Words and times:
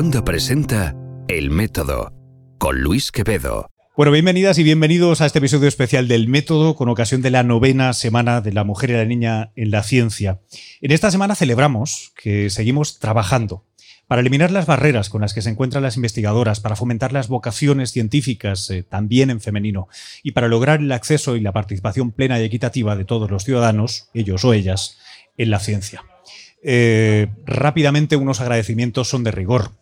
Onda 0.00 0.24
presenta 0.24 0.94
El 1.26 1.50
Método 1.50 2.12
con 2.58 2.82
Luis 2.82 3.10
Quevedo. 3.10 3.68
Bueno, 3.96 4.12
bienvenidas 4.12 4.56
y 4.58 4.62
bienvenidos 4.62 5.20
a 5.20 5.26
este 5.26 5.40
episodio 5.40 5.66
especial 5.66 6.06
del 6.06 6.28
Método 6.28 6.76
con 6.76 6.88
ocasión 6.88 7.20
de 7.20 7.32
la 7.32 7.42
novena 7.42 7.92
semana 7.92 8.40
de 8.40 8.52
la 8.52 8.62
mujer 8.62 8.90
y 8.90 8.92
la 8.92 9.04
niña 9.04 9.50
en 9.56 9.72
la 9.72 9.82
ciencia. 9.82 10.38
En 10.80 10.92
esta 10.92 11.10
semana 11.10 11.34
celebramos 11.34 12.12
que 12.14 12.48
seguimos 12.48 13.00
trabajando 13.00 13.64
para 14.06 14.20
eliminar 14.20 14.52
las 14.52 14.66
barreras 14.66 15.10
con 15.10 15.20
las 15.20 15.34
que 15.34 15.42
se 15.42 15.50
encuentran 15.50 15.82
las 15.82 15.96
investigadoras, 15.96 16.60
para 16.60 16.76
fomentar 16.76 17.12
las 17.12 17.26
vocaciones 17.26 17.90
científicas 17.90 18.70
eh, 18.70 18.84
también 18.84 19.30
en 19.30 19.40
femenino 19.40 19.88
y 20.22 20.30
para 20.30 20.46
lograr 20.46 20.78
el 20.78 20.92
acceso 20.92 21.34
y 21.34 21.40
la 21.40 21.50
participación 21.50 22.12
plena 22.12 22.38
y 22.38 22.44
equitativa 22.44 22.94
de 22.94 23.04
todos 23.04 23.32
los 23.32 23.42
ciudadanos, 23.42 24.10
ellos 24.14 24.44
o 24.44 24.52
ellas, 24.52 24.96
en 25.36 25.50
la 25.50 25.58
ciencia. 25.58 26.04
Eh, 26.62 27.28
rápidamente 27.46 28.16
unos 28.16 28.40
agradecimientos 28.40 29.08
son 29.08 29.22
de 29.22 29.30
rigor 29.30 29.72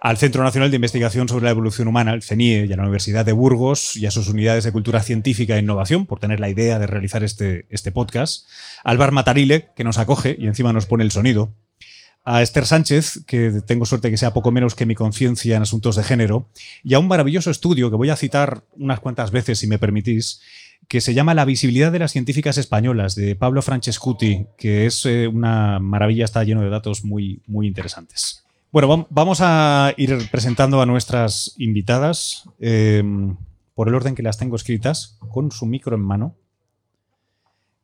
al 0.00 0.16
Centro 0.16 0.42
Nacional 0.42 0.70
de 0.70 0.76
Investigación 0.76 1.28
sobre 1.28 1.44
la 1.44 1.50
Evolución 1.50 1.88
Humana, 1.88 2.12
el 2.12 2.22
CENIE, 2.22 2.66
y 2.66 2.72
a 2.72 2.76
la 2.76 2.82
Universidad 2.82 3.24
de 3.24 3.32
Burgos 3.32 3.96
y 3.96 4.06
a 4.06 4.10
sus 4.10 4.28
unidades 4.28 4.64
de 4.64 4.72
cultura 4.72 5.02
científica 5.02 5.56
e 5.56 5.60
innovación 5.60 6.06
por 6.06 6.20
tener 6.20 6.40
la 6.40 6.48
idea 6.48 6.78
de 6.78 6.86
realizar 6.86 7.24
este, 7.24 7.66
este 7.70 7.92
podcast, 7.92 8.46
al 8.84 8.98
Bar 8.98 9.12
Matarile, 9.12 9.70
que 9.74 9.84
nos 9.84 9.98
acoge 9.98 10.36
y 10.38 10.46
encima 10.46 10.72
nos 10.72 10.86
pone 10.86 11.04
el 11.04 11.10
sonido, 11.10 11.54
a 12.24 12.42
Esther 12.42 12.66
Sánchez, 12.66 13.20
que 13.24 13.62
tengo 13.64 13.86
suerte 13.86 14.10
que 14.10 14.16
sea 14.16 14.34
poco 14.34 14.50
menos 14.50 14.74
que 14.74 14.84
mi 14.84 14.96
conciencia 14.96 15.56
en 15.56 15.62
asuntos 15.62 15.94
de 15.94 16.02
género, 16.02 16.50
y 16.82 16.94
a 16.94 16.98
un 16.98 17.06
maravilloso 17.06 17.52
estudio 17.52 17.88
que 17.88 17.96
voy 17.96 18.10
a 18.10 18.16
citar 18.16 18.64
unas 18.72 18.98
cuantas 18.98 19.30
veces, 19.30 19.60
si 19.60 19.68
me 19.68 19.78
permitís, 19.78 20.40
que 20.88 21.00
se 21.00 21.14
llama 21.14 21.34
La 21.34 21.44
visibilidad 21.44 21.92
de 21.92 22.00
las 22.00 22.10
científicas 22.10 22.58
españolas, 22.58 23.14
de 23.14 23.36
Pablo 23.36 23.62
Francescuti, 23.62 24.46
que 24.58 24.86
es 24.86 25.06
eh, 25.06 25.28
una 25.28 25.78
maravilla, 25.78 26.24
está 26.24 26.42
lleno 26.42 26.62
de 26.62 26.68
datos 26.68 27.04
muy, 27.04 27.42
muy 27.46 27.68
interesantes. 27.68 28.45
Bueno, 28.72 29.06
vamos 29.10 29.38
a 29.40 29.94
ir 29.96 30.28
presentando 30.30 30.80
a 30.82 30.86
nuestras 30.86 31.54
invitadas 31.56 32.44
em, 32.60 33.36
por 33.74 33.88
el 33.88 33.94
orden 33.94 34.14
que 34.14 34.22
las 34.22 34.38
tengo 34.38 34.56
escritas, 34.56 35.18
con 35.30 35.50
su 35.50 35.66
micro 35.66 35.96
en 35.96 36.02
mano. 36.02 36.34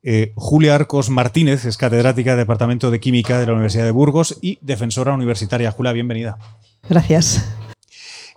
Eh, 0.03 0.33
Julia 0.35 0.75
Arcos 0.75 1.09
Martínez 1.09 1.63
es 1.65 1.77
catedrática 1.77 2.31
del 2.31 2.39
Departamento 2.39 2.91
de 2.91 2.99
Química 2.99 3.39
de 3.39 3.47
la 3.47 3.53
Universidad 3.53 3.85
de 3.85 3.91
Burgos 3.91 4.37
y 4.41 4.59
defensora 4.61 5.13
universitaria. 5.13 5.71
Julia, 5.71 5.93
bienvenida. 5.93 6.37
Gracias. 6.89 7.47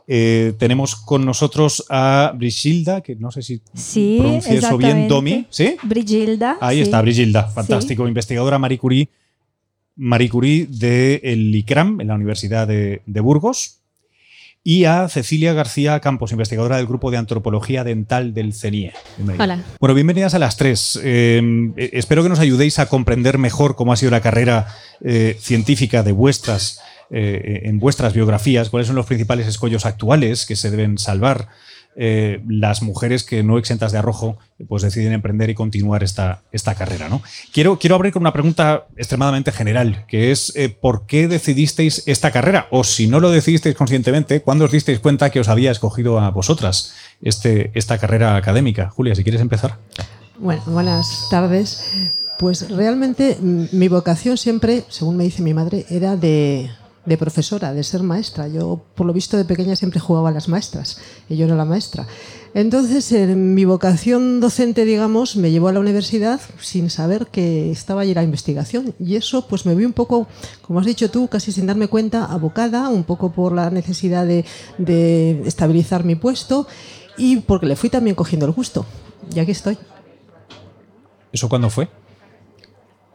Eh, 0.06 0.54
tenemos 0.58 0.94
con 0.94 1.24
nosotros 1.24 1.84
a 1.90 2.32
Brigilda, 2.36 3.00
que 3.00 3.16
no 3.16 3.32
sé 3.32 3.42
si 3.42 3.60
sí, 3.74 4.20
eso 4.46 4.78
bien, 4.78 5.08
Domi. 5.08 5.46
¿Sí? 5.50 5.76
Brigilda. 5.82 6.58
Ahí 6.60 6.80
está, 6.80 7.02
Brigilda, 7.02 7.48
fantástico. 7.48 8.06
Investigadora 8.06 8.58
Marie 8.60 8.78
Curie, 8.78 9.08
Marie 9.96 10.28
Curie 10.28 10.66
del 10.68 11.54
ICRAM, 11.54 12.00
en 12.00 12.08
la 12.08 12.14
Universidad 12.14 12.68
de 12.68 13.20
Burgos 13.20 13.80
y 14.66 14.84
a 14.84 15.08
Cecilia 15.08 15.52
García 15.52 16.00
Campos, 16.00 16.32
investigadora 16.32 16.78
del 16.78 16.88
Grupo 16.88 17.12
de 17.12 17.18
Antropología 17.18 17.84
Dental 17.84 18.34
del 18.34 18.52
CENIE. 18.52 18.92
Hola. 19.38 19.62
Bueno, 19.78 19.94
bienvenidas 19.94 20.34
a 20.34 20.40
las 20.40 20.56
tres. 20.56 20.98
Eh, 21.04 21.70
espero 21.76 22.24
que 22.24 22.28
nos 22.28 22.40
ayudéis 22.40 22.80
a 22.80 22.86
comprender 22.86 23.38
mejor 23.38 23.76
cómo 23.76 23.92
ha 23.92 23.96
sido 23.96 24.10
la 24.10 24.22
carrera 24.22 24.66
eh, 25.02 25.36
científica 25.38 26.02
de 26.02 26.10
vuestras, 26.10 26.80
eh, 27.10 27.60
en 27.62 27.78
vuestras 27.78 28.12
biografías, 28.12 28.68
cuáles 28.68 28.88
son 28.88 28.96
los 28.96 29.06
principales 29.06 29.46
escollos 29.46 29.86
actuales 29.86 30.46
que 30.46 30.56
se 30.56 30.72
deben 30.72 30.98
salvar 30.98 31.46
eh, 31.98 32.42
las 32.46 32.82
mujeres 32.82 33.24
que 33.24 33.42
no 33.42 33.56
exentas 33.56 33.90
de 33.90 33.98
arrojo 33.98 34.36
pues 34.68 34.82
deciden 34.82 35.14
emprender 35.14 35.48
y 35.48 35.54
continuar 35.54 36.02
esta, 36.02 36.42
esta 36.52 36.74
carrera. 36.74 37.08
¿no? 37.08 37.22
Quiero, 37.54 37.78
quiero 37.78 37.96
abrir 37.96 38.12
con 38.12 38.22
una 38.22 38.34
pregunta 38.34 38.86
extremadamente 38.96 39.50
general, 39.50 40.04
que 40.06 40.30
es 40.30 40.52
eh, 40.56 40.68
¿por 40.68 41.06
qué 41.06 41.26
decidisteis 41.26 42.02
esta 42.06 42.30
carrera? 42.30 42.66
O 42.70 42.84
si 42.84 43.06
no 43.06 43.18
lo 43.18 43.30
decidisteis 43.30 43.74
conscientemente, 43.74 44.42
¿cuándo 44.42 44.66
os 44.66 44.72
disteis 44.72 45.00
cuenta 45.00 45.30
que 45.30 45.40
os 45.40 45.48
había 45.48 45.70
escogido 45.70 46.20
a 46.20 46.30
vosotras 46.30 46.94
este, 47.22 47.70
esta 47.74 47.96
carrera 47.96 48.36
académica? 48.36 48.90
Julia, 48.90 49.14
si 49.14 49.22
quieres 49.22 49.40
empezar. 49.40 49.78
Buenas 50.38 51.28
tardes. 51.30 52.12
Pues 52.38 52.70
realmente 52.70 53.38
mm, 53.40 53.64
mi 53.72 53.88
vocación 53.88 54.36
siempre, 54.36 54.84
según 54.88 55.16
me 55.16 55.24
dice 55.24 55.42
mi 55.42 55.54
madre, 55.54 55.86
era 55.88 56.16
de 56.16 56.70
de 57.06 57.16
profesora, 57.16 57.72
de 57.72 57.82
ser 57.82 58.02
maestra. 58.02 58.48
Yo, 58.48 58.82
por 58.94 59.06
lo 59.06 59.12
visto, 59.12 59.36
de 59.36 59.44
pequeña 59.44 59.76
siempre 59.76 60.00
jugaba 60.00 60.28
a 60.28 60.32
las 60.32 60.48
maestras 60.48 60.98
y 61.28 61.36
yo 61.36 61.46
era 61.46 61.54
la 61.54 61.64
maestra. 61.64 62.06
Entonces, 62.52 63.10
en 63.12 63.54
mi 63.54 63.64
vocación 63.64 64.40
docente, 64.40 64.84
digamos, 64.84 65.36
me 65.36 65.50
llevó 65.50 65.68
a 65.68 65.72
la 65.72 65.80
universidad 65.80 66.40
sin 66.60 66.90
saber 66.90 67.28
que 67.28 67.70
estaba 67.70 68.02
allí 68.02 68.14
la 68.14 68.22
investigación. 68.22 68.94
Y 68.98 69.16
eso, 69.16 69.46
pues 69.46 69.66
me 69.66 69.74
vi 69.74 69.84
un 69.84 69.92
poco, 69.92 70.26
como 70.62 70.80
has 70.80 70.86
dicho 70.86 71.10
tú, 71.10 71.28
casi 71.28 71.52
sin 71.52 71.66
darme 71.66 71.88
cuenta, 71.88 72.24
abocada, 72.24 72.88
un 72.88 73.04
poco 73.04 73.32
por 73.32 73.52
la 73.52 73.70
necesidad 73.70 74.26
de, 74.26 74.44
de 74.78 75.42
estabilizar 75.46 76.04
mi 76.04 76.16
puesto 76.16 76.66
y 77.16 77.36
porque 77.36 77.66
le 77.66 77.76
fui 77.76 77.90
también 77.90 78.16
cogiendo 78.16 78.46
el 78.46 78.52
gusto. 78.52 78.84
Y 79.34 79.38
aquí 79.38 79.52
estoy. 79.52 79.78
¿Eso 81.32 81.48
cuándo 81.48 81.70
fue? 81.70 81.88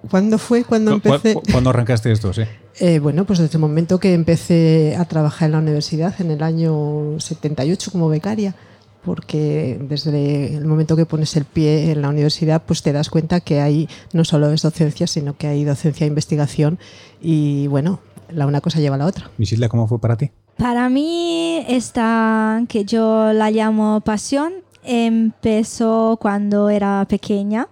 ¿Cuándo 0.09 0.37
fue 0.37 0.63
cuando 0.63 0.93
empecé? 0.93 1.35
¿Cuándo 1.51 1.69
arrancaste 1.69 2.11
esto? 2.11 2.33
Sí. 2.33 2.43
Eh, 2.79 2.99
bueno, 2.99 3.25
pues 3.25 3.39
desde 3.39 3.57
el 3.57 3.61
momento 3.61 3.99
que 3.99 4.13
empecé 4.13 4.95
a 4.97 5.05
trabajar 5.05 5.47
en 5.47 5.51
la 5.53 5.59
universidad, 5.59 6.19
en 6.19 6.31
el 6.31 6.41
año 6.41 7.19
78 7.19 7.91
como 7.91 8.09
becaria, 8.09 8.55
porque 9.03 9.79
desde 9.81 10.55
el 10.55 10.65
momento 10.65 10.95
que 10.95 11.05
pones 11.05 11.35
el 11.35 11.45
pie 11.45 11.91
en 11.91 12.01
la 12.01 12.09
universidad, 12.09 12.63
pues 12.65 12.81
te 12.81 12.93
das 12.93 13.09
cuenta 13.09 13.39
que 13.41 13.59
hay 13.59 13.89
no 14.13 14.23
solo 14.23 14.51
es 14.51 14.61
docencia, 14.61 15.07
sino 15.07 15.37
que 15.37 15.47
hay 15.47 15.63
docencia 15.63 16.05
e 16.05 16.07
investigación 16.07 16.79
y 17.21 17.67
bueno, 17.67 17.99
la 18.29 18.45
una 18.45 18.61
cosa 18.61 18.79
lleva 18.79 18.95
a 18.95 18.99
la 18.99 19.05
otra. 19.05 19.29
Misilda, 19.37 19.69
¿cómo 19.69 19.87
fue 19.87 19.99
para 19.99 20.17
ti? 20.17 20.31
Para 20.57 20.89
mí 20.89 21.65
esta, 21.67 22.63
que 22.69 22.85
yo 22.85 23.33
la 23.33 23.51
llamo 23.51 24.01
pasión, 24.01 24.53
empezó 24.83 26.17
cuando 26.21 26.69
era 26.69 27.05
pequeña 27.09 27.67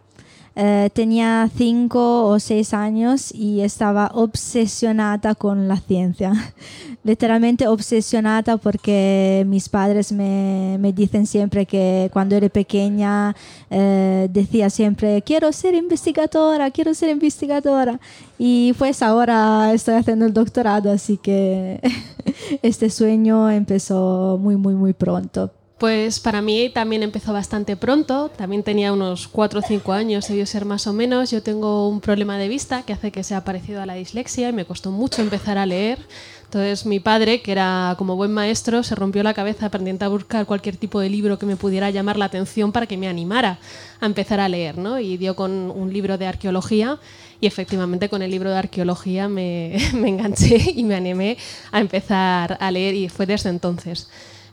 eh, 0.62 0.90
tenía 0.92 1.50
cinco 1.56 2.25
o 2.25 2.38
seis 2.38 2.74
años 2.74 3.34
y 3.34 3.62
estaba 3.62 4.12
obsesionada 4.14 5.34
con 5.34 5.70
la 5.70 5.78
ciencia. 5.78 6.34
Literalmente 7.06 7.66
obsesionada 7.66 8.58
porque 8.58 9.46
mis 9.47 9.70
padres 9.70 10.12
me, 10.12 10.75
me 10.78 10.92
dicen 10.92 11.28
siempre 11.28 11.66
que 11.66 12.09
cuando 12.12 12.36
era 12.36 12.50
pequeña 12.50 13.38
eh, 13.70 14.28
decía 14.30 14.70
siempre, 14.70 15.22
quiero 15.22 15.53
ser 15.53 15.75
investigadora, 15.75 16.72
quiero 16.72 16.94
ser 16.94 17.12
investigadora. 17.12 17.97
Y 18.38 18.74
pues 18.74 19.02
ahora 19.02 19.72
estoy 19.74 19.96
haciendo 19.96 20.26
el 20.26 20.34
doctorado, 20.34 20.91
así 20.91 21.16
que 21.16 21.80
este 22.64 22.90
sueño 22.90 23.50
empezó 23.50 24.38
muy, 24.38 24.58
muy, 24.58 24.74
muy 24.74 24.91
pronto. 24.91 25.53
Pues 25.79 26.19
para 26.19 26.41
mí 26.41 26.69
también 26.69 27.03
empezó 27.03 27.31
bastante 27.31 27.78
pronto, 27.78 28.29
también 28.35 28.63
tenía 28.63 28.91
unos 28.91 29.29
4 29.29 29.62
o 29.62 29.63
5 29.66 29.94
años, 29.94 30.28
debió 30.28 30.45
ser 30.45 30.66
más 30.66 30.88
o 30.88 30.94
menos. 30.94 31.31
Yo 31.31 31.41
tengo 31.41 31.88
un 31.88 32.01
problema 32.01 32.38
de 32.38 32.50
vista 32.50 32.84
que 32.84 32.91
hace 32.91 33.13
que 33.13 33.23
sea 33.23 33.45
parecido 33.45 33.81
a 33.81 33.85
la 33.85 33.94
dislexia 33.94 34.50
y 34.50 34.53
me 34.53 34.66
costó 34.66 34.91
mucho 34.91 35.22
empezar 35.22 35.57
a 35.57 35.66
leer. 35.66 36.00
Entonces 36.44 36.85
mi 36.85 37.00
padre, 37.00 37.41
que 37.41 37.53
era 37.53 37.95
como 37.97 38.17
buen 38.17 38.34
maestro, 38.34 38.84
se 38.84 38.94
rompió 38.94 39.23
la 39.23 39.34
cabeza 39.34 39.67
aprendiendo 39.67 40.03
a 40.03 40.09
buscar 40.09 40.45
cualquier 40.45 40.75
tipo 40.75 41.00
de 41.00 41.09
libro 41.09 41.40
que 41.40 41.45
me 41.45 41.56
pudiera 41.56 41.90
llamar 41.91 42.17
la 42.17 42.25
atención 42.25 42.73
para 42.73 42.85
que 42.85 42.97
me 42.97 43.07
animara 43.07 43.57
a 44.01 44.06
empezar 44.06 44.41
a 44.41 44.50
leer, 44.50 44.78
¿no? 44.78 45.00
Y 45.00 45.16
dio 45.16 45.38
con 45.38 45.72
un 45.72 45.94
libro 45.94 46.17
de 46.17 46.28
arqueología 46.28 47.00
y 47.40 47.47
efectivamente 47.47 48.09
con 48.09 48.22
el 48.22 48.31
libro 48.31 48.50
de 48.50 48.57
arqueología 48.57 49.29
me, 49.29 49.78
me 49.94 50.09
enganché 50.09 50.73
y 50.75 50.84
me 50.84 50.96
animé 50.96 51.38
a 51.72 51.79
empezar 51.79 52.57
a 52.59 52.69
leer 52.69 52.96
y 52.96 53.07
fue 53.07 53.25
desde 53.25 53.50
entonces. 53.50 54.09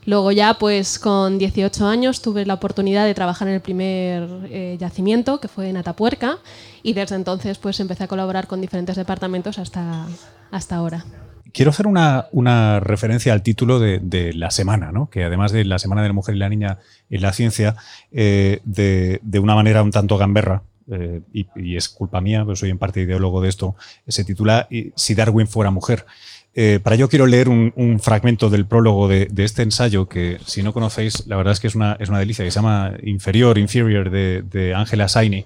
Luego 0.07 0.31
ya, 0.31 0.53
pues 0.53 0.99
con 0.99 1.37
18 1.37 1.85
años 1.85 2.21
tuve 2.21 2.45
la 2.45 2.53
oportunidad 2.53 3.05
de 3.05 3.13
trabajar 3.13 3.49
en 3.49 3.55
el 3.55 3.59
primer 3.59 4.25
eh, 4.49 4.77
yacimiento, 4.79 5.41
que 5.41 5.49
fue 5.49 5.67
en 5.67 5.75
Atapuerca, 5.75 6.37
y 6.81 6.93
desde 6.93 7.15
entonces 7.17 7.57
pues 7.57 7.77
empecé 7.81 8.05
a 8.05 8.07
colaborar 8.07 8.47
con 8.47 8.61
diferentes 8.61 8.95
departamentos 8.95 9.59
hasta, 9.59 10.07
hasta 10.49 10.77
ahora. 10.77 11.03
Quiero 11.51 11.71
hacer 11.71 11.87
una, 11.87 12.27
una 12.31 12.79
referencia 12.79 13.33
al 13.33 13.43
título 13.43 13.79
de, 13.81 14.31
la 14.33 14.49
semana, 14.49 14.93
¿no? 14.93 15.09
que 15.09 15.25
además 15.25 15.51
de 15.51 15.65
la 15.65 15.77
Semana 15.77 16.03
de 16.03 16.07
la 16.07 16.13
Mujer 16.13 16.35
y 16.35 16.39
la 16.39 16.47
Niña 16.47 16.77
en 17.09 17.21
la 17.21 17.33
Ciencia, 17.33 17.75
eh, 18.13 18.61
de, 18.63 19.19
de, 19.23 19.39
una 19.39 19.55
manera 19.55 19.83
un 19.83 19.91
tanto 19.91 20.17
gamberra, 20.17 20.63
eh, 20.89 21.19
y, 21.33 21.47
y, 21.57 21.75
es 21.75 21.89
culpa 21.89 22.21
mía, 22.21 22.45
pero 22.45 22.55
soy 22.55 22.69
en 22.69 22.77
parte 22.77 23.01
ideólogo 23.01 23.41
de 23.41 23.49
esto, 23.49 23.75
se 24.07 24.23
titula 24.23 24.69
Si 24.95 25.15
Darwin 25.15 25.47
fuera 25.47 25.69
mujer. 25.69 26.05
Eh, 26.53 26.79
para 26.81 26.95
ello 26.95 27.07
quiero 27.07 27.27
leer 27.27 27.49
un, 27.49 27.99
fragmento 27.99 28.49
del 28.49 28.65
prólogo 28.65 29.07
de, 29.07 29.27
este 29.37 29.61
ensayo 29.61 30.07
que, 30.07 30.39
si 30.45 30.63
no 30.63 30.73
conocéis, 30.73 31.27
la 31.27 31.37
verdad 31.37 31.53
es 31.53 31.59
que 31.59 31.67
es 31.67 31.75
una, 31.75 31.97
es 31.99 32.09
una 32.09 32.19
delicia, 32.19 32.43
que 32.43 32.51
se 32.51 32.55
llama 32.55 32.93
Inferior, 33.03 33.57
Inferior, 33.59 34.09
de 34.09 34.73
Angela 34.75 35.07
Saini, 35.07 35.45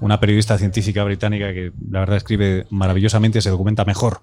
una 0.00 0.20
periodista 0.20 0.58
científica 0.58 1.04
británica 1.04 1.52
que 1.52 1.72
la 1.90 2.00
verdad 2.00 2.16
escribe 2.16 2.66
maravillosamente, 2.70 3.40
se 3.40 3.50
documenta 3.50 3.84
mejor, 3.84 4.20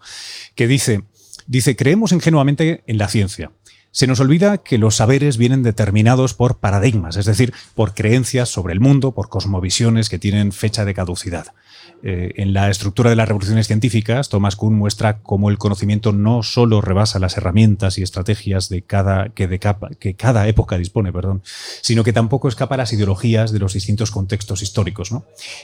que 0.56 0.68
dice, 0.68 1.04
dice, 1.48 1.76
creemos 1.76 2.12
ingenuamente 2.12 2.84
en 2.88 2.98
la 2.98 3.08
ciencia. 3.08 3.52
Se 3.94 4.08
nos 4.08 4.20
olvida 4.20 4.58
que 4.58 4.80
los 4.80 4.96
saberes 4.96 5.38
vienen 5.38 5.62
determinados 5.62 6.34
por 6.34 6.58
paradigmas, 6.58 7.16
es 7.16 7.28
decir, 7.28 7.54
por 7.76 7.94
creencias 7.94 8.50
sobre 8.50 8.74
el 8.74 8.80
mundo, 8.80 9.12
por 9.12 9.30
cosmovisiones 9.30 10.10
que 10.10 10.18
tienen 10.18 10.52
fecha 10.52 10.84
de 10.84 10.96
caducidad. 10.96 11.54
Eh, 12.02 12.34
en 12.38 12.54
la 12.54 12.72
estructura 12.72 13.12
de 13.12 13.16
las 13.16 13.28
revoluciones 13.28 13.68
científicas, 13.68 14.30
Thomas 14.30 14.56
Kuhn 14.56 14.74
muestra 14.74 15.20
cómo 15.20 15.52
el 15.52 15.60
conocimiento 15.60 16.12
no 16.12 16.42
solo 16.42 16.82
rebasa 16.82 17.20
las 17.20 17.38
herramientas 17.38 18.00
y 18.00 18.02
estrategias 18.02 18.68
de 18.68 18.82
cada, 18.82 19.30
que, 19.30 20.16
cada 20.18 20.48
época 20.48 20.80
dispone, 20.80 21.14
perdón, 21.14 21.44
sino 21.82 22.04
que 22.04 22.14
tampoco 22.14 22.48
escapa 22.48 22.74
a 22.74 22.80
las 22.80 22.94
ideologías 22.94 23.52
de 23.52 23.60
los 23.60 23.74
distintos 23.74 24.10
contextos 24.10 24.64
históricos. 24.64 25.12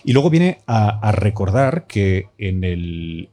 Y 0.03 0.13
luego 0.13 0.29
viene 0.29 0.59
a, 0.67 1.11
recordar 1.13 1.87
que 1.87 2.27
en, 2.37 3.27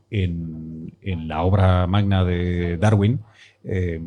la 1.28 1.42
obra 1.42 1.86
magna 1.86 2.24
de 2.24 2.78
Darwin, 2.78 3.20
eh, 3.62 4.00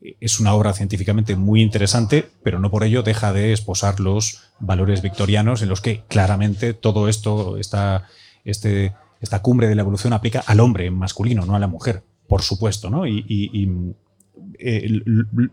es 0.00 0.40
una 0.40 0.54
obra 0.54 0.72
científicamente 0.72 1.36
muy 1.36 1.60
interesante, 1.60 2.28
pero 2.42 2.58
no 2.58 2.70
por 2.70 2.84
ello 2.84 3.02
deja 3.02 3.32
de 3.32 3.52
esposar 3.52 4.00
los 4.00 4.42
valores 4.58 5.02
victorianos 5.02 5.62
en 5.62 5.68
los 5.68 5.80
que 5.80 6.04
claramente 6.08 6.72
todo 6.72 7.08
esto, 7.08 7.58
esta, 7.58 8.06
este, 8.44 8.94
esta 9.20 9.42
cumbre 9.42 9.68
de 9.68 9.74
la 9.74 9.82
evolución 9.82 10.12
aplica 10.12 10.42
al 10.46 10.60
hombre 10.60 10.90
masculino, 10.90 11.44
no 11.44 11.54
a 11.54 11.58
la 11.58 11.66
mujer, 11.66 12.02
por 12.26 12.42
supuesto, 12.42 12.88
¿no? 12.88 13.06
Y, 13.06 13.84
eh, 14.58 15.02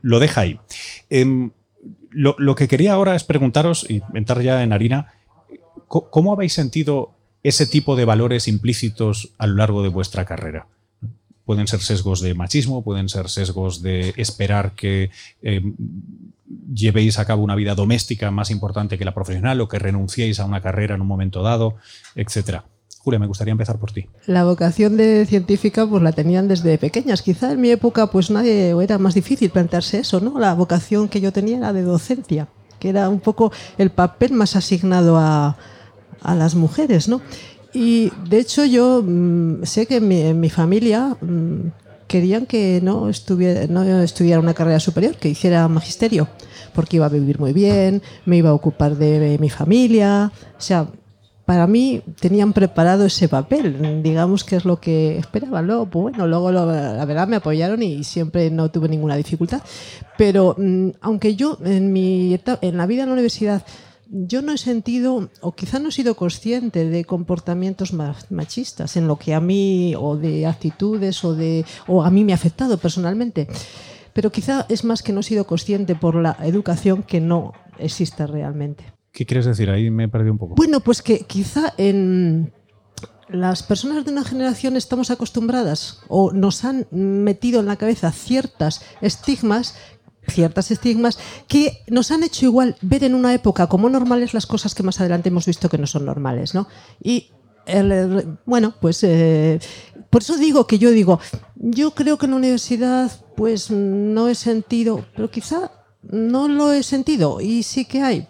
lo 0.01 0.19
deja 0.19 0.41
ahí. 0.41 0.59
Em, 1.09 1.51
lo, 2.09 2.55
que 2.55 2.67
quería 2.67 2.93
ahora 2.93 3.15
es 3.15 3.23
preguntaros, 3.23 3.85
y 3.89 4.01
entrar 4.13 4.41
ya 4.41 4.63
en 4.63 4.71
harina, 4.71 5.13
¿cómo 5.87 6.31
habéis 6.31 6.53
sentido 6.53 7.13
ese 7.43 7.65
tipo 7.65 7.95
de 7.95 8.05
valores 8.05 8.47
implícitos 8.47 9.33
a 9.37 9.47
lo 9.47 9.55
largo 9.55 9.83
de 9.83 9.89
vuestra 9.89 10.25
carrera? 10.25 10.67
Pueden 11.47 11.65
ser 11.65 11.79
sesgos 11.79 12.19
de 12.19 12.33
machismo, 12.33 12.83
pueden 12.83 13.07
ser 13.07 13.29
sesgos 13.29 13.81
de 13.81 14.13
esperar 14.17 14.73
que 14.75 15.11
eh, 15.41 15.61
llevéis 16.73 17.19
a 17.19 17.25
cabo 17.25 17.41
una 17.41 17.55
vida 17.55 17.73
doméstica 17.73 18.29
más 18.31 18.51
importante 18.51 18.97
que 18.97 19.05
la 19.05 19.13
profesional 19.13 19.61
o 19.61 19.69
que 19.69 19.79
renunciéis 19.79 20.41
a 20.41 20.45
una 20.45 20.61
carrera 20.61 20.95
en 20.95 21.01
un 21.01 21.07
momento 21.07 21.41
dado, 21.41 21.75
etcétera. 22.15 22.65
Julia, 22.99 23.17
me 23.17 23.27
gustaría 23.27 23.53
empezar 23.53 23.79
por 23.79 23.93
ti. 23.93 24.09
La 24.25 24.43
vocación 24.43 24.97
de 24.97 25.25
científica 25.25 25.87
pues 25.87 26.03
la 26.03 26.11
tenían 26.11 26.49
desde 26.49 26.77
pequeñas. 26.77 27.21
Quizá 27.21 27.53
en 27.53 27.61
mi 27.61 27.69
época 27.69 28.07
pues 28.07 28.29
nadie 28.29 28.75
era 28.83 28.97
más 28.97 29.13
difícil 29.13 29.49
plantearse 29.49 29.99
eso, 29.99 30.19
¿no? 30.19 30.37
La 30.39 30.53
vocación 30.53 31.07
que 31.07 31.21
yo 31.21 31.31
tenía 31.31 31.59
era 31.59 31.71
de 31.71 31.83
docencia, 31.83 32.49
que 32.77 32.89
era 32.89 33.07
un 33.07 33.21
poco 33.21 33.53
el 33.77 33.91
papel 33.91 34.33
más 34.33 34.57
asignado 34.57 35.15
a, 35.15 35.57
a 36.21 36.35
las 36.35 36.55
mujeres, 36.55 37.07
¿no? 37.07 37.21
Y 37.77 38.11
de 38.27 38.39
hecho 38.39 38.65
yo 38.65 39.03
mm, 39.05 39.63
sé 39.63 39.85
que 39.85 39.97
en 39.97 40.39
mi, 40.39 40.49
familia 40.49 41.15
mm, 41.21 41.67
querían 42.07 42.47
que 42.47 42.79
no 42.81 43.07
estuviera, 43.07 43.67
no 43.67 43.83
estudiara 44.01 44.41
una 44.41 44.55
carrera 44.55 44.79
superior, 44.79 45.15
que 45.15 45.29
hiciera 45.29 45.67
magisterio, 45.67 46.27
porque 46.73 46.95
iba 46.95 47.05
a 47.05 47.09
vivir 47.09 47.39
muy 47.39 47.53
bien, 47.53 48.01
me 48.25 48.37
iba 48.37 48.49
a 48.49 48.53
ocupar 48.53 48.95
de 48.95 49.37
mi 49.39 49.51
familia. 49.51 50.31
O 50.57 50.61
sea, 50.61 50.87
para 51.45 51.67
mí 51.67 52.01
tenían 52.19 52.51
preparado 52.51 53.05
ese 53.05 53.29
papel, 53.29 54.01
digamos 54.01 54.43
que 54.43 54.55
es 54.55 54.65
lo 54.65 54.81
que 54.81 55.19
esperaban. 55.19 55.67
Luego, 55.67 55.85
pues 55.85 56.01
bueno, 56.01 56.25
luego 56.25 56.51
la 56.51 57.05
verdad 57.05 57.27
me 57.27 57.35
apoyaron 57.35 57.83
y 57.83 58.03
siempre 58.03 58.49
no 58.49 58.71
tuve 58.71 58.89
ninguna 58.89 59.15
dificultad. 59.15 59.61
Pero 60.17 60.55
mm, 60.57 60.89
aunque 60.99 61.35
yo 61.35 61.59
en, 61.63 61.93
mi 61.93 62.37
en 62.61 62.77
la 62.77 62.87
vida 62.87 63.03
en 63.03 63.09
la 63.09 63.13
universidad 63.13 63.63
yo 64.09 64.41
no 64.41 64.53
he 64.53 64.57
sentido, 64.57 65.29
o 65.41 65.51
quizá 65.53 65.79
no 65.79 65.89
he 65.89 65.91
sido 65.91 66.15
consciente 66.15 66.89
de 66.89 67.05
comportamientos 67.05 67.93
machistas 67.93 68.97
en 68.97 69.07
lo 69.07 69.17
que 69.17 69.33
a 69.33 69.39
mí, 69.39 69.93
o 69.97 70.17
de 70.17 70.45
actitudes, 70.45 71.23
o, 71.23 71.33
de, 71.33 71.65
o 71.87 72.03
a 72.03 72.11
mí 72.11 72.23
me 72.23 72.31
ha 72.31 72.35
afectado 72.35 72.77
personalmente. 72.77 73.47
Pero 74.13 74.31
quizá 74.31 74.65
es 74.69 74.83
más 74.83 75.03
que 75.03 75.13
no 75.13 75.19
he 75.19 75.23
sido 75.23 75.45
consciente 75.45 75.95
por 75.95 76.15
la 76.15 76.37
educación 76.41 77.03
que 77.03 77.21
no 77.21 77.53
existe 77.77 78.25
realmente. 78.25 78.85
¿Qué 79.11 79.25
quieres 79.25 79.45
decir? 79.45 79.69
Ahí 79.69 79.89
me 79.89 80.05
he 80.05 80.07
perdido 80.07 80.31
un 80.31 80.37
poco. 80.37 80.55
Bueno, 80.55 80.79
pues 80.79 81.01
que 81.01 81.19
quizá 81.19 81.73
en 81.77 82.53
las 83.29 83.63
personas 83.63 84.05
de 84.05 84.11
una 84.11 84.23
generación 84.23 84.77
estamos 84.77 85.11
acostumbradas 85.11 85.99
o 86.07 86.31
nos 86.31 86.63
han 86.63 86.87
metido 86.91 87.59
en 87.59 87.65
la 87.65 87.75
cabeza 87.75 88.11
ciertas 88.11 88.81
estigmas 89.01 89.75
ciertas 90.27 90.71
estigmas 90.71 91.17
que 91.47 91.83
nos 91.87 92.11
han 92.11 92.23
hecho 92.23 92.45
igual 92.45 92.75
ver 92.81 93.03
en 93.03 93.15
una 93.15 93.33
época 93.33 93.67
como 93.67 93.89
normales 93.89 94.33
las 94.33 94.45
cosas 94.45 94.75
que 94.75 94.83
más 94.83 94.99
adelante 94.99 95.29
hemos 95.29 95.45
visto 95.45 95.69
que 95.69 95.77
no 95.77 95.87
son 95.87 96.05
normales, 96.05 96.53
¿no? 96.53 96.67
Y 97.01 97.31
bueno, 98.45 98.73
pues 98.79 99.03
eh, 99.03 99.59
por 100.09 100.21
eso 100.21 100.37
digo 100.37 100.67
que 100.67 100.79
yo 100.79 100.91
digo, 100.91 101.19
yo 101.55 101.91
creo 101.91 102.17
que 102.17 102.25
en 102.25 102.31
la 102.31 102.37
universidad 102.37 103.11
pues 103.35 103.71
no 103.71 104.29
he 104.29 104.35
sentido, 104.35 105.05
pero 105.15 105.29
quizá 105.29 105.71
no 106.01 106.47
lo 106.47 106.71
he 106.71 106.83
sentido 106.83 107.41
y 107.41 107.63
sí 107.63 107.85
que 107.85 108.01
hay. 108.01 108.27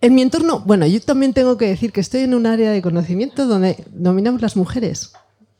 En 0.00 0.14
mi 0.14 0.22
entorno, 0.22 0.60
bueno, 0.60 0.86
yo 0.86 1.00
también 1.00 1.32
tengo 1.32 1.56
que 1.56 1.66
decir 1.66 1.90
que 1.90 2.00
estoy 2.00 2.20
en 2.20 2.34
un 2.34 2.46
área 2.46 2.70
de 2.70 2.82
conocimiento 2.82 3.46
donde 3.46 3.84
dominamos 3.90 4.42
las 4.42 4.56
mujeres. 4.56 5.12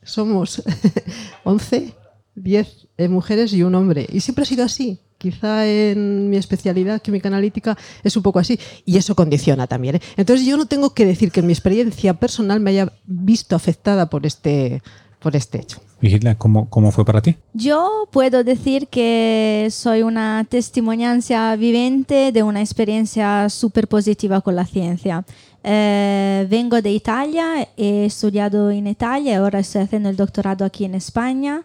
Somos 0.03 0.63
11 1.43 1.93
10 2.37 2.87
eh, 2.97 3.07
mujeres 3.09 3.51
y 3.53 3.63
un 3.63 3.75
hombre. 3.75 4.07
Y 4.11 4.21
siempre 4.21 4.43
ha 4.43 4.45
sido 4.45 4.63
así. 4.63 4.99
Quizá 5.17 5.65
en 5.67 6.29
mi 6.29 6.37
especialidad 6.37 7.01
química 7.01 7.27
analítica 7.27 7.77
es 8.03 8.15
un 8.15 8.23
poco 8.23 8.39
así. 8.39 8.59
Y 8.85 8.97
eso 8.97 9.15
condiciona 9.15 9.67
también. 9.67 9.95
¿eh? 9.95 10.01
Entonces 10.15 10.45
yo 10.45 10.57
no 10.57 10.67
tengo 10.67 10.93
que 10.93 11.05
decir 11.05 11.31
que 11.31 11.39
en 11.39 11.47
mi 11.47 11.53
experiencia 11.53 12.13
personal 12.13 12.59
me 12.59 12.71
haya 12.71 12.93
visto 13.05 13.55
afectada 13.55 14.09
por 14.09 14.25
este, 14.25 14.81
por 15.19 15.35
este 15.35 15.59
hecho. 15.59 15.81
Vigila, 15.99 16.35
¿cómo, 16.35 16.69
¿cómo 16.69 16.91
fue 16.91 17.03
para 17.05 17.23
ti? 17.23 17.35
Yo 17.53 18.07
puedo 18.11 18.43
decir 18.43 18.87
que 18.87 19.67
soy 19.71 20.03
una 20.03 20.45
testimoniancia 20.47 21.55
vivente 21.55 22.31
de 22.31 22.43
una 22.43 22.61
experiencia 22.61 23.49
súper 23.49 23.87
positiva 23.87 24.41
con 24.41 24.55
la 24.55 24.67
ciencia. 24.67 25.25
Eh, 25.63 26.45
vengo 26.51 26.83
de 26.83 26.91
Italia, 26.91 27.67
he 27.75 28.05
estudiado 28.05 28.69
en 28.69 28.85
Italia 28.85 29.31
y 29.31 29.35
ahora 29.35 29.59
estoy 29.59 29.81
haciendo 29.81 30.09
el 30.09 30.15
doctorado 30.15 30.63
aquí 30.63 30.85
en 30.85 30.93
España 30.93 31.63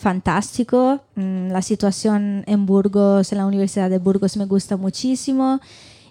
fantástico. 0.00 1.00
Mm, 1.14 1.50
la 1.50 1.62
situación 1.62 2.42
en 2.46 2.66
Burgos, 2.66 3.32
en 3.32 3.38
la 3.38 3.46
Universidad 3.46 3.90
de 3.90 3.98
Burgos, 3.98 4.36
me 4.36 4.46
gusta 4.46 4.76
muchísimo. 4.76 5.60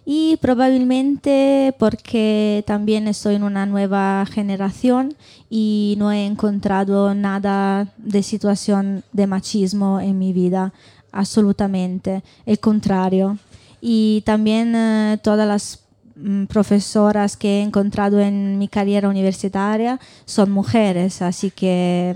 Y 0.06 0.38
probablemente 0.38 1.76
porque 1.78 2.64
también 2.66 3.08
estoy 3.08 3.36
en 3.36 3.44
una 3.44 3.66
nueva 3.66 4.26
generación 4.26 5.16
y 5.50 5.96
no 6.00 6.12
he 6.12 6.26
encontrado 6.26 7.14
nada 7.14 7.94
de 7.98 8.24
situación 8.24 9.04
de 9.12 9.28
machismo 9.28 10.00
en 10.00 10.18
mi 10.18 10.34
vida, 10.34 10.74
absolutamente. 11.12 12.24
El 12.46 12.60
contrario. 12.60 13.38
Y 13.82 14.24
también 14.26 14.74
eh, 14.76 15.20
todas 15.22 15.48
las 15.48 15.80
mm, 16.16 16.46
profesoras 16.46 17.38
que 17.38 17.60
he 17.60 17.62
encontrado 17.62 18.20
en 18.20 18.58
mi 18.58 18.68
carrera 18.68 19.10
universitaria 19.10 20.00
son 20.26 20.52
mujeres, 20.52 21.22
así 21.22 21.52
que 21.52 22.16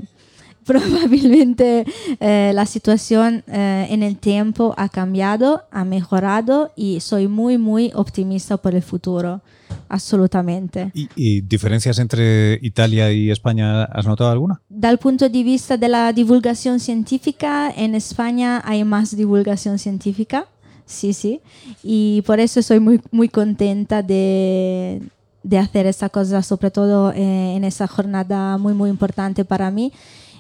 probablemente 0.66 1.86
eh, 2.20 2.52
la 2.54 2.66
situación 2.66 3.44
eh, 3.48 3.88
en 3.90 4.04
el 4.04 4.18
tiempo 4.18 4.74
ha 4.78 4.90
cambiado, 4.90 5.64
ha 5.72 5.84
mejorado 5.84 6.72
y 6.76 7.00
soy 7.00 7.28
muy, 7.28 7.58
muy 7.58 7.92
optimista 7.94 8.58
por 8.58 8.76
el 8.76 8.82
futuro. 8.82 9.42
Absolutamente. 9.90 10.92
¿Y, 10.94 11.42
diferencias 11.42 12.00
entre 12.00 12.60
Italia 12.62 13.12
y 13.12 13.32
España 13.32 13.84
has 13.84 14.06
notado 14.06 14.30
alguna? 14.30 14.62
Del 14.70 14.98
punto 14.98 15.30
de 15.30 15.44
vista 15.44 15.78
de 15.78 15.90
la 15.90 16.14
divulgación 16.14 16.80
científica, 16.80 17.72
en 17.76 17.96
España 17.96 18.62
hay 18.66 18.84
más 18.84 19.16
divulgación 19.16 19.80
científica. 19.80 20.46
Sí, 20.86 21.14
sí. 21.14 21.42
Y 21.82 22.22
por 22.24 22.40
eso 22.40 22.62
soy 22.62 22.80
muy, 22.80 23.02
muy 23.12 23.30
contenta 23.30 24.04
de, 24.04 25.02
de 25.44 25.58
hacer 25.58 25.86
esta 25.86 26.10
cosa, 26.10 26.42
sobre 26.42 26.72
todo 26.72 27.12
eh, 27.12 27.56
en 27.56 27.64
esa 27.64 27.88
jornada 27.88 28.58
muy, 28.58 28.74
muy 28.74 28.90
importante 28.90 29.46
para 29.46 29.72
mí 29.72 29.92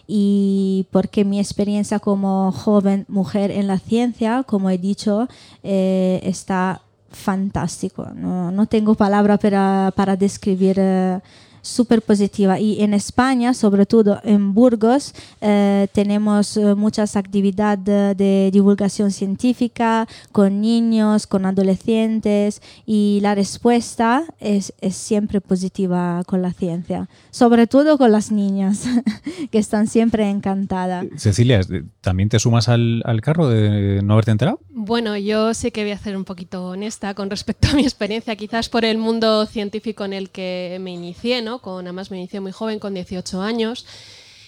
y 0.08 0.88
porque 0.92 1.26
mi 1.26 1.40
experiencia 1.40 2.00
como 2.00 2.52
joven 2.52 3.06
mujer 3.08 3.52
en 3.52 3.68
la 3.68 3.80
ciencia, 3.80 4.44
como 4.44 4.70
he 4.70 4.78
dicho, 4.78 5.28
eh, 5.64 6.20
está 6.24 6.82
fantástico. 7.10 8.08
No, 8.16 8.52
no 8.52 8.66
tengo 8.66 8.96
palabra 8.96 9.38
para, 9.38 9.94
para 9.96 10.16
describir. 10.16 10.78
Eh, 10.80 11.20
súper 11.64 12.02
positiva. 12.02 12.60
Y 12.60 12.84
en 12.84 12.94
España, 12.94 13.56
sobre 13.56 13.88
todo 13.88 14.20
en 14.24 14.54
Burgos, 14.54 15.16
eh, 15.42 15.88
tenemos 15.94 16.56
eh, 16.58 16.76
muchas 16.76 17.16
actividades 17.16 17.64
de, 17.84 18.50
divulgación 18.52 19.12
científica 19.12 20.08
con 20.32 20.62
niños, 20.62 21.26
con 21.26 21.46
adolescentes 21.46 22.62
y 22.86 23.20
la 23.22 23.34
respuesta 23.34 24.26
es, 24.40 24.74
es, 24.82 24.96
siempre 24.96 25.40
positiva 25.40 26.24
con 26.26 26.42
la 26.42 26.52
ciencia, 26.52 27.08
sobre 27.32 27.66
todo 27.66 27.98
con 27.98 28.12
las 28.12 28.32
niñas, 28.32 28.86
que 29.52 29.58
están 29.58 29.88
siempre 29.88 30.30
encantadas. 30.30 31.06
Cecilia, 31.16 31.62
¿también 32.02 32.30
te 32.30 32.40
sumas 32.40 32.68
al, 32.68 33.02
al 33.06 33.22
carro 33.22 33.48
de 33.48 34.02
no 34.04 34.14
haberte 34.14 34.32
enterado? 34.32 34.60
Bueno, 34.70 35.16
yo 35.18 35.54
sé 35.54 35.72
que 35.72 35.84
voy 35.84 35.92
a 35.92 35.98
ser 35.98 36.18
un 36.18 36.26
poquito 36.26 36.66
honesta 36.66 37.14
con 37.14 37.30
respecto 37.30 37.70
a 37.70 37.74
mi 37.74 37.84
experiencia, 37.84 38.36
quizás 38.36 38.68
por 38.68 38.84
el 38.84 38.98
mundo 38.98 39.46
científico 39.46 40.04
en 40.04 40.12
el 40.12 40.30
que 40.30 40.78
me 40.82 40.92
inicié, 40.92 41.42
¿no? 41.42 41.53
Con, 41.60 41.86
además 41.86 42.12
me 42.12 42.18
inicié 42.18 42.40
muy 42.40 42.52
joven, 42.52 42.80
con 42.80 42.94
18 42.94 43.42
años. 43.42 43.86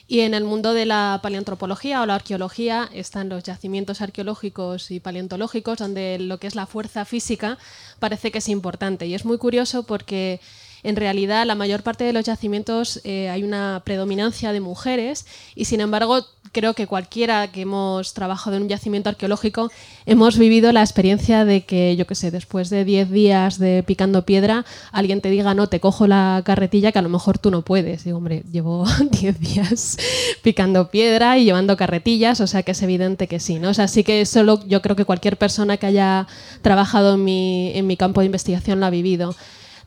Y 0.07 0.19
en 0.19 0.35
el 0.35 0.43
mundo 0.43 0.73
de 0.73 0.85
la 0.85 1.19
paleoantropología 1.23 2.01
o 2.01 2.05
la 2.05 2.15
arqueología 2.15 2.89
están 2.93 3.27
los 3.27 3.43
yacimientos 3.43 4.01
arqueológicos 4.01 4.91
y 4.91 4.99
paleontológicos, 4.99 5.79
donde 5.79 6.19
lo 6.19 6.37
que 6.37 6.45
es 6.45 6.53
la 6.53 6.67
fuerza 6.67 7.05
física 7.05 7.57
parece 7.99 8.31
que 8.31 8.37
es 8.37 8.49
importante. 8.49 9.07
Y 9.07 9.15
es 9.15 9.25
muy 9.25 9.39
curioso 9.39 9.83
porque 9.83 10.39
en 10.85 10.95
realidad 10.95 11.45
la 11.45 11.55
mayor 11.55 11.83
parte 11.83 12.03
de 12.03 12.13
los 12.13 12.25
yacimientos 12.25 13.01
eh, 13.03 13.29
hay 13.29 13.43
una 13.43 13.81
predominancia 13.83 14.51
de 14.51 14.59
mujeres 14.59 15.25
y 15.55 15.65
sin 15.65 15.81
embargo 15.81 16.25
creo 16.51 16.73
que 16.73 16.87
cualquiera 16.87 17.51
que 17.51 17.61
hemos 17.61 18.13
trabajado 18.13 18.55
en 18.55 18.63
un 18.63 18.69
yacimiento 18.69 19.09
arqueológico 19.09 19.71
hemos 20.05 20.37
vivido 20.37 20.71
la 20.71 20.81
experiencia 20.81 21.43
de 21.43 21.65
que, 21.65 21.97
yo 21.97 22.07
qué 22.07 22.15
sé, 22.15 22.31
después 22.31 22.69
de 22.69 22.85
10 22.85 23.11
días 23.11 23.59
de 23.59 23.83
picando 23.83 24.25
piedra, 24.25 24.63
alguien 24.93 25.19
te 25.19 25.29
diga, 25.29 25.53
no, 25.53 25.67
te 25.67 25.81
cojo 25.81 26.07
la 26.07 26.41
carretilla 26.45 26.93
que 26.93 26.99
a 26.99 27.01
lo 27.01 27.09
mejor 27.09 27.39
tú 27.39 27.51
no 27.51 27.63
puedes. 27.63 28.05
Digo, 28.05 28.19
hombre, 28.19 28.43
llevo 28.51 28.85
10 29.11 29.39
días 29.39 29.97
picando 30.43 30.89
piedra 30.89 31.37
y 31.37 31.43
llevando 31.43 31.75
carretillas, 31.75 32.39
o 32.39 32.47
sea 32.47 32.63
que 32.63 32.71
es 32.71 32.81
evidente 32.81 33.27
que 33.27 33.41
sí, 33.41 33.59
¿no? 33.59 33.69
O 33.69 33.73
sea, 33.73 33.89
sí 33.89 34.05
que 34.05 34.25
solo 34.25 34.65
yo 34.65 34.81
creo 34.81 34.95
que 34.95 35.03
cualquier 35.03 35.37
persona 35.37 35.75
que 35.75 35.87
haya 35.87 36.27
trabajado 36.61 37.15
en 37.15 37.23
mi, 37.25 37.71
en 37.75 37.85
mi 37.85 37.97
campo 37.97 38.21
de 38.21 38.27
investigación 38.27 38.79
lo 38.79 38.85
ha 38.85 38.91
vivido. 38.91 39.35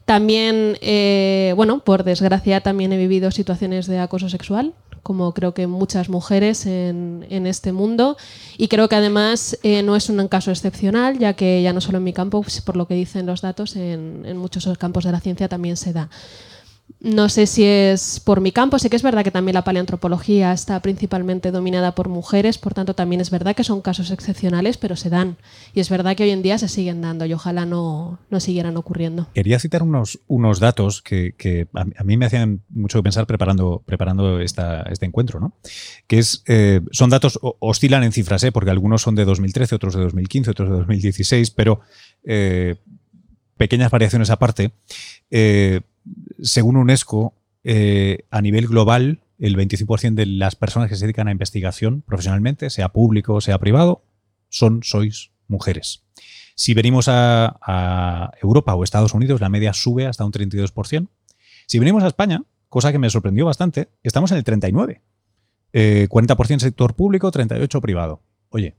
También, 0.09 0.79
eh, 0.81 1.53
bueno, 1.55 1.81
por 1.81 2.03
desgracia 2.03 2.63
también 2.63 2.95
he 2.95 2.97
vivido 2.97 3.31
situaciones 3.31 3.87
de 3.87 3.99
acoso 3.99 4.31
sexual, 4.31 4.73
como 5.03 5.35
creo 5.35 5.53
que 5.53 5.67
muchas 5.67 6.09
mujeres 6.09 6.65
en, 6.65 7.27
este 7.29 7.73
mundo. 7.73 8.17
Y 8.57 8.69
creo 8.69 8.89
que 8.89 8.97
además 8.97 9.59
eh, 9.63 9.83
no 9.83 9.97
es 9.97 10.09
un 10.09 10.27
caso 10.29 10.51
excepcional, 10.51 11.19
ya 11.19 11.35
que 11.35 11.61
ya 11.61 11.75
no 11.75 11.83
solo 11.83 11.99
en 11.99 12.05
mi 12.05 12.15
campo, 12.15 12.41
pues, 12.41 12.63
por 12.63 12.75
lo 12.75 12.89
que 12.89 12.95
dicen 12.95 13.27
los 13.27 13.43
datos, 13.43 13.77
en, 13.77 14.23
en 14.25 14.39
muchos 14.39 14.67
campos 14.79 15.05
de 15.05 15.13
la 15.13 15.21
ciencia 15.21 15.47
también 15.47 15.77
se 15.77 15.93
da. 15.93 16.09
No 17.01 17.29
sé 17.29 17.47
si 17.47 17.65
es 17.65 18.19
por 18.19 18.41
mi 18.41 18.51
campo, 18.51 18.79
sé 18.79 18.91
que 18.91 18.97
es 18.97 19.03
verdad 19.03 19.23
que 19.23 19.31
también 19.31 19.55
la 19.55 19.63
paleoantropología 19.63 20.53
está 20.53 20.81
principalmente 20.83 21.53
dominada 21.53 21.95
por 21.95 22.09
mujeres, 22.09 22.59
por 22.59 22.75
tanto 22.75 22.95
también 22.95 23.21
es 23.21 23.31
verdad 23.31 23.55
que 23.55 23.63
son 23.63 23.83
casos 23.83 24.11
excepcionales, 24.11 24.79
pero 24.79 24.97
se 24.97 25.09
dan. 25.09 25.37
Y 25.75 25.81
es 25.81 25.91
verdad 25.91 26.17
que 26.17 26.25
hoy 26.25 26.31
en 26.31 26.43
día 26.43 26.59
se 26.59 26.67
siguen 26.67 27.01
dando 27.01 27.25
y 27.25 27.33
ojalá 27.33 27.67
no, 27.67 28.19
no 28.31 28.41
siguieran 28.41 28.77
ocurriendo. 28.77 29.29
Quería 29.33 29.61
citar 29.61 29.85
unos, 29.85 30.19
unos 30.27 30.59
datos 30.59 31.01
que, 31.03 31.69
a, 31.73 32.05
mí 32.05 32.17
me 32.17 32.27
hacían 32.27 32.63
mucho 32.69 33.01
pensar 33.03 33.27
preparando, 33.27 33.83
preparando 33.87 34.41
esta, 34.41 34.83
este 34.83 35.07
encuentro, 35.07 35.39
¿no? 35.39 35.53
Que 36.09 36.19
es, 36.19 36.43
eh, 36.47 36.81
son 36.91 37.11
datos, 37.11 37.39
oscilan 37.61 38.03
en 38.03 38.13
cifras, 38.13 38.43
¿eh? 38.43 38.51
porque 38.51 38.71
algunos 38.71 39.03
son 39.03 39.15
de 39.15 39.25
2013, 39.25 39.77
otros 39.77 39.95
de 39.95 40.01
2015, 40.01 40.51
otros 40.51 40.69
de 40.69 40.77
2016, 40.79 41.51
pero 41.53 41.81
eh, 42.25 42.77
pequeñas 43.59 43.91
variaciones 43.91 44.31
aparte. 44.31 44.73
Eh, 45.31 45.83
según 46.41 46.77
UNESCO, 46.77 47.35
eh, 47.65 48.25
a 48.31 48.41
nivel 48.41 48.67
global, 48.67 49.21
el 49.39 49.57
25% 49.57 50.15
de 50.15 50.27
las 50.27 50.57
personas 50.57 50.89
que 50.89 50.97
se 50.97 51.05
dedican 51.05 51.29
a 51.29 51.33
investigación 51.33 52.03
profesionalmente, 52.03 52.71
sea 52.71 52.91
público 52.91 53.35
o 53.35 53.41
sea 53.41 53.59
privado, 53.59 54.03
son, 54.49 54.83
sois 54.83 55.31
mujeres. 55.49 56.05
Si 56.55 56.75
venimos 56.75 57.07
a, 57.09 58.33
Europa 58.43 58.75
o 58.75 58.83
Estados 58.83 59.15
Unidos, 59.15 59.41
la 59.41 59.49
media 59.49 59.73
sube 59.73 60.07
hasta 60.07 60.25
un 60.25 60.33
32%. 60.33 61.09
Si 61.67 61.79
venimos 61.79 62.03
a 62.03 62.09
España, 62.09 62.43
cosa 62.69 62.91
que 62.91 62.99
me 62.99 63.11
sorprendió 63.11 63.47
bastante, 63.47 63.91
estamos 64.03 64.33
en 64.33 64.39
el 64.39 64.45
39%. 64.45 65.01
40% 65.73 66.57
eh, 66.57 66.61
sector 66.61 66.95
público, 66.95 67.31
38% 67.31 67.81
privado. 67.81 68.23
Oye, 68.49 68.75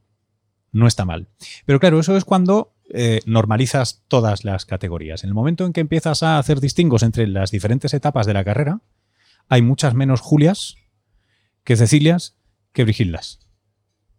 no 0.72 0.88
está 0.88 1.06
mal. 1.06 1.28
Pero 1.66 1.80
claro, 1.80 2.00
eso 2.00 2.18
es 2.18 2.26
cuando 2.26 2.74
eh, 2.92 3.22
normalizas 3.26 4.04
todas 4.08 4.44
las 4.44 4.66
categorías. 4.66 5.24
En 5.24 5.30
el 5.30 5.34
momento 5.34 5.66
en 5.66 5.74
que 5.74 5.82
empiezas 5.82 6.24
a 6.24 6.40
hacer 6.40 6.60
distingos 6.60 7.04
entre 7.04 7.28
las 7.28 7.52
diferentes 7.52 7.94
etapas 7.94 8.26
de 8.26 8.34
la 8.34 8.44
carrera, 8.44 8.82
hay 9.48 9.62
muchas 9.62 9.94
menos 9.94 10.22
Julias 10.22 10.76
que 11.64 11.76
Cecilias 11.76 12.38
que 12.74 12.84
Brigildas. 12.84 13.40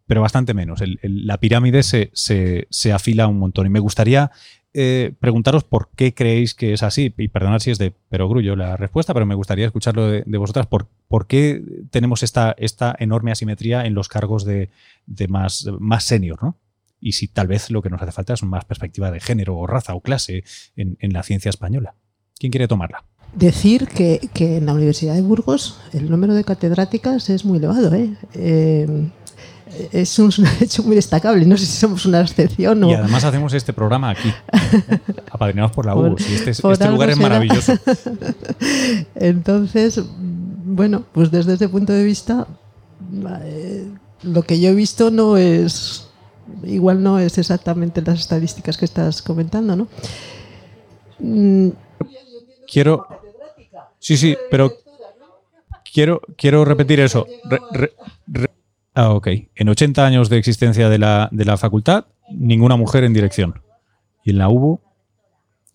Pero 0.07 0.21
bastante 0.21 0.55
menos. 0.55 0.81
la 1.03 1.39
pirámide 1.39 1.83
se, 1.83 2.11
se, 2.13 2.93
afila 2.93 3.29
un 3.29 3.39
montón. 3.39 3.67
Y 3.67 3.71
me 3.71 3.79
gustaría 3.79 4.33
eh, 4.75 5.15
preguntaros 5.21 5.63
por 5.63 5.91
qué 5.95 6.15
creéis 6.15 6.55
que 6.55 6.73
es 6.73 6.83
así. 6.83 7.15
Y 7.17 7.29
perdonad 7.29 7.61
si 7.61 7.71
es 7.71 7.79
de 7.79 7.93
perogrullo 7.93 8.57
la 8.57 8.77
respuesta, 8.77 9.15
pero 9.15 9.27
me 9.27 9.37
gustaría 9.37 9.67
escucharlo 9.67 10.09
de, 10.09 10.39
vosotras. 10.39 10.67
Por, 10.67 10.89
por, 11.07 11.29
qué 11.29 11.63
tenemos 11.91 12.25
esta, 12.25 12.57
esta 12.59 12.95
enorme 12.99 13.31
asimetría 13.31 13.87
en 13.87 13.95
los 13.95 14.09
cargos 14.09 14.45
de, 14.45 14.71
de 15.07 15.29
más, 15.29 15.69
más 15.79 16.05
senior, 16.05 16.43
¿no? 16.43 16.57
Y 17.01 17.13
si 17.13 17.29
tal 17.29 17.47
vez 17.47 17.71
lo 17.71 17.83
que 17.83 17.91
nos 17.91 18.03
hace 18.03 18.13
falta 18.13 18.35
es 18.35 18.43
más 18.43 18.65
perspectiva 18.65 19.11
de 19.11 19.21
género 19.21 19.57
o 19.57 19.67
raza 19.67 19.95
o 19.95 20.01
clase 20.01 20.45
en, 20.77 21.13
la 21.13 21.23
ciencia 21.23 21.49
española. 21.49 21.95
¿Quién 22.39 22.53
quiere 22.53 22.69
tomarla? 22.69 23.05
Decir 23.35 23.87
que, 23.87 24.21
en 24.35 24.67
la 24.67 24.75
Universidad 24.75 25.15
de 25.15 25.23
Burgos 25.23 25.79
el 25.93 26.11
número 26.11 26.35
de 26.35 26.45
catedráticas 26.45 27.31
es 27.31 27.45
muy 27.45 27.59
elevado. 27.59 27.95
¿eh? 27.95 28.17
eh 28.35 29.11
es 29.93 30.19
un 30.19 30.33
hecho 30.61 30.83
muy 30.83 30.97
destacable. 30.97 31.45
No 31.47 31.57
sé 31.57 31.67
si 31.67 31.77
somos 31.77 32.05
una 32.07 32.21
excepción 32.21 32.83
o. 32.85 32.91
Y 32.91 32.95
además 32.95 33.25
hacemos 33.25 33.53
este 33.55 33.73
programa 33.73 34.11
aquí, 34.11 34.33
apadrinados 35.31 35.73
por 35.73 35.87
la 35.87 35.95
U. 35.95 36.17
este, 36.19 36.51
este 36.51 36.89
lugar 36.89 37.11
es 37.11 37.19
maravilloso. 37.19 37.75
Entonces, 39.15 40.03
bueno, 40.19 41.05
pues 41.13 41.31
desde 41.31 41.55
ese 41.55 41.69
punto 41.69 41.93
de 41.93 42.05
vista, 42.05 42.47
eh, 43.45 43.89
lo 44.23 44.43
que 44.43 44.61
yo 44.61 44.71
he 44.71 44.75
visto 44.75 45.11
no 45.11 45.37
es 45.37 46.10
igual 46.65 47.03
no 47.03 47.19
es 47.19 47.39
exactamente 47.39 48.03
las 48.03 48.21
estadísticas 48.21 48.77
que 48.77 48.85
estás 48.85 49.23
comentando, 49.23 49.77
¿no? 49.77 49.89
Mm. 51.19 51.71
Quiero. 52.71 53.07
Sí, 53.99 54.17
sí, 54.17 54.37
pero 54.51 54.73
quiero, 55.93 56.21
quiero 56.37 56.65
repetir 56.65 57.01
eso. 57.01 57.27
ah, 58.95 59.11
ok. 59.11 59.29
En 59.55 59.69
80 59.69 60.07
años 60.07 60.29
de 60.29 60.39
existencia 60.39 60.89
de 60.89 60.99
la, 60.99 61.29
de 61.33 61.45
la 61.45 61.57
facultad, 61.57 62.07
ninguna 62.31 62.77
mujer 62.77 63.05
en 63.05 63.13
dirección. 63.13 63.61
Y 64.25 64.31
en 64.31 64.39
la 64.39 64.49
UBU 64.49 64.81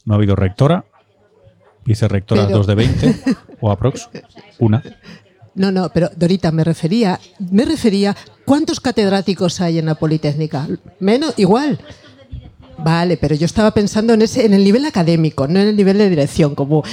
no 0.05 0.13
ha 0.13 0.17
habido 0.17 0.35
rectora, 0.35 0.85
vicerrectora 1.83 2.45
dos 2.47 2.67
de 2.67 2.75
20 2.75 3.15
o 3.61 3.71
aprox, 3.71 4.09
una. 4.59 4.81
No, 5.55 5.71
no, 5.71 5.89
pero 5.89 6.09
Dorita, 6.15 6.51
me 6.51 6.63
refería, 6.63 7.19
me 7.51 7.63
refería, 7.63 8.15
¿cuántos 8.43 8.81
catedráticos 8.81 9.61
hay 9.61 9.79
en 9.79 9.85
la 9.85 9.95
Politécnica? 9.95 10.67
Menos, 10.99 11.33
igual. 11.37 11.79
Vale, 12.77 13.15
pero 13.15 13.35
yo 13.35 13.45
estaba 13.45 13.71
pensando 13.71 14.13
en 14.13 14.21
ese, 14.21 14.45
en 14.45 14.53
el 14.53 14.63
nivel 14.63 14.85
académico, 14.85 15.47
no 15.47 15.59
en 15.59 15.69
el 15.69 15.77
nivel 15.77 15.97
de 15.97 16.09
dirección. 16.09 16.55
Como 16.55 16.83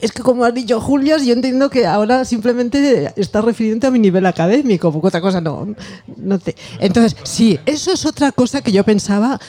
es 0.00 0.12
que 0.12 0.22
como 0.22 0.44
has 0.44 0.54
dicho 0.54 0.80
Julia, 0.80 1.18
yo 1.18 1.32
entiendo 1.32 1.68
que 1.68 1.84
ahora 1.84 2.24
simplemente 2.24 3.12
estás 3.16 3.44
refiriendo 3.44 3.88
a 3.88 3.90
mi 3.90 3.98
nivel 3.98 4.24
académico, 4.24 4.92
porque 4.92 5.08
otra 5.08 5.20
cosa 5.20 5.40
no, 5.40 5.74
no 6.16 6.38
te. 6.38 6.54
Entonces, 6.78 7.16
sí, 7.24 7.58
eso 7.66 7.92
es 7.92 8.06
otra 8.06 8.30
cosa 8.30 8.62
que 8.62 8.70
yo 8.70 8.84
pensaba 8.84 9.40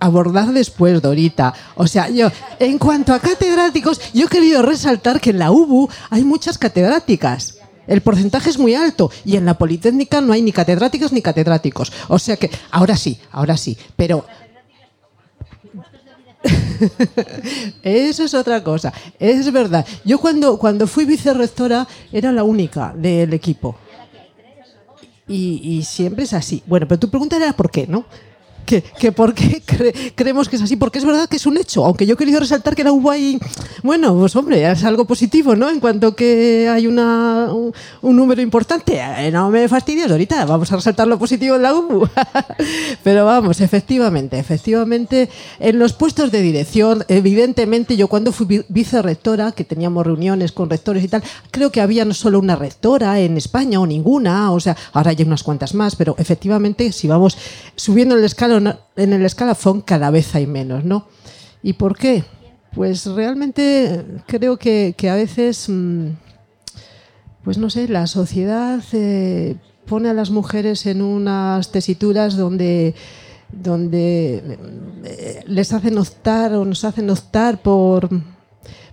abordar 0.00 0.52
después, 0.52 1.00
Dorita. 1.00 1.54
O 1.76 1.86
sea, 1.86 2.08
yo, 2.08 2.28
en 2.58 2.78
cuanto 2.78 3.14
a 3.14 3.20
catedráticos, 3.20 4.00
yo 4.12 4.26
he 4.26 4.28
querido 4.28 4.60
resaltar 4.62 5.20
que 5.20 5.30
en 5.30 5.38
la 5.38 5.52
UBU 5.52 5.88
hay 6.10 6.24
muchas 6.24 6.58
catedráticas. 6.58 7.61
El 7.86 8.00
porcentaje 8.00 8.50
es 8.50 8.58
muy 8.58 8.74
alto 8.74 9.10
y 9.24 9.36
en 9.36 9.44
la 9.44 9.54
Politécnica 9.54 10.20
no 10.20 10.32
hay 10.32 10.42
ni 10.42 10.52
catedráticos 10.52 11.12
ni 11.12 11.22
catedráticos. 11.22 11.92
O 12.08 12.18
sea 12.18 12.36
que 12.36 12.50
ahora 12.70 12.96
sí, 12.96 13.18
ahora 13.32 13.56
sí, 13.56 13.76
pero 13.96 14.24
Eso 17.82 18.24
es 18.24 18.34
otra 18.34 18.62
cosa. 18.62 18.92
Es 19.18 19.50
verdad. 19.52 19.86
Yo 20.04 20.18
cuando, 20.18 20.58
cuando 20.58 20.86
fui 20.86 21.04
vicerrectora 21.04 21.86
era 22.12 22.32
la 22.32 22.44
única 22.44 22.92
del 22.96 23.32
equipo. 23.32 23.76
Y, 25.28 25.60
y, 25.62 25.84
siempre 25.84 26.24
es 26.24 26.32
así. 26.32 26.62
Bueno, 26.66 26.86
pero 26.88 26.98
tu 26.98 27.08
pregunta 27.08 27.36
era 27.36 27.52
por 27.52 27.70
qué, 27.70 27.86
¿no? 27.86 28.04
Que, 28.64 29.12
por 29.12 29.34
qué 29.34 29.62
creemos 30.14 30.48
que 30.48 30.56
es 30.56 30.62
así, 30.62 30.76
porque 30.76 30.98
es 30.98 31.04
verdad 31.04 31.28
que 31.28 31.36
es 31.36 31.46
un 31.46 31.56
hecho, 31.56 31.84
aunque 31.84 32.06
yo 32.06 32.14
he 32.14 32.16
querido 32.16 32.40
resaltar 32.40 32.74
que 32.74 32.84
la 32.84 32.92
ahí, 33.10 33.38
bueno, 33.82 34.14
pues 34.16 34.36
hombre, 34.36 34.70
es 34.70 34.84
algo 34.84 35.04
positivo, 35.04 35.56
¿no? 35.56 35.68
En 35.68 35.80
cuanto 35.80 36.14
que 36.14 36.68
hay 36.68 36.86
una, 36.86 37.50
un, 37.52 38.16
número 38.16 38.40
importante, 38.40 39.00
eh, 39.00 39.30
no 39.30 39.50
me 39.50 39.68
fastidies 39.68 40.10
ahorita, 40.10 40.44
vamos 40.44 40.70
a 40.72 40.76
resaltar 40.76 41.08
lo 41.08 41.18
positivo 41.18 41.56
en 41.56 41.62
la 41.62 41.74
UBU. 41.74 42.08
Pero 43.04 43.24
vamos, 43.24 43.60
efectivamente, 43.60 44.38
efectivamente, 44.38 45.28
en 45.58 45.78
los 45.78 45.92
puestos 45.92 46.30
de 46.30 46.42
dirección, 46.42 47.04
evidentemente 47.08 47.96
yo 47.96 48.08
cuando 48.08 48.32
fui 48.32 48.64
vicerrectora, 48.68 49.52
que 49.52 49.64
teníamos 49.64 50.06
reuniones 50.06 50.52
con 50.52 50.70
rectores 50.70 51.02
y 51.04 51.08
tal, 51.08 51.22
creo 51.50 51.70
que 51.70 51.80
había 51.80 52.04
no 52.04 52.14
solo 52.14 52.38
una 52.38 52.56
rectora 52.56 53.20
en 53.20 53.36
España 53.36 53.80
o 53.80 53.86
ninguna, 53.86 54.52
o 54.52 54.60
sea, 54.60 54.76
ahora 54.92 55.10
hay 55.10 55.22
unas 55.22 55.42
cuantas 55.42 55.74
más, 55.74 55.96
pero 55.96 56.14
efectivamente 56.18 56.92
si 56.92 57.08
vamos 57.08 57.36
subiendo 57.76 58.14
el 58.14 58.24
escala 58.24 58.51
en 58.58 59.12
el 59.12 59.24
escalafón 59.24 59.80
cada 59.80 60.10
vez 60.10 60.34
hay 60.34 60.46
menos, 60.46 60.84
¿no? 60.84 61.06
¿Y 61.62 61.74
por 61.74 61.96
qué? 61.96 62.24
Pues 62.74 63.06
realmente 63.06 64.04
creo 64.26 64.56
que, 64.56 64.94
a 65.10 65.14
veces, 65.14 65.68
mm, 65.68 66.08
pues 67.44 67.58
no 67.58 67.70
sé, 67.70 67.88
la 67.88 68.06
sociedad 68.06 68.82
eh, 68.92 69.56
pone 69.86 70.08
a 70.08 70.14
las 70.14 70.30
mujeres 70.30 70.86
en 70.86 71.02
unas 71.02 71.70
tesituras 71.70 72.36
donde 72.36 72.94
donde 73.52 74.58
eh, 75.04 75.44
les 75.46 75.74
hacen 75.74 75.98
optar 75.98 76.54
o 76.54 76.64
nos 76.64 76.84
hacen 76.84 77.10
optar 77.10 77.60
por 77.60 78.08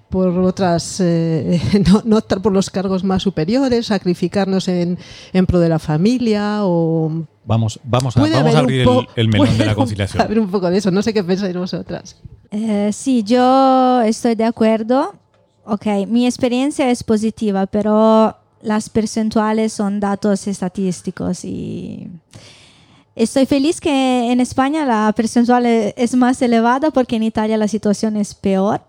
por 0.10 0.40
otras, 0.40 1.00
eh, 1.00 1.62
no, 2.06 2.18
optar 2.18 2.42
por 2.42 2.52
los 2.52 2.70
cargos 2.70 3.04
más 3.04 3.24
superiores, 3.24 3.88
sacrificarnos 3.88 4.68
en, 4.68 4.98
en 5.34 5.46
pro 5.46 5.60
de 5.60 5.70
la 5.70 5.80
familia 5.80 6.66
o... 6.66 7.26
Vamos, 7.50 7.80
vamos 7.84 8.16
a, 8.16 8.22
vamos 8.22 8.54
a 8.54 8.60
abrir 8.60 8.88
el, 9.16 9.28
melón 9.28 9.58
de 9.58 9.66
la 9.66 9.74
conciliación. 9.82 10.22
A 10.22 10.28
ver 10.28 10.40
un 10.40 10.52
poco 10.52 10.70
de 10.70 10.78
eso, 10.78 10.92
no 10.92 11.02
sé 11.02 11.16
qué 11.16 11.24
pensáis 11.24 11.58
vosotras. 11.58 12.16
Eh, 12.52 12.92
sí, 12.94 13.24
yo 13.24 14.02
estoy 14.02 14.36
de 14.36 14.44
acuerdo. 14.44 15.16
Ok, 15.66 15.88
mi 16.08 16.28
experiencia 16.28 16.92
es 16.92 17.04
positiva, 17.04 17.66
pero 17.66 18.36
las 18.62 18.92
percentuales 18.92 19.74
son 19.74 20.00
datos 20.00 20.46
estadísticos 20.46 21.44
y 21.44 22.08
estoy 23.16 23.48
feliz 23.48 23.82
que 23.82 24.32
en 24.32 24.42
España 24.42 24.86
la 24.86 25.12
percentual 25.16 25.66
es 25.66 26.16
más 26.16 26.40
elevada 26.44 26.92
porque 26.92 27.16
en 27.16 27.24
Italia 27.24 27.58
la 27.58 27.68
situación 27.68 28.16
es 28.16 28.36
peor. 28.36 28.82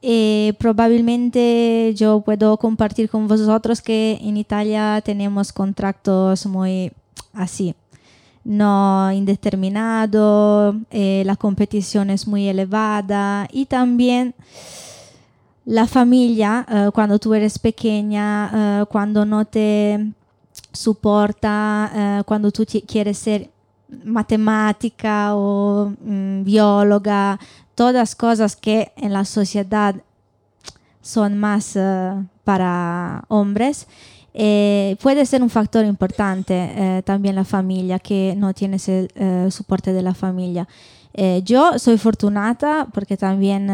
Eh, 0.00 0.54
probablemente 0.58 1.92
yo 1.94 2.22
puedo 2.22 2.56
compartir 2.56 3.10
con 3.10 3.28
vosotros 3.28 3.82
que 3.82 4.18
en 4.22 4.38
Italia 4.38 5.02
tenemos 5.04 5.52
contratos 5.52 6.46
muy 6.46 6.92
así, 7.34 7.74
no 8.50 9.12
indeterminado, 9.12 10.74
eh, 10.90 11.22
la 11.24 11.36
competición 11.36 12.10
es 12.10 12.26
muy 12.26 12.48
elevada 12.48 13.48
y 13.52 13.66
también 13.66 14.34
la 15.64 15.86
familia, 15.86 16.66
eh, 16.68 16.90
cuando 16.92 17.18
tú 17.18 17.32
eres 17.34 17.58
pequeña, 17.58 18.84
cuando 18.90 19.24
no 19.24 19.44
te 19.44 20.12
soporta, 20.72 22.22
cuando 22.26 22.50
tú 22.50 22.64
quieres 22.86 23.18
ser 23.18 23.50
matemática 24.04 25.34
o 25.34 25.92
mm, 26.00 26.44
bióloga, 26.44 27.38
todas 27.74 28.14
cosas 28.14 28.56
que 28.56 28.92
en 28.96 29.12
la 29.12 29.24
sociedad 29.24 29.94
son 31.00 31.38
más 31.38 31.76
eh, 31.76 32.12
para 32.44 33.24
hombres, 33.28 33.86
eh, 34.34 34.96
puede 35.02 35.26
ser 35.26 35.42
un 35.42 35.50
factor 35.50 35.84
importante 35.84 36.54
eh, 36.54 37.02
también 37.04 37.34
la 37.34 37.44
familia, 37.44 37.98
que 37.98 38.34
no 38.36 38.54
tienes 38.54 38.88
el 38.88 39.10
soporte 39.50 39.92
de 39.92 40.02
la 40.02 40.14
familia. 40.14 40.68
yo 41.44 41.78
soy 41.78 41.98
fortunata 41.98 42.86
porque 42.94 43.16
también 43.16 43.66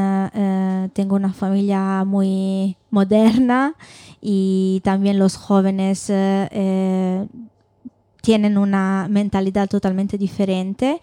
tengo 0.95 1.17
una 1.17 1.33
familia 1.33 2.05
muy 2.05 2.77
moderna 2.91 3.75
y 4.21 4.81
también 4.83 5.19
los 5.19 5.37
jóvenes 5.37 6.11
tienen 8.23 8.59
una 8.59 9.07
mentalidad 9.11 9.69
totalmente 9.69 10.19
diferente 10.19 11.01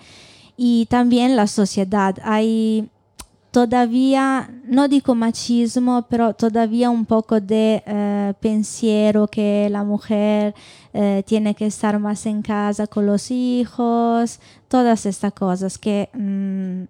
y 0.58 0.86
también 0.88 1.36
la 1.36 1.48
sociedad. 1.48 2.16
Hay 2.24 2.90
todavía, 3.54 4.50
no 4.66 4.88
digo 4.88 5.14
machismo, 5.14 6.08
pero 6.10 6.34
todavía 6.34 6.90
un 6.90 7.06
poco 7.06 7.40
de 7.40 7.84
eh, 7.86 8.34
pensiero 8.40 9.28
que 9.28 9.68
la 9.70 9.84
mujer 9.84 10.56
eh, 10.92 11.22
tiene 11.28 11.54
que 11.54 11.68
estar 11.68 12.00
más 12.00 12.26
en 12.26 12.42
casa 12.42 12.88
con 12.88 13.06
los 13.06 13.30
hijos, 13.30 14.40
todas 14.68 15.06
estas 15.06 15.34
cosas 15.34 15.78
que 15.78 16.10
mm, 16.14 16.86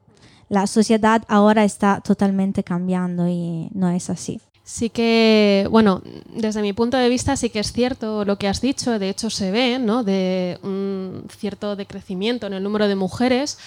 la 0.47 0.65
sociedad 0.65 1.21
ahora 1.27 1.65
está 1.65 1.99
totalmente 1.99 2.63
cambiando 2.63 3.27
y 3.27 3.67
no 3.73 3.89
es 3.89 4.09
así. 4.09 4.39
Sí 4.63 4.89
que, 4.89 5.67
bueno, 5.69 6.01
desde 6.33 6.61
mi 6.61 6.71
punto 6.71 6.95
de 6.95 7.09
vista 7.09 7.35
sí 7.35 7.49
que 7.49 7.59
es 7.59 7.73
cierto 7.73 8.23
lo 8.23 8.37
que 8.37 8.47
has 8.47 8.61
dicho, 8.61 8.97
de 8.97 9.09
hecho 9.09 9.29
se 9.29 9.51
ve, 9.51 9.79
¿no? 9.79 10.05
De 10.05 10.57
un 10.63 11.25
cierto 11.37 11.75
decrecimiento 11.75 12.47
en 12.47 12.53
el 12.53 12.63
número 12.63 12.87
de 12.87 12.95
mujeres 12.95 13.57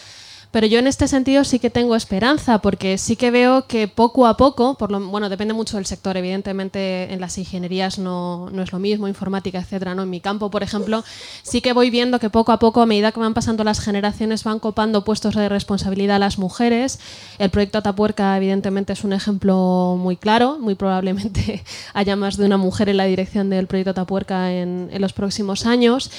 pero 0.57 0.69
yo 0.69 0.79
en 0.79 0.87
este 0.87 1.07
sentido 1.07 1.45
sí 1.45 1.59
que 1.59 1.69
tengo 1.69 1.95
esperanza, 1.97 2.63
porque 2.63 2.97
sí 2.97 3.15
que 3.17 3.31
veo 3.31 3.67
que 3.67 3.89
poco 3.89 4.27
a 4.27 4.39
poco, 4.39 4.75
por 4.79 4.91
lo, 4.91 4.99
bueno, 5.01 5.29
depende 5.29 5.53
mucho 5.53 5.77
del 5.77 5.85
sector, 5.85 6.17
evidentemente 6.17 7.13
en 7.13 7.21
las 7.21 7.37
ingenierías 7.37 7.99
no, 7.99 8.49
es 8.63 8.73
lo 8.73 8.79
mismo, 8.79 9.07
informática, 9.07 9.59
etcétera, 9.59 9.95
¿no? 9.95 10.05
En 10.05 10.09
mi 10.09 10.23
campo, 10.23 10.51
por 10.51 10.63
ejemplo, 10.63 11.05
sí 11.43 11.61
que 11.61 11.75
voy 11.75 11.91
viendo 11.91 12.19
que 12.19 12.31
poco 12.31 12.53
a 12.53 12.59
poco, 12.59 12.81
a 12.81 12.87
medida 12.87 13.13
que 13.13 13.21
van 13.21 13.35
pasando 13.35 13.65
las 13.65 13.81
generaciones, 13.81 14.45
van 14.45 14.59
copando 14.59 15.05
puestos 15.05 15.35
de 15.35 15.47
responsabilidad 15.51 16.17
a 16.17 16.21
las 16.21 16.39
mujeres. 16.39 17.01
El 17.39 17.51
proyecto 17.51 17.77
Atapuerca, 17.77 18.35
evidentemente, 18.39 18.95
es 18.95 19.05
un 19.05 19.13
ejemplo 19.13 19.99
muy 20.01 20.17
claro. 20.17 20.57
Muy 20.59 20.75
probablemente 20.75 21.65
haya 21.93 22.17
más 22.17 22.39
de 22.39 22.47
una 22.47 22.57
mujer 22.57 22.89
en 22.89 22.97
la 22.97 23.05
dirección 23.05 23.51
del 23.51 23.67
proyecto 23.67 23.91
Atapuerca 23.91 24.51
en 24.51 24.89
los 25.03 25.13
próximos 25.13 25.67
años. 25.67 26.11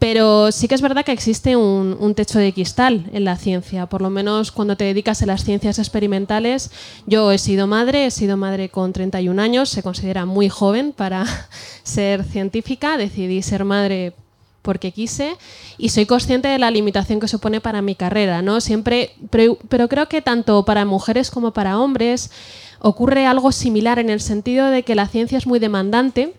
Pero 0.00 0.50
sí 0.50 0.66
que 0.66 0.74
es 0.74 0.80
verdad 0.80 1.04
que 1.04 1.12
existe 1.12 1.56
un, 1.56 1.94
un 2.00 2.14
techo 2.14 2.38
de 2.38 2.54
cristal 2.54 3.04
en 3.12 3.24
la 3.24 3.36
ciencia 3.36 3.86
por 3.86 4.00
lo 4.00 4.08
menos 4.08 4.50
cuando 4.50 4.74
te 4.76 4.84
dedicas 4.84 5.22
a 5.22 5.26
las 5.26 5.44
ciencias 5.44 5.78
experimentales. 5.78 6.70
Yo 7.06 7.30
he 7.30 7.38
sido 7.38 7.66
madre, 7.66 8.06
he 8.06 8.10
sido 8.10 8.38
madre 8.38 8.70
con 8.70 8.94
31 8.94 9.40
años, 9.40 9.68
se 9.68 9.82
considera 9.82 10.24
muy 10.24 10.48
joven 10.48 10.92
para 10.92 11.26
ser 11.82 12.24
científica, 12.24 12.96
decidí 12.96 13.42
ser 13.42 13.64
madre 13.64 14.14
porque 14.62 14.92
quise 14.92 15.36
y 15.76 15.90
soy 15.90 16.06
consciente 16.06 16.48
de 16.48 16.58
la 16.58 16.70
limitación 16.70 17.20
que 17.20 17.28
supone 17.28 17.60
para 17.60 17.82
mi 17.82 17.94
carrera, 17.94 18.40
¿no? 18.40 18.60
Siempre, 18.60 19.12
pero, 19.28 19.58
pero 19.68 19.88
creo 19.88 20.08
que 20.08 20.22
tanto 20.22 20.64
para 20.64 20.84
mujeres 20.84 21.30
como 21.30 21.52
para 21.52 21.78
hombres 21.78 22.30
ocurre 22.78 23.26
algo 23.26 23.52
similar 23.52 23.98
en 23.98 24.08
el 24.08 24.20
sentido 24.20 24.68
de 24.68 24.82
que 24.82 24.94
la 24.94 25.06
ciencia 25.06 25.36
es 25.36 25.46
muy 25.46 25.58
demandante 25.58 26.34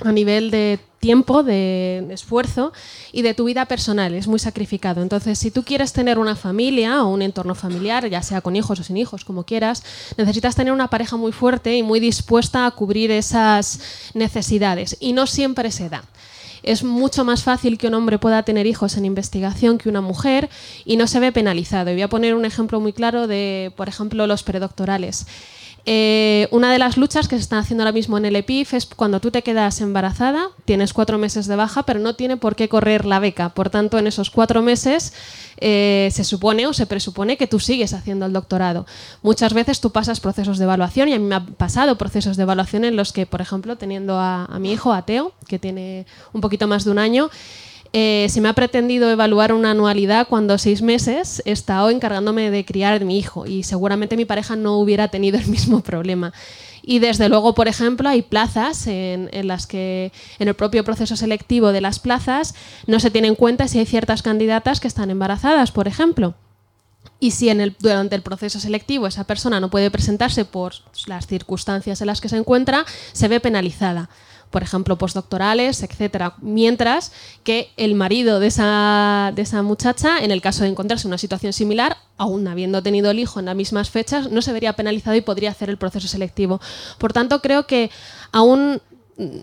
a 0.00 0.12
nivel 0.12 0.50
de 0.50 0.80
tiempo, 0.98 1.42
de 1.42 2.06
esfuerzo 2.10 2.72
y 3.12 3.22
de 3.22 3.34
tu 3.34 3.44
vida 3.44 3.66
personal. 3.66 4.14
Es 4.14 4.26
muy 4.26 4.38
sacrificado. 4.38 5.02
Entonces, 5.02 5.38
si 5.38 5.50
tú 5.50 5.62
quieres 5.62 5.92
tener 5.92 6.18
una 6.18 6.34
familia 6.34 7.04
o 7.04 7.08
un 7.08 7.22
entorno 7.22 7.54
familiar, 7.54 8.08
ya 8.08 8.22
sea 8.22 8.40
con 8.40 8.56
hijos 8.56 8.80
o 8.80 8.82
sin 8.82 8.96
hijos, 8.96 9.24
como 9.24 9.44
quieras, 9.44 9.82
necesitas 10.16 10.56
tener 10.56 10.72
una 10.72 10.88
pareja 10.88 11.16
muy 11.16 11.32
fuerte 11.32 11.76
y 11.76 11.82
muy 11.82 12.00
dispuesta 12.00 12.66
a 12.66 12.70
cubrir 12.70 13.10
esas 13.10 13.80
necesidades. 14.14 14.96
Y 14.98 15.12
no 15.12 15.26
siempre 15.26 15.70
se 15.70 15.88
da. 15.88 16.04
Es 16.62 16.82
mucho 16.82 17.26
más 17.26 17.42
fácil 17.42 17.76
que 17.76 17.88
un 17.88 17.94
hombre 17.94 18.18
pueda 18.18 18.42
tener 18.42 18.66
hijos 18.66 18.96
en 18.96 19.04
investigación 19.04 19.76
que 19.76 19.90
una 19.90 20.00
mujer 20.00 20.48
y 20.86 20.96
no 20.96 21.06
se 21.06 21.20
ve 21.20 21.30
penalizado. 21.30 21.90
Y 21.90 21.94
voy 21.94 22.02
a 22.02 22.08
poner 22.08 22.34
un 22.34 22.46
ejemplo 22.46 22.80
muy 22.80 22.94
claro 22.94 23.26
de, 23.26 23.70
por 23.76 23.90
ejemplo, 23.90 24.26
los 24.26 24.42
predoctorales. 24.42 25.26
Eh, 25.86 26.48
una 26.50 26.72
de 26.72 26.78
las 26.78 26.96
luchas 26.96 27.28
que 27.28 27.36
se 27.36 27.42
están 27.42 27.58
haciendo 27.58 27.82
ahora 27.82 27.92
mismo 27.92 28.16
en 28.16 28.24
el 28.24 28.36
EPIF 28.36 28.72
es 28.72 28.86
cuando 28.86 29.20
tú 29.20 29.30
te 29.30 29.42
quedas 29.42 29.82
embarazada, 29.82 30.48
tienes 30.64 30.94
cuatro 30.94 31.18
meses 31.18 31.46
de 31.46 31.56
baja, 31.56 31.82
pero 31.82 32.00
no 32.00 32.14
tiene 32.14 32.38
por 32.38 32.56
qué 32.56 32.70
correr 32.70 33.04
la 33.04 33.18
beca. 33.18 33.50
Por 33.50 33.68
tanto, 33.68 33.98
en 33.98 34.06
esos 34.06 34.30
cuatro 34.30 34.62
meses 34.62 35.12
eh, 35.58 36.08
se 36.10 36.24
supone 36.24 36.66
o 36.66 36.72
se 36.72 36.86
presupone 36.86 37.36
que 37.36 37.46
tú 37.46 37.60
sigues 37.60 37.92
haciendo 37.92 38.24
el 38.24 38.32
doctorado. 38.32 38.86
Muchas 39.22 39.52
veces 39.52 39.80
tú 39.80 39.90
pasas 39.90 40.20
procesos 40.20 40.56
de 40.56 40.64
evaluación 40.64 41.10
y 41.10 41.14
a 41.14 41.18
mí 41.18 41.24
me 41.26 41.34
ha 41.34 41.44
pasado 41.44 41.98
procesos 41.98 42.38
de 42.38 42.44
evaluación 42.44 42.84
en 42.84 42.96
los 42.96 43.12
que, 43.12 43.26
por 43.26 43.42
ejemplo, 43.42 43.76
teniendo 43.76 44.18
a, 44.18 44.46
a 44.46 44.58
mi 44.58 44.72
hijo, 44.72 44.92
a 44.92 45.04
Teo, 45.04 45.32
que 45.48 45.58
tiene 45.58 46.06
un 46.32 46.40
poquito 46.40 46.66
más 46.66 46.84
de 46.84 46.92
un 46.92 46.98
año, 46.98 47.30
eh, 47.96 48.26
se 48.28 48.40
me 48.40 48.48
ha 48.48 48.54
pretendido 48.54 49.08
evaluar 49.08 49.52
una 49.52 49.70
anualidad 49.70 50.26
cuando 50.26 50.58
seis 50.58 50.82
meses 50.82 51.40
he 51.44 51.52
estado 51.52 51.90
encargándome 51.90 52.50
de 52.50 52.64
criar 52.64 53.00
a 53.00 53.04
mi 53.04 53.16
hijo 53.16 53.46
y 53.46 53.62
seguramente 53.62 54.16
mi 54.16 54.24
pareja 54.24 54.56
no 54.56 54.78
hubiera 54.78 55.06
tenido 55.06 55.38
el 55.38 55.46
mismo 55.46 55.80
problema. 55.80 56.32
Y 56.82 56.98
desde 56.98 57.28
luego, 57.28 57.54
por 57.54 57.68
ejemplo, 57.68 58.08
hay 58.08 58.22
plazas 58.22 58.88
en, 58.88 59.30
las 59.46 59.68
que 59.68 60.10
en 60.40 60.48
el 60.48 60.54
propio 60.54 60.82
proceso 60.82 61.14
selectivo 61.14 61.70
de 61.70 61.80
las 61.80 62.00
plazas 62.00 62.56
no 62.88 62.98
se 62.98 63.12
tiene 63.12 63.28
en 63.28 63.36
cuenta 63.36 63.68
si 63.68 63.78
hay 63.78 63.86
ciertas 63.86 64.22
candidatas 64.22 64.80
que 64.80 64.88
están 64.88 65.10
embarazadas, 65.10 65.70
por 65.70 65.86
ejemplo. 65.86 66.34
Y 67.20 67.30
si 67.30 67.48
en 67.48 67.60
el, 67.60 67.76
durante 67.78 68.16
el 68.16 68.22
proceso 68.22 68.58
selectivo 68.58 69.06
esa 69.06 69.22
persona 69.22 69.60
no 69.60 69.70
puede 69.70 69.92
presentarse 69.92 70.44
por 70.44 70.74
las 71.06 71.28
circunstancias 71.28 72.00
en 72.00 72.08
las 72.08 72.20
que 72.20 72.28
se 72.28 72.38
encuentra, 72.38 72.84
se 73.12 73.28
ve 73.28 73.38
penalizada 73.38 74.10
por 74.54 74.62
ejemplo, 74.62 74.96
postdoctorales, 74.96 75.82
etcétera. 75.82 76.34
Mientras 76.40 77.10
que 77.42 77.70
el 77.76 77.96
marido 77.96 78.38
de 78.38 78.46
esa, 78.46 79.32
de 79.34 79.42
esa 79.42 79.62
muchacha, 79.62 80.20
en 80.22 80.30
el 80.30 80.40
caso 80.40 80.62
de 80.62 80.70
encontrarse 80.70 81.08
en 81.08 81.10
una 81.10 81.18
situación 81.18 81.52
similar, 81.52 81.96
aún 82.18 82.46
habiendo 82.46 82.80
tenido 82.80 83.10
el 83.10 83.18
hijo 83.18 83.40
en 83.40 83.46
las 83.46 83.56
mismas 83.56 83.90
fechas, 83.90 84.30
no 84.30 84.42
se 84.42 84.52
vería 84.52 84.74
penalizado 84.74 85.16
y 85.16 85.22
podría 85.22 85.50
hacer 85.50 85.70
el 85.70 85.76
proceso 85.76 86.06
selectivo. 86.06 86.60
Por 86.98 87.12
tanto, 87.12 87.42
creo 87.42 87.66
que 87.66 87.90
aún 88.30 88.80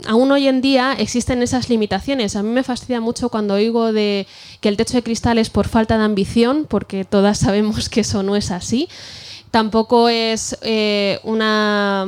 aún 0.08 0.32
hoy 0.32 0.48
en 0.48 0.62
día 0.62 0.94
existen 0.98 1.42
esas 1.42 1.68
limitaciones. 1.68 2.38
A 2.38 2.44
mí 2.44 2.50
me 2.50 2.64
fastidia 2.64 3.02
mucho 3.02 3.28
cuando 3.28 3.56
oigo 3.56 3.92
de 3.92 4.28
que 4.62 4.70
el 4.70 4.78
techo 4.78 4.94
de 4.94 5.04
cristal 5.04 5.40
es 5.40 5.50
por 5.50 5.68
falta 5.68 5.98
de 5.98 6.06
ambición, 6.06 6.68
porque 6.70 7.04
todas 7.04 7.38
sabemos 7.46 7.90
que 7.90 8.00
eso 8.00 8.24
no 8.24 8.38
es 8.38 8.50
así 8.50 8.88
tampoco 9.52 10.08
es 10.08 10.58
eh, 10.62 11.20
una, 11.24 12.08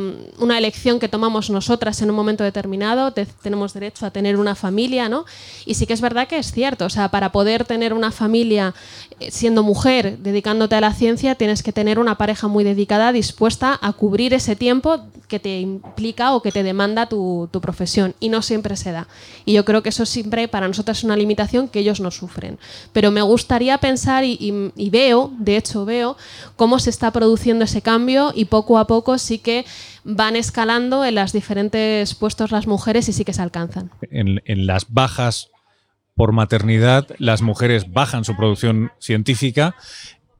elección 0.58 1.00
que 1.00 1.10
tomamos 1.10 1.50
nosotras 1.50 2.02
en 2.02 2.10
un 2.10 2.16
momento 2.16 2.44
determinado, 2.44 3.14
tenemos 3.42 3.74
derecho 3.74 4.06
a 4.06 4.12
tener 4.12 4.38
una 4.38 4.56
familia, 4.56 5.10
¿no? 5.10 5.26
Y 5.66 5.74
sí 5.74 5.86
que 5.86 5.94
es 5.94 6.00
verdad 6.00 6.28
que 6.28 6.38
es 6.38 6.54
cierto, 6.54 6.86
o 6.86 6.90
sea, 6.90 7.10
para 7.10 7.34
poder 7.34 7.66
tener 7.66 7.92
una 7.92 8.12
familia 8.12 8.74
eh, 9.20 9.30
siendo 9.30 9.62
mujer, 9.62 10.20
dedicándote 10.20 10.76
a 10.76 10.82
la 10.82 10.94
ciencia, 10.94 11.36
tienes 11.36 11.64
que 11.64 11.74
tener 11.74 12.00
una 12.00 12.18
pareja 12.18 12.48
muy 12.48 12.64
dedicada, 12.64 13.12
dispuesta 13.12 13.78
a 13.82 13.92
cubrir 13.92 14.34
ese 14.34 14.56
tiempo 14.56 15.02
que 15.28 15.40
te 15.40 15.60
implica 15.60 16.36
o 16.36 16.42
que 16.42 16.52
te 16.52 16.64
demanda 16.64 17.08
tu, 17.08 17.50
profesión, 17.62 18.14
y 18.20 18.30
no 18.30 18.42
siempre 18.42 18.78
se 18.78 18.92
da. 18.92 19.08
Y 19.46 19.54
yo 19.54 19.66
creo 19.66 19.82
que 19.84 19.90
eso 19.90 20.06
siempre 20.06 20.48
para 20.48 20.68
nosotras 20.68 21.00
es 21.00 21.04
una 21.04 21.18
limitación 21.18 21.68
que 21.68 21.80
ellos 21.80 22.00
no 22.00 22.12
sufren. 22.12 22.60
Pero 22.94 23.12
me 23.12 23.22
gustaría 23.22 23.78
pensar 23.80 24.24
y, 24.24 24.72
y 24.76 24.90
veo, 24.90 25.32
de 25.40 25.58
hecho 25.58 25.86
veo, 25.86 26.16
cómo 26.56 26.78
se 26.80 26.90
está 26.90 27.12
produciendo 27.12 27.33
produciendo 27.34 27.66
ese 27.66 27.82
cambio 27.82 28.32
y 28.36 28.46
poco 28.46 28.78
a 28.78 28.86
poco 28.86 29.18
sí 29.18 29.40
que 29.40 29.66
van 30.04 30.36
escalando 30.36 31.04
en 31.04 31.16
los 31.16 31.34
diferentes 31.34 32.14
puestos 32.14 32.52
las 32.52 32.68
mujeres 32.68 33.10
y 33.10 33.14
sí 33.14 33.26
que 33.26 33.34
se 33.34 33.42
alcanzan. 33.42 33.90
En, 34.12 34.44
en 34.46 34.68
las 34.68 34.94
bajas 34.94 35.50
por 36.16 36.32
maternidad, 36.32 37.08
las 37.18 37.42
mujeres 37.42 37.92
bajan 37.92 38.24
su 38.24 38.36
producción 38.36 38.92
científica 39.00 39.76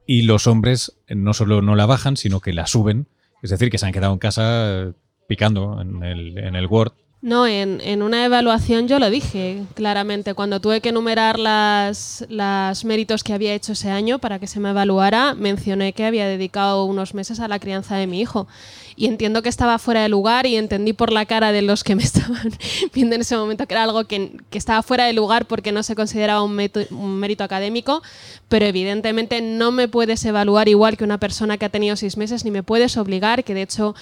y 0.06 0.22
los 0.22 0.46
hombres 0.46 0.96
no 1.08 1.34
solo 1.34 1.62
no 1.62 1.74
la 1.74 1.86
bajan, 1.86 2.16
sino 2.16 2.38
que 2.38 2.52
la 2.52 2.68
suben. 2.68 3.08
Es 3.42 3.50
decir, 3.50 3.70
que 3.70 3.78
se 3.78 3.86
han 3.86 3.92
quedado 3.92 4.12
en 4.12 4.20
casa 4.20 4.92
picando 5.26 5.80
en 5.80 6.04
el, 6.04 6.38
en 6.38 6.54
el 6.54 6.66
Word 6.68 6.92
no, 7.24 7.46
en, 7.46 7.80
en, 7.80 8.02
una 8.02 8.26
evaluación 8.26 8.86
yo 8.86 8.98
lo 8.98 9.08
dije 9.08 9.62
claramente. 9.72 10.34
Cuando 10.34 10.60
tuve 10.60 10.82
que 10.82 10.90
enumerar 10.90 11.38
las, 11.38 12.26
las 12.28 12.84
méritos 12.84 13.24
que 13.24 13.32
había 13.32 13.54
hecho 13.54 13.72
ese 13.72 13.88
año 13.90 14.18
para 14.18 14.38
que 14.38 14.46
se 14.46 14.60
me 14.60 14.68
evaluara, 14.68 15.32
mencioné 15.32 15.94
que 15.94 16.04
había 16.04 16.26
dedicado 16.26 16.84
unos 16.84 17.14
meses 17.14 17.40
a 17.40 17.48
la 17.48 17.58
crianza 17.58 17.96
de 17.96 18.06
mi 18.06 18.20
hijo. 18.20 18.46
Y 18.94 19.06
entiendo 19.06 19.40
que 19.40 19.48
estaba 19.48 19.78
fuera 19.78 20.02
de 20.02 20.10
lugar 20.10 20.44
y 20.44 20.56
entendí 20.56 20.92
por 20.92 21.14
la 21.14 21.24
cara 21.24 21.50
de 21.50 21.62
los 21.62 21.82
que 21.82 21.94
me 21.94 22.02
estaban 22.04 22.52
viendo 22.92 23.14
en 23.14 23.22
ese 23.22 23.38
momento 23.38 23.66
que 23.66 23.72
era 23.72 23.84
algo 23.84 24.04
que, 24.04 24.36
que 24.50 24.58
estaba 24.58 24.82
fuera 24.82 25.06
de 25.06 25.14
lugar 25.14 25.46
porque 25.46 25.72
no 25.72 25.82
se 25.82 25.96
consideraba 25.96 26.42
un, 26.42 26.60
un 26.90 27.16
mérito 27.16 27.42
académico, 27.42 28.02
pero 28.50 28.66
evidentemente 28.66 29.40
no 29.40 29.72
me 29.72 29.88
puedes 29.88 30.22
evaluar 30.26 30.68
igual 30.68 30.98
que 30.98 31.04
una 31.04 31.16
persona 31.16 31.56
que 31.56 31.64
ha 31.64 31.70
tenido 31.70 31.96
seis 31.96 32.18
meses, 32.18 32.44
ni 32.44 32.50
me 32.50 32.62
puedes 32.62 32.98
obligar, 32.98 33.44
que 33.44 33.54
de 33.54 33.62
hecho 33.62 33.94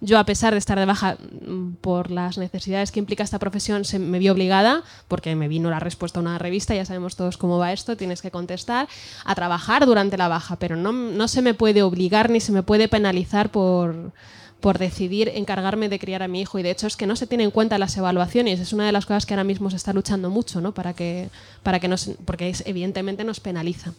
yo, 0.00 0.18
a 0.18 0.24
pesar 0.24 0.52
de 0.54 0.58
estar 0.58 0.78
de 0.78 0.86
baja 0.86 1.16
mm, 1.46 1.74
por 1.80 2.10
las 2.10 2.38
necesidades 2.38 2.90
que 2.90 3.00
implica 3.00 3.22
esta 3.22 3.38
profesión, 3.38 3.84
se 3.84 3.98
me 3.98 4.18
vi 4.18 4.28
obligada, 4.28 4.82
porque 5.08 5.34
me 5.36 5.48
vino 5.48 5.70
la 5.70 5.80
respuesta 5.80 6.18
a 6.18 6.22
una 6.22 6.38
revista, 6.38 6.74
ya 6.74 6.84
sabemos 6.84 7.16
todos 7.16 7.36
cómo 7.36 7.58
va 7.58 7.72
esto, 7.72 7.96
tienes 7.96 8.22
que 8.22 8.30
contestar, 8.30 8.88
a 9.24 9.34
trabajar 9.34 9.86
durante 9.86 10.16
la 10.16 10.28
baja, 10.28 10.56
pero 10.56 10.76
no, 10.76 10.92
no 10.92 11.28
se 11.28 11.42
me 11.42 11.54
puede 11.54 11.82
obligar 11.82 12.30
ni 12.30 12.40
se 12.40 12.52
me 12.52 12.62
puede 12.62 12.88
penalizar 12.88 13.50
por 13.50 14.12
por 14.60 14.78
decidir 14.78 15.30
encargarme 15.34 15.88
de 15.88 15.98
criar 15.98 16.22
a 16.22 16.28
mi 16.28 16.42
hijo. 16.42 16.58
Y 16.58 16.62
de 16.62 16.70
hecho 16.70 16.86
es 16.86 16.96
que 16.96 17.06
no 17.06 17.16
se 17.16 17.26
tienen 17.26 17.46
en 17.46 17.50
cuenta 17.50 17.78
las 17.78 17.96
evaluaciones. 17.96 18.60
Es 18.60 18.72
una 18.72 18.84
de 18.84 18.92
las 18.92 19.06
cosas 19.06 19.26
que 19.26 19.34
ahora 19.34 19.44
mismo 19.44 19.70
se 19.70 19.76
está 19.76 19.92
luchando 19.92 20.28
mucho 20.30 20.60
no 20.60 20.74
para 20.74 20.92
que 20.92 21.30
para 21.62 21.80
que 21.80 21.88
nos 21.88 22.10
porque 22.24 22.50
es, 22.50 22.62
evidentemente 22.66 23.24
nos 23.24 23.40
penaliza. 23.40 23.94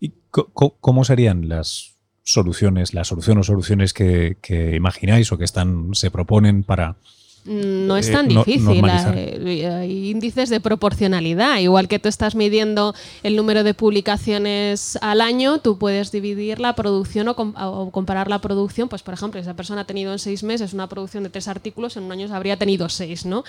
Y 0.00 0.14
cómo 0.30 1.04
serían 1.04 1.48
las 1.48 1.99
soluciones, 2.22 2.94
la 2.94 3.04
solución 3.04 3.38
o 3.38 3.42
soluciones 3.42 3.92
que, 3.92 4.36
imagináis 4.74 5.32
o 5.32 5.38
que 5.38 5.44
están, 5.44 5.94
se 5.94 6.10
proponen 6.10 6.62
para, 6.62 6.96
no 7.44 7.96
es 7.96 8.08
eh, 8.08 8.12
tan 8.12 8.28
difícil. 8.28 8.84
hay 8.84 10.10
índices 10.10 10.50
de 10.50 10.60
proporcionalidad. 10.60 11.58
Igual 11.58 11.88
que 11.88 11.98
tú 11.98 12.08
estás 12.08 12.34
midiendo 12.34 12.94
el 13.22 13.34
número 13.34 13.64
de 13.64 13.72
publicaciones 13.72 14.98
al 15.00 15.22
año, 15.22 15.58
tú 15.58 15.78
puedes 15.78 16.12
dividir 16.12 16.60
la 16.60 16.74
producción 16.74 17.28
o, 17.28 17.32
o, 17.32 17.90
comparar 17.90 18.28
la 18.28 18.40
producción. 18.40 18.90
Pues, 18.90 19.02
por 19.02 19.14
ejemplo, 19.14 19.40
esa 19.40 19.54
persona 19.54 19.82
ha 19.82 19.86
tenido 19.86 20.12
en 20.12 20.18
seis 20.18 20.42
meses 20.42 20.74
una 20.74 20.88
producción 20.88 21.24
de 21.24 21.30
tres 21.30 21.48
artículos, 21.48 21.96
en 21.96 22.04
un 22.04 22.12
año 22.12 22.28
habría 22.34 22.58
tenido 22.58 22.88
seis, 22.90 23.24
¿no? 23.24 23.42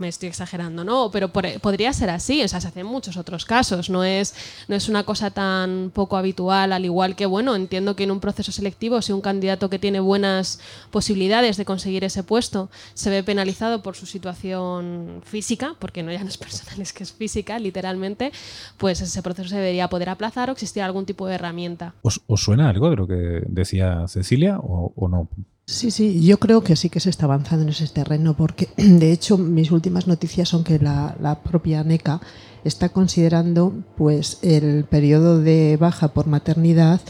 Me 0.00 0.08
estoy 0.08 0.28
exagerando, 0.28 0.84
¿no? 0.84 1.10
Pero 1.10 1.28
podría 1.28 1.92
ser 1.92 2.10
así, 2.10 2.42
o 2.42 2.48
sea, 2.48 2.60
se 2.60 2.68
hacen 2.68 2.86
muchos 2.86 3.16
otros 3.16 3.44
casos, 3.44 3.90
no 3.90 4.04
es, 4.04 4.34
no 4.68 4.74
es 4.74 4.88
una 4.88 5.04
cosa 5.04 5.30
tan 5.30 5.90
poco 5.94 6.16
habitual, 6.16 6.72
al 6.72 6.84
igual 6.84 7.16
que, 7.16 7.26
bueno, 7.26 7.54
entiendo 7.54 7.96
que 7.96 8.04
en 8.04 8.10
un 8.10 8.20
proceso 8.20 8.52
selectivo, 8.52 9.02
si 9.02 9.12
un 9.12 9.20
candidato 9.20 9.70
que 9.70 9.78
tiene 9.78 10.00
buenas 10.00 10.60
posibilidades 10.90 11.56
de 11.56 11.64
conseguir 11.64 12.04
ese 12.04 12.22
puesto 12.22 12.70
se 12.94 13.10
ve 13.10 13.22
penalizado 13.22 13.82
por 13.82 13.96
su 13.96 14.06
situación 14.06 15.22
física, 15.24 15.74
porque 15.78 16.02
no 16.02 16.12
ya 16.12 16.22
no 16.22 16.28
es 16.28 16.38
personal, 16.38 16.80
es 16.80 16.92
que 16.92 17.04
es 17.04 17.12
física, 17.12 17.58
literalmente, 17.58 18.32
pues 18.78 19.00
ese 19.00 19.22
proceso 19.22 19.50
se 19.50 19.56
debería 19.56 19.88
poder 19.88 20.08
aplazar 20.08 20.48
o 20.48 20.52
existir 20.52 20.82
algún 20.82 21.06
tipo 21.06 21.26
de 21.26 21.34
herramienta. 21.34 21.94
¿Os, 22.02 22.20
suena 22.36 22.68
algo 22.68 22.88
de 22.90 22.96
lo 22.96 23.06
que 23.06 23.42
decía 23.46 24.06
Cecilia 24.08 24.58
o, 24.58 24.92
o 24.96 25.08
no? 25.08 25.28
Sí, 25.70 25.92
sí, 25.92 26.20
yo 26.20 26.40
creo 26.40 26.64
que 26.64 26.74
sí 26.74 26.90
que 26.90 26.98
se 26.98 27.10
está 27.10 27.26
avanzando 27.26 27.62
en 27.62 27.68
ese 27.68 27.86
terreno, 27.86 28.34
porque 28.36 28.68
de 28.76 29.12
hecho 29.12 29.38
mis 29.38 29.70
últimas 29.70 30.08
noticias 30.08 30.48
son 30.48 30.64
que 30.64 30.80
la, 30.80 31.38
propia 31.44 31.84
NECA 31.84 32.20
está 32.64 32.88
considerando 32.88 33.72
pues 33.96 34.40
el 34.42 34.82
periodo 34.84 35.38
de 35.38 35.76
baja 35.76 36.08
por 36.08 36.26
maternidad 36.26 37.00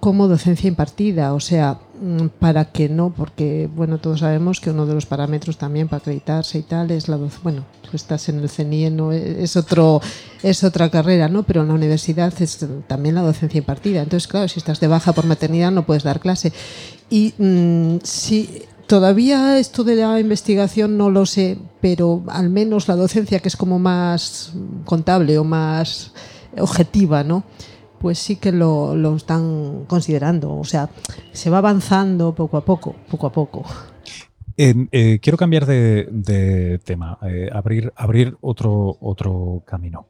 como 0.00 0.26
docencia 0.26 0.66
impartida, 0.66 1.32
o 1.32 1.38
sea, 1.38 1.78
para 2.38 2.66
que 2.66 2.88
no, 2.88 3.10
porque 3.10 3.68
bueno, 3.74 3.98
todos 3.98 4.20
sabemos 4.20 4.60
que 4.60 4.70
uno 4.70 4.86
de 4.86 4.94
los 4.94 5.06
parámetros 5.06 5.58
también 5.58 5.88
para 5.88 5.98
acreditarse 5.98 6.58
y 6.58 6.62
tal 6.62 6.90
es 6.90 7.08
la 7.08 7.18
bueno, 7.42 7.64
tú 7.82 7.90
estás 7.96 8.28
en 8.28 8.38
el 8.40 8.48
CENIE, 8.48 8.90
no 8.90 9.12
es 9.12 9.56
otro 9.56 10.00
es 10.42 10.62
otra 10.64 10.90
carrera, 10.90 11.28
¿no? 11.28 11.42
Pero 11.42 11.62
en 11.62 11.68
la 11.68 11.74
universidad 11.74 12.32
es 12.40 12.64
también 12.86 13.14
la 13.14 13.22
docencia 13.22 13.58
impartida. 13.58 14.02
Entonces, 14.02 14.28
claro, 14.28 14.48
si 14.48 14.58
estás 14.58 14.80
de 14.80 14.86
baja 14.86 15.12
por 15.12 15.26
maternidad 15.26 15.70
no 15.70 15.86
puedes 15.86 16.04
dar 16.04 16.20
clase. 16.20 16.52
Y 17.10 17.34
mm, 17.38 17.98
si 18.02 18.62
todavía 18.86 19.58
esto 19.58 19.84
de 19.84 19.96
la 19.96 20.18
investigación 20.20 20.96
no 20.96 21.10
lo 21.10 21.26
sé, 21.26 21.58
pero 21.80 22.22
al 22.28 22.50
menos 22.50 22.88
la 22.88 22.96
docencia 22.96 23.40
que 23.40 23.48
es 23.48 23.56
como 23.56 23.78
más 23.78 24.52
contable 24.84 25.38
o 25.38 25.44
más 25.44 26.12
objetiva, 26.58 27.24
¿no? 27.24 27.44
Pues 28.00 28.18
sí 28.18 28.36
que 28.36 28.52
lo, 28.52 28.94
lo 28.94 29.16
están 29.16 29.84
considerando. 29.86 30.56
O 30.56 30.64
sea, 30.64 30.88
se 31.32 31.50
va 31.50 31.58
avanzando 31.58 32.34
poco 32.34 32.56
a 32.56 32.64
poco, 32.64 32.94
poco 33.10 33.26
a 33.26 33.32
poco. 33.32 33.64
Eh, 34.60 35.20
quiero 35.22 35.38
cambiar 35.38 35.66
de, 35.66 36.80
tema, 36.84 37.16
eh, 37.22 37.48
abrir, 37.52 37.92
abrir 37.94 38.36
otro, 38.40 38.98
otro 39.00 39.62
camino. 39.64 40.08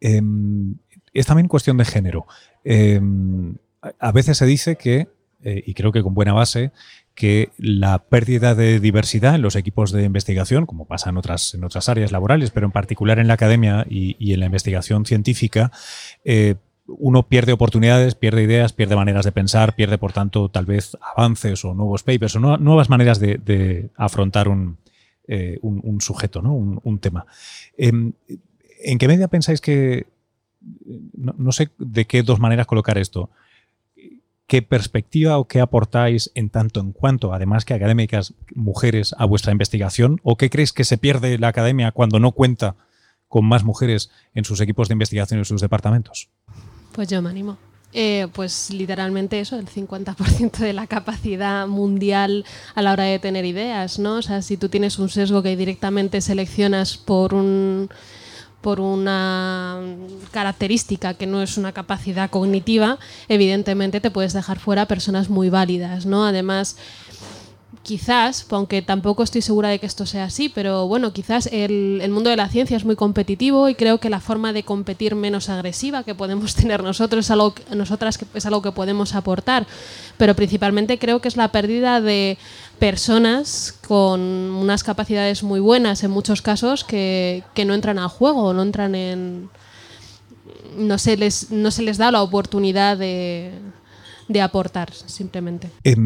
Em, 0.00 0.74
es 1.12 1.26
también 1.26 1.46
cuestión 1.46 1.76
de 1.76 1.84
género. 1.84 2.26
Em, 2.64 3.54
a 4.00 4.10
veces 4.10 4.36
se 4.36 4.46
dice 4.46 4.74
que 4.74 5.06
eh, 5.44 5.62
y 5.66 5.74
creo 5.74 5.92
que 5.92 6.02
con 6.02 6.14
buena 6.14 6.32
base, 6.32 6.72
que 7.14 7.50
la 7.58 7.98
pérdida 7.98 8.54
de 8.54 8.80
diversidad 8.80 9.34
en 9.34 9.42
los 9.42 9.56
equipos 9.56 9.92
de 9.92 10.02
investigación, 10.02 10.64
como 10.64 10.86
pasa 10.86 11.10
en 11.10 11.18
otras, 11.18 11.54
en 11.54 11.62
otras 11.64 11.90
áreas 11.90 12.12
laborales, 12.12 12.50
pero 12.50 12.66
en 12.66 12.72
particular 12.72 13.18
en 13.18 13.28
la 13.28 13.34
academia 13.34 13.86
y, 13.88 14.32
en 14.32 14.40
la 14.40 14.46
investigación 14.46 15.04
científica, 15.04 15.70
uno 16.86 17.26
pierde 17.28 17.52
oportunidades, 17.52 18.14
pierde 18.14 18.42
ideas, 18.42 18.72
pierde 18.72 18.96
maneras 18.96 19.24
de 19.24 19.32
pensar, 19.32 19.74
pierde, 19.74 19.98
por 19.98 20.12
tanto, 20.12 20.50
tal 20.50 20.66
vez 20.66 20.96
avances 21.00 21.64
o 21.64 21.74
nuevos 21.74 22.02
papers 22.02 22.36
o 22.36 22.40
nuevas 22.40 22.90
maneras 22.90 23.18
de, 23.18 23.90
afrontar 23.96 24.48
eh, 25.26 25.58
un, 25.62 26.00
sujeto, 26.00 26.42
¿no? 26.42 26.54
un, 26.54 26.98
tema. 26.98 27.26
Em, 27.76 28.12
¿En 28.82 28.98
qué 28.98 29.08
medida 29.08 29.28
pensáis 29.28 29.60
que, 29.60 30.06
no, 31.14 31.52
sé 31.52 31.70
de 31.78 32.06
qué 32.06 32.22
dos 32.22 32.38
maneras 32.38 32.66
colocar 32.66 32.98
esto, 32.98 33.30
qué 34.46 34.60
perspectiva 34.60 35.38
o 35.38 35.48
qué 35.48 35.60
aportáis 35.60 36.30
en 36.34 36.50
tanto 36.50 36.80
en 36.80 36.92
cuanto, 36.92 37.32
además 37.32 37.64
que 37.64 37.72
académicas 37.72 38.34
mujeres, 38.54 39.14
a 39.18 39.24
vuestra 39.24 39.52
investigación? 39.52 40.20
¿O 40.22 40.36
qué 40.36 40.50
crees 40.50 40.74
que 40.74 40.84
se 40.84 40.98
pierde 40.98 41.38
la 41.38 41.48
academia 41.48 41.92
cuando 41.92 42.20
no 42.20 42.32
cuenta 42.32 42.76
con 43.26 43.46
más 43.46 43.64
mujeres 43.64 44.10
en 44.34 44.44
sus 44.44 44.60
equipos 44.60 44.88
de 44.88 44.92
investigación 44.92 45.38
y 45.38 45.40
en 45.40 45.46
sus 45.46 45.62
departamentos? 45.62 46.28
Pues 46.94 47.08
yo 47.08 47.20
me 47.20 47.28
animo. 47.28 47.58
Eh, 47.92 48.28
pues 48.32 48.70
literalmente 48.70 49.38
eso, 49.38 49.56
el 49.56 49.66
50% 49.66 50.58
de 50.58 50.72
la 50.72 50.86
capacidad 50.86 51.66
mundial 51.66 52.44
a 52.74 52.82
la 52.82 52.92
hora 52.92 53.04
de 53.04 53.18
tener 53.18 53.44
ideas, 53.44 53.98
¿no? 53.98 54.16
O 54.16 54.22
sea, 54.22 54.42
si 54.42 54.56
tú 54.56 54.68
tienes 54.68 54.98
un 54.98 55.08
sesgo 55.08 55.42
que 55.42 55.56
directamente 55.56 56.20
seleccionas 56.20 56.96
por 56.96 57.34
un 57.34 57.88
por 58.60 58.80
una 58.80 59.78
característica 60.30 61.12
que 61.12 61.26
no 61.26 61.42
es 61.42 61.58
una 61.58 61.72
capacidad 61.72 62.30
cognitiva, 62.30 62.98
evidentemente 63.28 64.00
te 64.00 64.10
puedes 64.10 64.32
dejar 64.32 64.58
fuera 64.58 64.86
personas 64.86 65.28
muy 65.28 65.50
válidas, 65.50 66.06
¿no? 66.06 66.24
Además, 66.24 66.78
quizás, 67.82 68.46
aunque 68.50 68.82
tampoco 68.82 69.22
estoy 69.22 69.42
segura 69.42 69.68
de 69.68 69.78
que 69.78 69.86
esto 69.86 70.06
sea 70.06 70.24
así, 70.24 70.48
pero 70.48 70.86
bueno, 70.86 71.12
quizás 71.12 71.48
el, 71.52 72.02
mundo 72.10 72.30
de 72.30 72.36
la 72.36 72.48
ciencia 72.48 72.76
es 72.76 72.84
muy 72.84 72.96
competitivo 72.96 73.68
y 73.68 73.74
creo 73.74 73.98
que 73.98 74.10
la 74.10 74.20
forma 74.20 74.52
de 74.52 74.62
competir 74.62 75.14
menos 75.14 75.48
agresiva 75.48 76.04
que 76.04 76.14
podemos 76.14 76.54
tener 76.56 76.82
nosotros 76.82 77.26
es 77.26 77.30
algo, 77.30 77.54
nosotras 77.74 78.18
es 78.34 78.46
algo 78.46 78.62
que 78.62 78.72
podemos 78.72 79.14
aportar, 79.14 79.66
pero 80.16 80.34
principalmente 80.34 80.98
creo 80.98 81.20
que 81.20 81.28
es 81.28 81.36
la 81.36 81.48
pérdida 81.48 82.00
de 82.00 82.38
personas 82.78 83.78
con 83.86 84.20
unas 84.20 84.82
capacidades 84.84 85.42
muy 85.42 85.60
buenas 85.60 86.04
en 86.04 86.10
muchos 86.10 86.42
casos 86.42 86.84
que, 86.84 87.42
no 87.66 87.74
entran 87.74 87.98
al 87.98 88.08
juego, 88.08 88.52
no 88.52 88.62
entran 88.62 88.94
en... 88.94 89.50
No 90.76 90.98
se 90.98 91.16
no 91.50 91.70
se 91.70 91.82
les 91.82 91.98
da 91.98 92.10
la 92.10 92.20
oportunidad 92.20 92.98
de, 92.98 93.52
de 94.28 94.40
aportar, 94.40 94.92
simplemente. 94.92 95.68
Eh, 95.82 95.96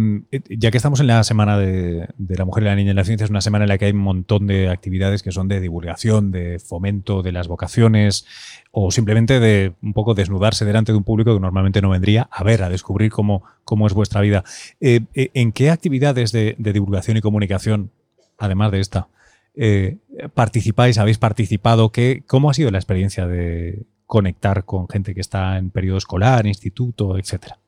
ya 0.51 0.71
que 0.71 0.77
estamos 0.77 1.01
en 1.01 1.07
la 1.07 1.23
Semana 1.25 1.59
de, 1.59 2.09
la 2.19 2.45
Mujer 2.45 2.65
y 2.65 2.67
la 2.67 2.77
Niña 2.77 2.91
en 2.91 2.97
la 2.97 3.05
Ciencia, 3.05 3.25
es 3.25 3.31
una 3.31 3.41
semana 3.41 3.65
en 3.65 3.69
la 3.69 3.79
que 3.79 3.87
hay 3.87 3.93
un 3.93 3.99
montón 3.99 4.47
de 4.47 4.69
actividades 4.69 5.23
que 5.23 5.33
son 5.33 5.49
de 5.49 5.61
divulgación, 5.61 6.31
de 6.31 6.59
fomento 6.59 7.23
de 7.23 7.33
las 7.33 7.49
vocaciones 7.49 8.27
o 8.71 8.91
simplemente 8.91 9.41
de 9.41 9.75
un 9.83 9.93
poco 9.93 10.15
desnudarse 10.15 10.65
delante 10.65 10.93
de 10.93 10.99
un 10.99 11.05
público 11.05 11.35
que 11.35 11.41
normalmente 11.41 11.81
no 11.81 11.91
vendría 11.91 12.29
a 12.31 12.43
ver, 12.45 12.63
a 12.63 12.69
descubrir 12.69 13.11
cómo, 13.11 13.45
cómo 13.65 13.87
es 13.87 13.95
vuestra 13.95 14.21
vida. 14.21 14.45
Eh, 14.81 15.01
eh, 15.15 15.31
¿En 15.35 15.53
qué 15.53 15.71
actividades 15.71 16.33
de, 16.33 16.57
divulgación 16.59 17.17
y 17.17 17.21
comunicación, 17.21 17.91
además 18.37 18.73
de 18.73 18.81
esta, 18.81 19.09
participáis, 20.35 20.99
habéis 20.99 21.19
participado? 21.19 21.91
¿Qué, 21.91 22.23
¿Cómo 22.27 22.51
ha 22.51 22.55
sido 22.55 22.71
la 22.71 22.79
experiencia 22.79 23.27
de 23.27 23.87
conectar 24.07 24.65
con 24.65 24.89
gente 24.89 25.15
que 25.15 25.21
está 25.21 25.59
en 25.59 25.71
periodo 25.71 25.99
escolar, 25.99 26.47
instituto, 26.47 27.19
etcétera? 27.19 27.59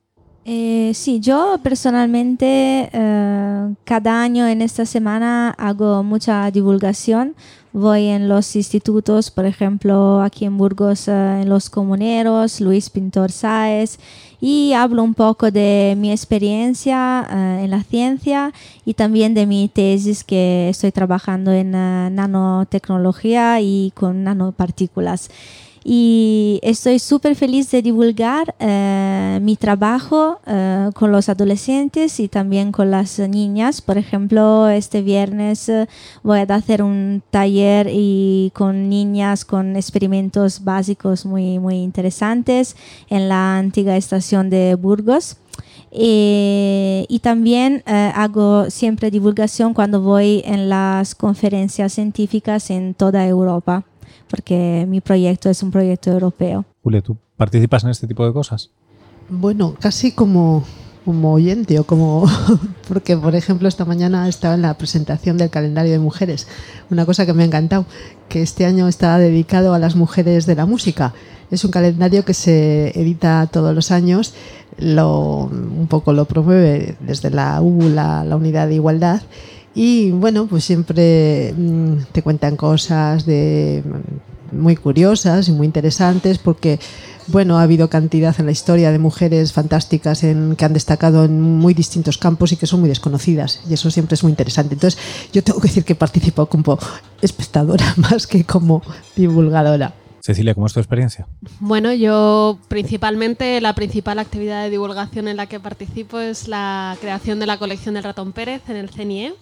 Eh, 0.43 0.91
sí, 0.95 1.19
yo 1.19 1.59
personalmente 1.61 2.89
eh, 2.91 3.73
cada 3.83 4.23
año 4.23 4.47
en 4.47 4.63
esta 4.63 4.85
semana 4.87 5.51
hago 5.51 6.01
mucha 6.03 6.49
divulgación. 6.49 7.35
Voy 7.73 8.07
en 8.07 8.27
los 8.27 8.55
institutos, 8.55 9.29
por 9.29 9.45
ejemplo, 9.45 10.21
aquí 10.21 10.45
en 10.45 10.57
Burgos, 10.57 11.07
eh, 11.07 11.41
en 11.43 11.49
los 11.49 11.69
comuneros, 11.69 12.59
Luis 12.59 12.89
Pintor 12.89 13.31
Sáez, 13.31 13.99
y 14.41 14.73
hablo 14.73 15.03
un 15.03 15.13
poco 15.13 15.51
de 15.51 15.95
mi 15.95 16.11
experiencia 16.11 17.27
en 17.61 17.69
la 17.69 17.83
ciencia 17.83 18.51
y 18.83 18.95
también 18.95 19.35
de 19.35 19.45
mi 19.45 19.69
tesis 19.69 20.23
que 20.23 20.69
estoy 20.69 20.91
trabajando 20.91 21.51
en 21.51 21.71
nanotecnología 21.71 23.61
y 23.61 23.91
con 23.95 24.23
nanopartículas 24.23 25.29
y 25.83 26.59
estoy 26.61 26.99
súper 26.99 27.35
feliz 27.35 27.71
de 27.71 27.81
divulgar 27.81 28.53
eh, 28.59 29.39
mi 29.41 29.55
trabajo 29.55 30.39
eh, 30.45 30.89
con 30.93 31.11
los 31.11 31.27
adolescentes 31.27 32.19
y 32.19 32.27
también 32.27 32.71
con 32.71 32.91
las 32.91 33.17
niñas. 33.17 33.81
Por 33.81 33.97
ejemplo, 33.97 34.69
este 34.69 35.01
viernes 35.01 35.69
eh, 35.69 35.87
voy 36.21 36.39
a 36.39 36.43
hacer 36.43 36.83
un 36.83 37.23
taller 37.31 37.87
y 37.91 38.51
con 38.53 38.89
niñas 38.89 39.43
con 39.43 39.75
experimentos 39.75 40.63
básicos 40.63 41.25
muy, 41.25 41.57
muy 41.57 41.75
interesantes 41.77 42.75
en 43.09 43.27
la 43.27 43.57
antigua 43.57 43.97
estación 43.97 44.51
de 44.51 44.75
Burgos. 44.75 45.37
Y 45.93 47.19
también 47.21 47.83
hago 47.85 48.69
siempre 48.69 49.11
divulgación 49.11 49.73
cuando 49.73 50.01
voy 50.01 50.41
en 50.45 50.69
las 50.69 51.15
conferencias 51.15 51.93
científicas 51.93 52.69
en 52.69 52.93
toda 52.93 53.27
Europa 53.27 53.83
porque 54.31 54.85
mi 54.87 55.01
proyecto 55.01 55.49
es 55.49 55.61
un 55.61 55.71
proyecto 55.71 56.09
europeo. 56.09 56.65
Julia, 56.81 57.01
¿tú 57.01 57.17
participas 57.35 57.83
en 57.83 57.89
este 57.89 58.07
tipo 58.07 58.25
de 58.25 58.31
cosas? 58.31 58.71
Bueno, 59.29 59.75
casi 59.79 60.13
como, 60.13 60.63
como 61.05 61.33
oyente 61.33 61.77
o 61.79 61.83
como 61.83 62.25
porque 62.87 63.17
por 63.17 63.35
ejemplo 63.35 63.67
esta 63.67 63.85
mañana 63.85 64.27
estaba 64.29 64.55
en 64.55 64.61
la 64.61 64.73
presentación 64.75 65.37
del 65.37 65.49
calendario 65.49 65.91
de 65.91 65.99
mujeres 65.99 66.47
una 66.89 67.05
cosa 67.05 67.25
que 67.25 67.33
me 67.33 67.43
ha 67.43 67.45
encantado 67.45 67.85
que 68.29 68.41
este 68.41 68.65
año 68.65 68.87
está 68.87 69.17
dedicado 69.17 69.73
a 69.73 69.79
las 69.79 69.95
mujeres 69.95 70.45
de 70.45 70.55
la 70.55 70.65
música 70.65 71.13
es 71.49 71.65
un 71.65 71.71
calendario 71.71 72.23
que 72.23 72.33
se 72.33 72.99
edita 72.99 73.47
todos 73.51 73.73
los 73.73 73.91
años 73.91 74.33
lo 74.81 75.49
un 75.49 75.87
poco 75.87 76.11
lo 76.11 76.25
promueve 76.25 76.95
desde 76.99 77.29
la 77.29 77.61
U 77.61 77.89
la, 77.89 78.23
la 78.23 78.35
unidad 78.35 78.67
de 78.67 78.75
igualdad 78.75 79.21
y 79.73 80.11
bueno, 80.11 80.47
pues 80.47 80.65
siempre 80.65 81.53
mm, 81.57 81.93
te 82.11 82.21
cuentan 82.21 82.57
cosas 82.57 83.25
de 83.25 83.83
mm, 83.85 84.61
muy 84.61 84.75
curiosas 84.75 85.47
y 85.47 85.53
muy 85.53 85.65
interesantes 85.65 86.39
porque 86.39 86.79
bueno, 87.27 87.57
ha 87.57 87.63
habido 87.63 87.89
cantidad 87.89 88.35
en 88.39 88.47
la 88.47 88.51
historia 88.51 88.91
de 88.91 88.99
mujeres 88.99 89.53
fantásticas 89.53 90.23
en, 90.23 90.55
que 90.57 90.65
han 90.65 90.73
destacado 90.73 91.23
en 91.23 91.41
muy 91.41 91.73
distintos 91.73 92.17
campos 92.17 92.51
y 92.51 92.57
que 92.57 92.67
son 92.67 92.81
muy 92.81 92.89
desconocidas. 92.89 93.61
Y 93.69 93.73
eso 93.73 93.89
siempre 93.91 94.15
es 94.15 94.23
muy 94.23 94.31
interesante. 94.31 94.73
Entonces, 94.73 94.99
yo 95.31 95.43
tengo 95.43 95.61
que 95.61 95.69
decir 95.69 95.85
que 95.85 95.95
participo 95.95 96.47
como 96.47 96.77
espectadora 97.21 97.93
más 97.97 98.27
que 98.27 98.43
como 98.43 98.81
divulgadora. 99.15 99.93
Cecilia, 100.21 100.53
¿cómo 100.53 100.67
es 100.67 100.73
tu 100.73 100.79
experiencia? 100.79 101.27
Bueno, 101.59 101.93
yo 101.93 102.59
principalmente 102.67 103.59
la 103.59 103.73
principal 103.73 104.19
actividad 104.19 104.63
de 104.63 104.69
divulgación 104.69 105.27
en 105.27 105.37
la 105.37 105.47
que 105.47 105.59
participo 105.59 106.19
es 106.19 106.47
la 106.47 106.95
creación 107.01 107.39
de 107.39 107.47
la 107.47 107.57
colección 107.57 107.95
del 107.95 108.03
ratón 108.03 108.31
Pérez 108.31 108.61
en 108.69 108.75
el 108.75 108.89
CNIE 108.89 109.33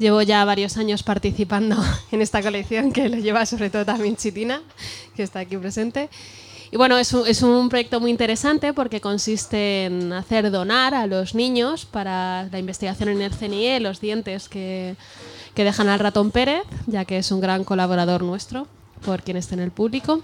Llevo 0.00 0.22
ya 0.22 0.46
varios 0.46 0.78
años 0.78 1.02
participando 1.02 1.76
en 2.10 2.22
esta 2.22 2.40
colección 2.40 2.90
que 2.90 3.10
lo 3.10 3.18
lleva 3.18 3.44
sobre 3.44 3.68
todo 3.68 3.84
también 3.84 4.16
Chitina, 4.16 4.62
que 5.14 5.22
está 5.22 5.40
aquí 5.40 5.58
presente. 5.58 6.08
Y 6.72 6.78
bueno, 6.78 6.96
es 6.96 7.12
un, 7.12 7.26
es 7.26 7.42
un, 7.42 7.68
proyecto 7.68 8.00
muy 8.00 8.10
interesante 8.10 8.72
porque 8.72 9.02
consiste 9.02 9.84
en 9.84 10.14
hacer 10.14 10.50
donar 10.50 10.94
a 10.94 11.06
los 11.06 11.34
niños 11.34 11.84
para 11.84 12.44
la 12.44 12.58
investigación 12.58 13.10
en 13.10 13.20
el 13.20 13.32
CNIE 13.32 13.78
los 13.80 14.00
dientes 14.00 14.48
que, 14.48 14.96
que 15.54 15.64
dejan 15.64 15.88
al 15.90 15.98
ratón 15.98 16.30
Pérez, 16.30 16.62
ya 16.86 17.04
que 17.04 17.18
es 17.18 17.30
un 17.30 17.40
gran 17.40 17.64
colaborador 17.64 18.22
nuestro, 18.22 18.68
por 19.04 19.22
quien 19.22 19.36
esté 19.36 19.54
en 19.54 19.60
el 19.60 19.70
público. 19.70 20.22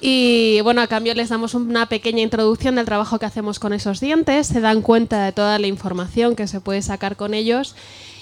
Y 0.00 0.60
bueno, 0.62 0.82
a 0.82 0.86
cambio 0.86 1.14
les 1.14 1.30
damos 1.30 1.54
una 1.54 1.86
pequeña 1.86 2.20
introducción 2.20 2.74
del 2.74 2.84
trabajo 2.84 3.18
que 3.18 3.26
hacemos 3.26 3.58
con 3.58 3.72
esos 3.72 4.00
dientes, 4.00 4.46
se 4.46 4.60
dan 4.60 4.82
cuenta 4.82 5.24
de 5.24 5.32
toda 5.32 5.58
la 5.58 5.66
información 5.66 6.36
que 6.36 6.46
se 6.46 6.60
puede 6.60 6.82
sacar 6.82 7.16
con 7.16 7.32
ellos 7.32 7.74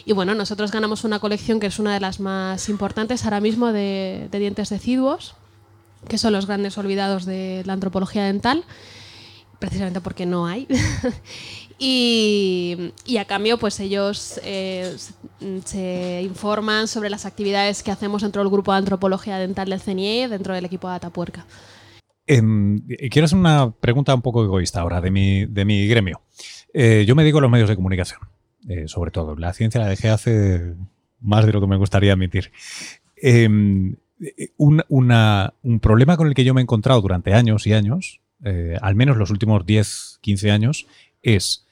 y 0.06 0.12
bueno, 0.12 0.34
nosotros 0.34 0.70
ganamos 0.70 1.04
una 1.04 1.18
colección 1.18 1.60
que 1.60 1.66
es 1.66 1.78
una 1.78 1.94
de 1.94 2.00
las 2.00 2.20
más 2.20 2.68
importantes 2.68 3.24
ahora 3.24 3.40
mismo 3.40 3.72
de, 3.72 4.28
dientes 4.30 4.68
deciduos, 4.68 5.34
que 6.08 6.18
son 6.18 6.34
los 6.34 6.46
grandes 6.46 6.76
olvidados 6.76 7.24
de 7.24 7.62
la 7.64 7.72
antropología 7.72 8.24
dental, 8.24 8.64
precisamente 9.58 10.02
porque 10.02 10.26
no 10.26 10.46
hay. 10.46 10.68
y, 11.78 12.92
a 13.18 13.24
cambio, 13.24 13.58
pues 13.58 13.80
ellos 13.80 14.40
eh, 14.44 14.94
se 15.64 16.22
informan 16.22 16.88
sobre 16.88 17.10
las 17.10 17.26
actividades 17.26 17.82
que 17.82 17.90
hacemos 17.90 18.22
dentro 18.22 18.42
del 18.42 18.50
grupo 18.50 18.72
de 18.72 18.78
antropología 18.78 19.38
dental 19.38 19.68
del 19.68 19.80
CNIE, 19.80 20.28
dentro 20.28 20.54
del 20.54 20.64
equipo 20.64 20.88
de 20.88 20.94
Atapuerca. 20.94 21.46
Em, 22.26 22.80
quiero 23.10 23.26
hacer 23.26 23.38
una 23.38 23.70
pregunta 23.70 24.14
un 24.14 24.22
poco 24.22 24.44
egoísta 24.44 24.80
ahora 24.80 25.00
de 25.00 25.10
mi, 25.10 25.44
de 25.46 25.64
mi 25.64 25.87
gremio. 25.87 26.22
Eh, 26.72 27.04
yo 27.06 27.14
me 27.14 27.24
digo 27.24 27.38
a 27.38 27.42
los 27.42 27.50
medios 27.50 27.68
de 27.68 27.76
comunicación. 27.76 28.20
Eh, 28.68 28.88
sobre 28.88 29.10
todo. 29.10 29.37
La 29.37 29.52
ciencia 29.52 29.80
la 29.80 29.88
dejé 29.88 30.08
hace 30.08 30.74
más 31.20 31.44
de 31.44 31.52
lo 31.52 31.60
que 31.60 31.66
me 31.66 31.76
gustaría 31.76 32.12
admitir. 32.12 32.50
Em, 33.16 33.96
un, 34.56 35.80
problema 35.82 36.16
con 36.16 36.28
el 36.28 36.34
que 36.34 36.44
yo 36.44 36.54
me 36.54 36.60
he 36.60 36.62
encontrado 36.62 37.00
durante 37.02 37.34
años 37.34 37.66
y 37.66 37.74
años, 37.74 38.20
eh, 38.42 38.76
al 38.80 38.94
menos 38.94 39.16
los 39.18 39.30
últimos 39.30 39.66
10, 39.66 40.18
15 40.22 40.50
años, 40.50 40.87
es 41.22 41.63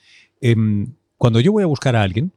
em, 0.43 0.93
cuando 1.17 1.41
yo 1.41 1.53
voy 1.53 1.63
a 1.63 1.67
buscar 1.67 1.97
a 1.97 2.03
alguien, 2.03 2.33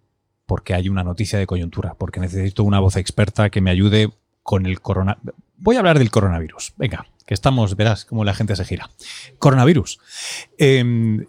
porque 0.46 0.74
hay 0.74 0.88
una 0.88 1.04
noticia 1.04 1.38
de 1.38 1.48
coyuntura, 1.48 1.96
porque 1.96 2.22
necesito 2.22 2.64
una 2.64 2.80
voz 2.80 2.96
experta 2.96 3.50
que 3.50 3.60
me 3.60 3.72
ayude 3.72 4.14
con 4.44 4.66
el 4.66 4.80
coronavirus. 4.80 5.34
Voy 5.58 5.76
a 5.76 5.80
hablar 5.80 6.00
del 6.00 6.12
coronavirus. 6.12 6.74
Venga, 6.78 7.08
que 7.26 7.34
estamos, 7.34 7.76
verás 7.76 8.06
cómo 8.06 8.24
la 8.24 8.34
gente 8.34 8.56
se 8.56 8.64
gira. 8.64 8.90
Coronavirus. 9.40 10.00
Em, 10.58 11.26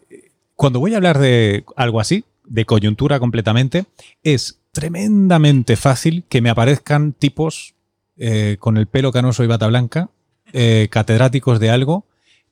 cuando 0.55 0.81
voy 0.81 0.95
a 0.95 0.99
hablar 0.99 1.19
de 1.19 1.65
algo 1.77 2.01
así, 2.01 2.25
de 2.45 2.65
coyuntura 2.65 3.19
completamente, 3.19 3.87
es 4.23 4.61
tremendamente 4.73 5.77
fácil 5.77 6.25
que 6.29 6.43
me 6.43 6.51
aparezcan 6.51 7.13
tipos 7.13 7.75
eh, 8.19 8.57
con 8.61 8.77
el 8.77 8.87
pelo 8.87 9.13
canoso 9.13 9.43
y 9.43 9.47
bata 9.47 9.67
blanca, 9.67 10.11
eh, 10.53 10.89
catedráticos 10.91 11.61
de 11.61 11.71
algo, 11.71 12.05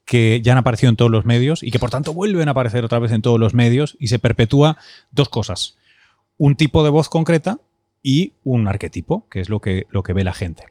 que 0.05 0.41
ya 0.43 0.53
han 0.53 0.59
aparecido 0.59 0.91
en 0.91 0.97
todos 0.97 1.11
los 1.11 1.25
medios 1.25 1.63
y 1.63 1.71
que 1.71 1.79
por 1.79 1.91
tanto 1.91 2.13
vuelven 2.13 2.49
a 2.49 2.51
aparecer 2.53 2.85
otra 2.85 2.99
vez 2.99 3.13
en 3.13 3.23
todos 3.23 3.41
los 3.41 3.55
medios 3.55 3.97
y 3.99 4.09
se 4.09 4.19
perpetúa 4.19 4.77
dos 5.11 5.29
cosas. 5.29 5.77
Un 6.37 6.57
tipo 6.57 6.85
de 6.85 6.91
voz 6.91 7.09
concreta 7.09 7.59
y 8.03 8.33
un 8.43 8.69
arquetipo, 8.69 9.27
que 9.29 9.41
es 9.41 9.49
lo 9.49 9.61
que, 9.61 9.87
lo 9.91 10.03
que 10.03 10.13
ve 10.13 10.25
la 10.25 10.35
gente. 10.35 10.65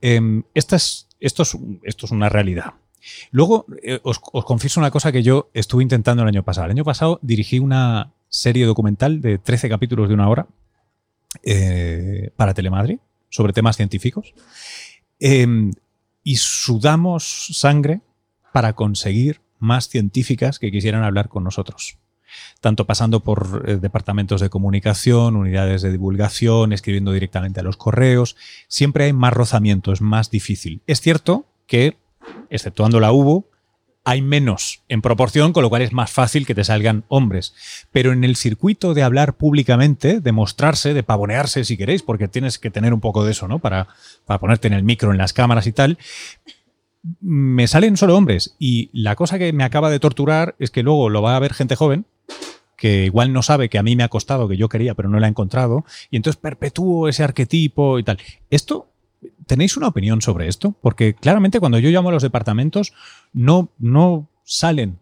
Em, 0.00 0.42
esto, 0.54 0.76
es, 0.76 1.08
esto, 1.20 1.44
es, 1.44 2.10
una 2.10 2.28
realidad. 2.28 2.74
Luego, 3.30 3.66
eh, 3.82 4.00
os, 4.02 4.20
os 4.32 4.44
confieso 4.44 4.80
una 4.80 4.90
cosa 4.90 5.12
que 5.12 5.22
yo 5.22 5.50
estuve 5.54 5.82
intentando 5.82 6.22
el 6.22 6.28
año 6.28 6.42
pasado. 6.42 6.66
El 6.66 6.72
año 6.72 6.84
pasado 6.84 7.20
dirigí 7.22 7.58
una, 7.58 8.12
serie 8.34 8.66
documental 8.66 9.20
de 9.20 9.38
13 9.38 9.68
capítulos 9.68 10.08
de 10.08 10.14
una 10.14 10.28
hora 10.28 10.48
eh, 11.44 12.30
para 12.34 12.52
Telemadrid 12.52 12.98
sobre 13.30 13.52
temas 13.52 13.76
científicos. 13.76 14.34
Em, 15.20 15.70
y 16.24 16.36
sudamos 16.36 17.50
sangre 17.52 18.00
para 18.54 18.74
conseguir 18.74 19.40
más 19.58 19.88
científicas 19.88 20.60
que 20.60 20.70
quisieran 20.70 21.02
hablar 21.02 21.28
con 21.28 21.42
nosotros. 21.42 21.98
Tanto 22.60 22.86
pasando 22.86 23.18
por 23.18 23.64
eh, 23.66 23.78
departamentos 23.78 24.40
de 24.40 24.48
comunicación, 24.48 25.34
unidades 25.34 25.82
de 25.82 25.90
divulgación, 25.90 26.72
escribiendo 26.72 27.10
directamente 27.10 27.58
a 27.58 27.64
los 27.64 27.76
correos. 27.76 28.36
Siempre 28.68 29.06
hay 29.06 29.12
más 29.12 29.32
rozamiento, 29.32 29.92
es 29.92 30.00
más 30.00 30.30
difícil. 30.30 30.82
Es 30.86 31.00
cierto 31.00 31.46
que, 31.66 31.96
exceptuando 32.48 33.00
la 33.00 33.10
UBO, 33.10 33.50
hay 34.04 34.22
menos 34.22 34.82
en 34.88 35.02
proporción, 35.02 35.52
con 35.52 35.64
lo 35.64 35.68
cual 35.68 35.82
es 35.82 35.92
más 35.92 36.12
fácil 36.12 36.46
que 36.46 36.54
te 36.54 36.62
salgan 36.62 37.02
hombres. 37.08 37.54
Pero 37.90 38.12
en 38.12 38.22
el 38.22 38.36
circuito 38.36 38.94
de 38.94 39.02
hablar 39.02 39.34
públicamente, 39.34 40.20
de 40.20 40.30
mostrarse, 40.30 40.94
de 40.94 41.02
pavonearse 41.02 41.64
si 41.64 41.76
queréis, 41.76 42.04
porque 42.04 42.28
tienes 42.28 42.60
que 42.60 42.70
tener 42.70 42.94
un 42.94 43.00
poco 43.00 43.24
de 43.24 43.32
eso, 43.32 43.48
¿no? 43.48 43.58
Para, 43.58 43.88
para 44.26 44.38
ponerte 44.38 44.68
en 44.68 44.74
el 44.74 44.84
micro, 44.84 45.10
en 45.10 45.18
las 45.18 45.32
cámaras 45.32 45.66
y 45.66 45.72
tal, 45.72 45.98
me 47.20 47.66
salen 47.66 47.96
solo 47.96 48.16
hombres. 48.16 48.56
Y 48.58 48.90
la 48.92 49.16
cosa 49.16 49.38
que 49.38 49.52
me 49.52 49.64
acaba 49.64 49.90
de 49.90 50.00
torturar 50.00 50.56
es 50.58 50.70
que 50.70 50.82
luego 50.82 51.10
lo 51.10 51.22
va 51.22 51.36
a 51.36 51.40
ver 51.40 51.54
gente 51.54 51.76
joven, 51.76 52.06
que 52.76 53.04
igual 53.04 53.32
no 53.32 53.42
sabe 53.42 53.68
que 53.68 53.78
a 53.78 53.82
mí 53.82 53.96
me 53.96 54.02
ha 54.02 54.08
costado, 54.08 54.48
que 54.48 54.56
yo 54.56 54.68
quería, 54.68 54.94
pero 54.94 55.08
no 55.08 55.20
la 55.20 55.26
he 55.26 55.30
encontrado, 55.30 55.84
y 56.10 56.16
entonces 56.16 56.40
perpetúo 56.40 57.08
ese 57.08 57.22
arquetipo 57.22 57.98
y 57.98 58.04
tal. 58.04 58.18
Esto 58.50 58.88
¿Tenéis 59.46 59.76
una 59.76 59.88
opinión 59.88 60.22
sobre 60.22 60.48
esto? 60.48 60.74
Porque 60.80 61.14
claramente 61.14 61.60
cuando 61.60 61.78
yo 61.78 61.90
llamo 61.90 62.08
a 62.08 62.12
los 62.12 62.22
departamentos 62.22 62.92
no, 63.32 63.70
no 63.78 64.28
salen 64.44 64.98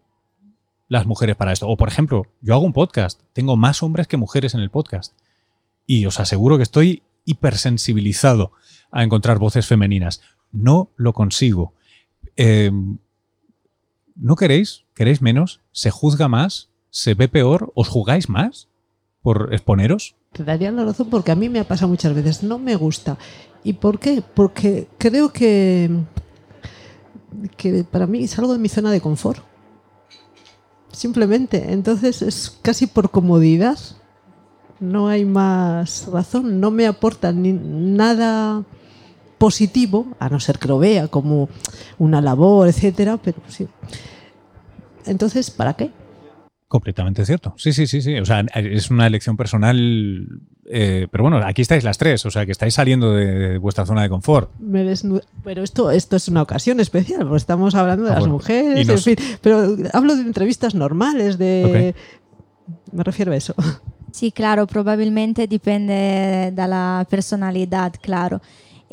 las 0.87 1.05
mujeres 1.05 1.35
para 1.35 1.53
esto. 1.53 1.67
O 1.67 1.77
por 1.77 1.87
ejemplo, 1.87 2.27
yo 2.41 2.53
hago 2.53 2.65
un 2.65 2.73
podcast, 2.73 3.21
tengo 3.33 3.55
más 3.55 3.83
hombres 3.83 4.07
que 4.07 4.17
mujeres 4.17 4.53
en 4.53 4.59
el 4.59 4.69
podcast. 4.69 5.13
Y 5.85 6.05
os 6.05 6.19
aseguro 6.19 6.57
que 6.57 6.63
estoy 6.63 7.03
hipersensibilizado 7.25 8.51
a 8.91 9.03
encontrar 9.03 9.39
voces 9.39 9.65
femeninas. 9.65 10.21
No 10.51 10.89
lo 10.95 11.13
consigo. 11.13 11.73
Em, 12.35 12.97
¿No 14.15 14.35
queréis? 14.35 14.83
¿Queréis 14.93 15.21
menos? 15.21 15.61
¿Se 15.71 15.89
juzga 15.89 16.27
más? 16.27 16.69
se 16.93 17.15
ve 17.15 17.27
peor? 17.27 17.71
¿Os 17.73 17.89
jugáis 17.89 18.29
más 18.29 18.67
por 19.23 19.49
exponeros? 19.51 20.15
Te 20.31 20.43
daría 20.43 20.71
la 20.71 20.85
razón 20.85 21.09
porque 21.09 21.31
a 21.31 21.35
mí 21.35 21.49
me 21.49 21.59
ha 21.59 21.67
pasado 21.67 21.89
muchas 21.89 22.13
veces. 22.13 22.43
No 22.43 22.59
me 22.59 22.75
gusta. 22.75 23.17
¿Y 23.63 23.73
por 23.73 23.99
qué? 23.99 24.21
Porque 24.21 24.87
creo 24.99 25.33
que, 25.33 25.89
que 27.57 27.83
para 27.83 28.05
mí 28.05 28.23
es 28.23 28.37
algo 28.37 28.53
de 28.53 28.59
mi 28.59 28.69
zona 28.69 28.91
de 28.91 29.01
confort. 29.01 29.43
Simplemente. 30.91 31.73
Entonces 31.73 32.21
es 32.21 32.59
casi 32.61 32.85
por 32.85 33.09
comodidad. 33.09 33.79
No 34.79 35.07
hay 35.07 35.25
más 35.25 36.07
razón. 36.11 36.59
No 36.59 36.69
me 36.69 36.85
aporta 36.85 37.31
ni 37.31 37.53
nada 37.53 38.63
positivo, 39.47 39.97
a 40.19 40.29
no 40.29 40.39
ser 40.39 40.55
que 40.59 40.69
lo 40.69 40.77
vea 40.79 41.09
como 41.09 41.49
una 41.99 42.19
labor, 42.21 42.67
etcétera, 42.69 43.17
pero 43.17 43.39
sí. 43.49 43.67
Entonces, 45.05 45.51
¿para 45.51 45.73
qué? 45.73 45.91
Completamente 46.69 47.25
cierto. 47.25 47.53
Sí, 47.57 47.73
sí, 47.73 47.85
sí, 47.87 48.01
sí. 48.01 48.15
O 48.19 48.25
sea, 48.25 48.39
es 48.55 48.89
una 48.89 49.05
elección 49.05 49.35
personal. 49.35 49.75
eh, 50.65 51.07
pero 51.11 51.23
bueno, 51.25 51.37
aquí 51.45 51.61
estáis 51.61 51.83
las 51.83 51.97
tres, 51.97 52.25
o 52.25 52.31
sea, 52.31 52.45
que 52.45 52.53
estáis 52.53 52.73
saliendo 52.73 53.11
de 53.11 53.57
vuestra 53.57 53.85
zona 53.85 54.01
de 54.03 54.09
confort. 54.09 54.49
Me 54.59 54.83
desnudo. 54.85 55.21
Pero 55.43 55.61
esto, 55.61 55.91
esto 55.91 56.15
es 56.15 56.29
una 56.29 56.41
ocasión 56.41 56.79
especial, 56.79 57.21
porque 57.27 57.37
estamos 57.37 57.75
hablando 57.75 58.05
de 58.05 58.11
Ah, 58.11 58.13
las 58.13 58.19
bueno. 58.21 58.35
mujeres, 58.35 58.87
nos- 58.87 59.05
en 59.07 59.17
fin. 59.17 59.25
Pero 59.41 59.75
hablo 59.91 60.15
de 60.15 60.21
entrevistas 60.21 60.73
normales, 60.73 61.37
de. 61.37 61.93
Me 62.93 63.03
refiero 63.03 63.33
a 63.33 63.35
eso. 63.35 63.53
Sì, 64.11 64.31
claro, 64.31 64.65
probabilmente 64.67 65.47
dipende 65.47 66.51
dalla 66.55 67.03
personalità, 67.09 67.91
claro. 68.01 68.39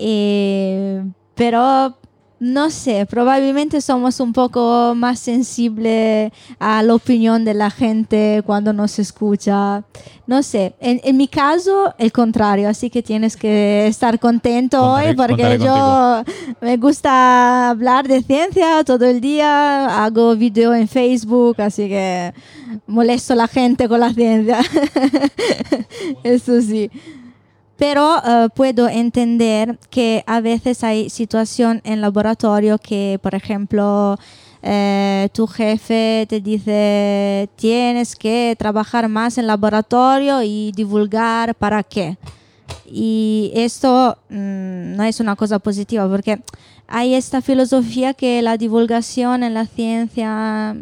E- 0.00 1.02
pero 1.34 1.96
no 2.42 2.70
sé, 2.70 3.04
probablemente 3.04 3.82
somos 3.82 4.18
un 4.18 4.32
poco 4.32 4.94
más 4.96 5.20
sensibles 5.20 6.32
a 6.58 6.82
la 6.82 6.94
opinión 6.94 7.44
de 7.44 7.52
la 7.52 7.70
gente 7.70 8.42
cuando 8.46 8.72
nos 8.72 8.98
escucha. 8.98 9.84
No 10.26 10.42
sé, 10.42 10.74
en, 10.80 11.02
en 11.04 11.18
mi 11.18 11.28
caso, 11.28 11.92
el 11.98 12.12
contrario, 12.12 12.68
así 12.70 12.88
que 12.88 13.02
tienes 13.02 13.36
que 13.36 13.86
estar 13.88 14.18
contento 14.18 14.78
Contaré- 14.80 15.08
hoy 15.10 15.16
porque 15.16 15.58
yo 15.58 16.22
me 16.62 16.76
gusta 16.78 17.68
hablar 17.70 18.08
de 18.08 18.22
ciencia 18.22 18.82
todo 18.84 19.04
el 19.04 19.20
día, 19.20 20.02
hago 20.04 20.34
video 20.34 20.72
en 20.74 20.88
Facebook, 20.88 21.60
así 21.60 21.88
que 21.90 22.32
molesto 22.86 23.34
a 23.34 23.36
la 23.36 23.48
gente 23.48 23.86
con 23.86 24.00
la 24.00 24.14
ciencia. 24.14 24.60
Eso 26.24 26.60
sí. 26.62 26.90
Pero 27.80 28.22
eh, 28.22 28.48
puedo 28.54 28.90
entender 28.90 29.78
que 29.88 30.22
a 30.26 30.42
veces 30.42 30.84
hay 30.84 31.08
situación 31.08 31.80
en 31.82 32.02
laboratorio 32.02 32.76
que, 32.76 33.18
por 33.22 33.34
ejemplo, 33.34 34.18
eh, 34.62 35.30
tu 35.32 35.46
jefe 35.46 36.26
te 36.28 36.42
dice 36.42 37.48
tienes 37.56 38.16
que 38.16 38.54
trabajar 38.58 39.08
más 39.08 39.38
en 39.38 39.46
laboratorio 39.46 40.42
y 40.42 40.72
divulgar 40.76 41.54
para 41.54 41.82
qué. 41.82 42.18
Y 42.84 43.50
esto 43.54 44.18
mm, 44.28 44.96
no 44.96 45.04
es 45.04 45.18
una 45.18 45.34
cosa 45.34 45.58
positiva 45.58 46.06
porque 46.06 46.42
hay 46.86 47.14
esta 47.14 47.40
filosofía 47.40 48.12
que 48.12 48.42
la 48.42 48.58
divulgación 48.58 49.42
en 49.42 49.54
la 49.54 49.64
ciencia 49.64 50.76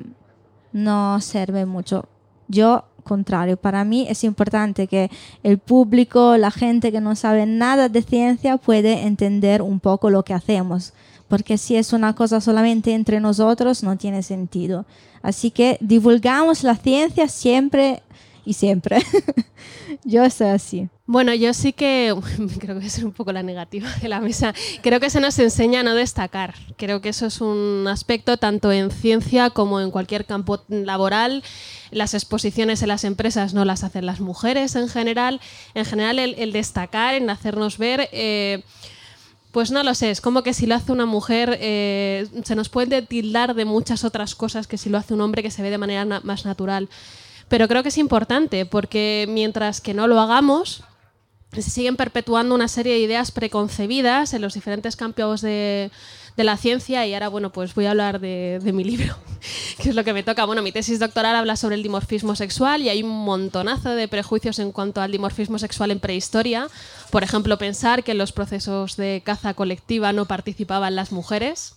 no 0.73 1.21
sirve 1.21 1.65
mucho. 1.65 2.07
Yo, 2.49 2.87
contrario, 3.09 3.57
para 3.57 3.85
mí 3.85 4.07
es 4.09 4.23
importante 4.23 4.87
que 4.87 5.11
el 5.42 5.59
público, 5.59 6.37
la 6.37 6.53
gente 6.53 6.92
que 6.92 7.01
no 7.01 7.16
sabe 7.16 7.47
nada 7.47 7.88
de 7.88 8.03
ciencia 8.03 8.57
puede 8.59 9.07
entender 9.07 9.62
un 9.62 9.81
poco 9.81 10.11
lo 10.11 10.23
que 10.23 10.35
hacemos, 10.35 10.92
porque 11.27 11.59
si 11.59 11.75
es 11.75 11.92
una 11.92 12.14
cosa 12.14 12.40
solamente 12.40 12.94
entre 12.94 13.18
nosotros 13.18 13.83
no 13.83 13.97
tiene 13.97 14.23
sentido. 14.23 14.87
Así 15.23 15.51
que 15.51 15.79
divulgamos 15.81 16.62
la 16.62 16.77
ciencia 16.77 17.27
siempre 17.27 18.03
y 18.49 18.55
siempre. 18.55 19.05
Yo 20.05 20.29
soy 20.31 20.49
así. 20.49 20.89
Bueno, 21.05 21.35
yo 21.35 21.53
sí 21.53 21.75
que 21.75 22.15
creo 22.59 22.75
que 22.75 22.81
voy 22.81 22.87
a 22.87 22.91
ser 22.91 23.05
un 23.05 23.13
poco 23.13 23.31
la 23.31 23.43
negativa 23.43 23.91
de 24.01 24.09
la 24.09 24.21
mesa. 24.21 24.55
Creo 24.83 25.01
que 25.01 25.11
se 25.11 25.21
nos 25.21 25.39
enseña 25.39 25.81
a 25.81 25.83
no 25.83 25.95
destacar. 25.95 26.55
Creo 26.79 27.03
que 27.03 27.11
eso 27.11 27.27
es 27.27 27.43
un 27.43 27.87
aspecto 27.89 28.39
tanto 28.39 28.73
en 28.73 28.91
ciencia 28.91 29.51
como 29.51 29.83
en 29.83 29.91
cualquier 29.91 30.25
campo 30.25 30.63
laboral. 30.69 31.43
Las 31.91 32.15
exposiciones 32.15 32.81
en 32.81 32.89
las 32.89 33.05
empresas 33.05 33.53
no 33.53 33.67
las 33.67 33.85
hacen 33.85 34.07
las 34.07 34.21
mujeres 34.21 34.77
en 34.77 34.89
general. 34.89 35.43
En 35.75 35.85
general, 35.85 36.19
el, 36.19 36.53
destacar, 36.53 37.15
en 37.15 37.29
hacernos 37.29 37.77
ver. 37.77 38.09
eh, 38.13 38.63
pues 39.53 39.71
no 39.71 39.83
lo 39.83 39.95
sé, 39.95 40.11
es 40.11 40.21
como 40.21 40.43
que 40.43 40.55
si 40.55 40.67
lo 40.67 40.75
hace 40.75 40.93
una 40.93 41.07
mujer 41.07 41.59
eh, 41.61 42.29
se 42.45 42.55
nos 42.55 42.69
puede 42.69 43.01
tildar 43.03 43.55
de 43.55 43.65
muchas 43.65 44.05
otras 44.05 44.35
cosas 44.35 44.67
que 44.67 44.77
si 44.77 44.91
lo 44.91 44.99
hace 44.99 45.15
un 45.15 45.23
hombre 45.23 45.43
que 45.43 45.51
se 45.51 45.63
ve 45.63 45.71
de 45.71 45.79
manera 45.79 46.05
más 46.23 46.45
natural. 46.45 46.89
Pero 47.49 47.69
creo 47.69 47.83
que 47.83 47.89
es 47.89 47.99
importante 47.99 48.67
porque 48.67 49.27
mientras 49.29 49.81
que 49.81 49.95
no 49.95 50.07
lo 50.07 50.21
hagamos, 50.21 50.85
se 51.53 51.63
siguen 51.63 51.97
perpetuando 51.97 52.55
una 52.55 52.69
serie 52.69 52.93
de 52.93 53.01
ideas 53.01 53.31
preconcebidas 53.31 54.35
en 54.35 54.43
los 54.43 54.55
diferentes 54.55 54.97
campos 54.97 55.41
de, 55.41 55.91
la 56.37 56.57
ciencia 56.57 57.05
y 57.05 57.15
ahora, 57.15 57.29
bueno, 57.29 57.51
pues 57.51 57.75
voy 57.75 57.87
a 57.87 57.91
hablar 57.91 58.21
de, 58.21 58.61
mi 58.73 58.85
libro, 58.85 59.17
que 59.83 59.89
es 59.89 59.95
lo 59.97 60.05
que 60.05 60.13
me 60.13 60.23
toca. 60.23 60.45
Bueno, 60.45 60.63
mi 60.63 60.71
tesis 60.71 61.01
doctoral 61.01 61.35
habla 61.35 61.57
sobre 61.57 61.75
el 61.75 61.83
dimorfismo 61.83 62.37
sexual 62.37 62.83
y 62.83 62.91
hay 62.91 63.03
un 63.03 63.25
montonazo 63.25 63.91
de 63.91 64.07
prejuicios 64.07 64.59
en 64.59 64.71
cuanto 64.71 65.01
al 65.01 65.11
dimorfismo 65.11 65.59
sexual 65.59 65.91
en 65.91 65.99
prehistoria. 66.01 66.69
Por 67.11 67.25
ejemplo, 67.25 67.59
pensar 67.59 68.05
que 68.05 68.13
en 68.13 68.19
los 68.19 68.33
procesos 68.33 68.97
de 68.97 69.23
caza 69.25 69.55
colectiva 69.55 70.13
no 70.13 70.27
participaban 70.27 70.95
las 70.95 71.11
mujeres. 71.11 71.75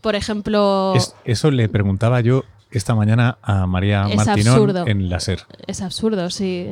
Por 0.00 0.16
ejemplo... 0.16 0.94
Es- 0.96 1.14
eso 1.24 1.50
le 1.52 1.68
preguntaba 1.68 2.20
yo 2.22 2.44
esta 2.78 2.94
mañana 2.94 3.38
a 3.42 3.66
María 3.66 4.06
Es 4.08 4.16
Martinón 4.16 4.54
absurdo. 4.54 4.86
en 4.86 5.08
la 5.08 5.20
SER. 5.20 5.40
Es 5.66 5.82
absurdo, 5.82 6.30
sí. 6.30 6.68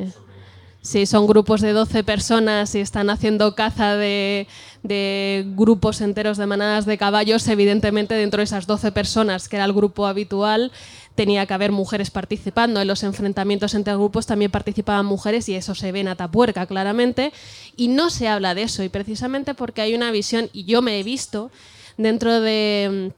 Sí, 0.83 1.05
son 1.05 1.27
grupos 1.27 1.61
de 1.61 1.73
12 1.73 2.03
personas 2.03 2.73
y 2.73 2.79
están 2.79 3.11
haciendo 3.11 3.53
caza 3.53 3.95
de, 3.95 4.47
de 4.81 5.45
grupos 5.55 6.01
enteros 6.01 6.37
de 6.37 6.47
manadas 6.47 6.87
de 6.87 6.97
caballos. 6.97 7.47
Evidentemente, 7.47 8.15
dentro 8.15 8.39
de 8.39 8.45
esas 8.45 8.65
12 8.65 8.91
personas, 8.91 9.47
que 9.47 9.57
era 9.57 9.65
el 9.65 9.73
grupo 9.73 10.07
habitual, 10.07 10.71
tenía 11.13 11.45
que 11.45 11.53
haber 11.53 11.71
mujeres 11.71 12.09
participando. 12.09 12.81
En 12.81 12.87
los 12.87 13.03
enfrentamientos 13.03 13.75
entre 13.75 13.93
grupos 13.93 14.25
también 14.25 14.49
participaban 14.49 15.05
mujeres 15.05 15.47
y 15.49 15.53
eso 15.55 15.75
se 15.75 15.91
ve 15.91 15.99
en 15.99 16.07
Atapuerca 16.07 16.65
claramente. 16.65 17.31
Y 17.77 17.89
no 17.89 18.09
se 18.09 18.27
habla 18.27 18.55
de 18.55 18.63
eso, 18.63 18.81
y 18.81 18.89
precisamente 18.89 19.53
porque 19.53 19.81
hay 19.81 19.93
una 19.93 20.09
visión, 20.09 20.49
y 20.51 20.65
yo 20.65 20.81
me 20.81 20.99
he 20.99 21.03
visto 21.03 21.51
dentro 21.97 22.41
de 22.41 23.11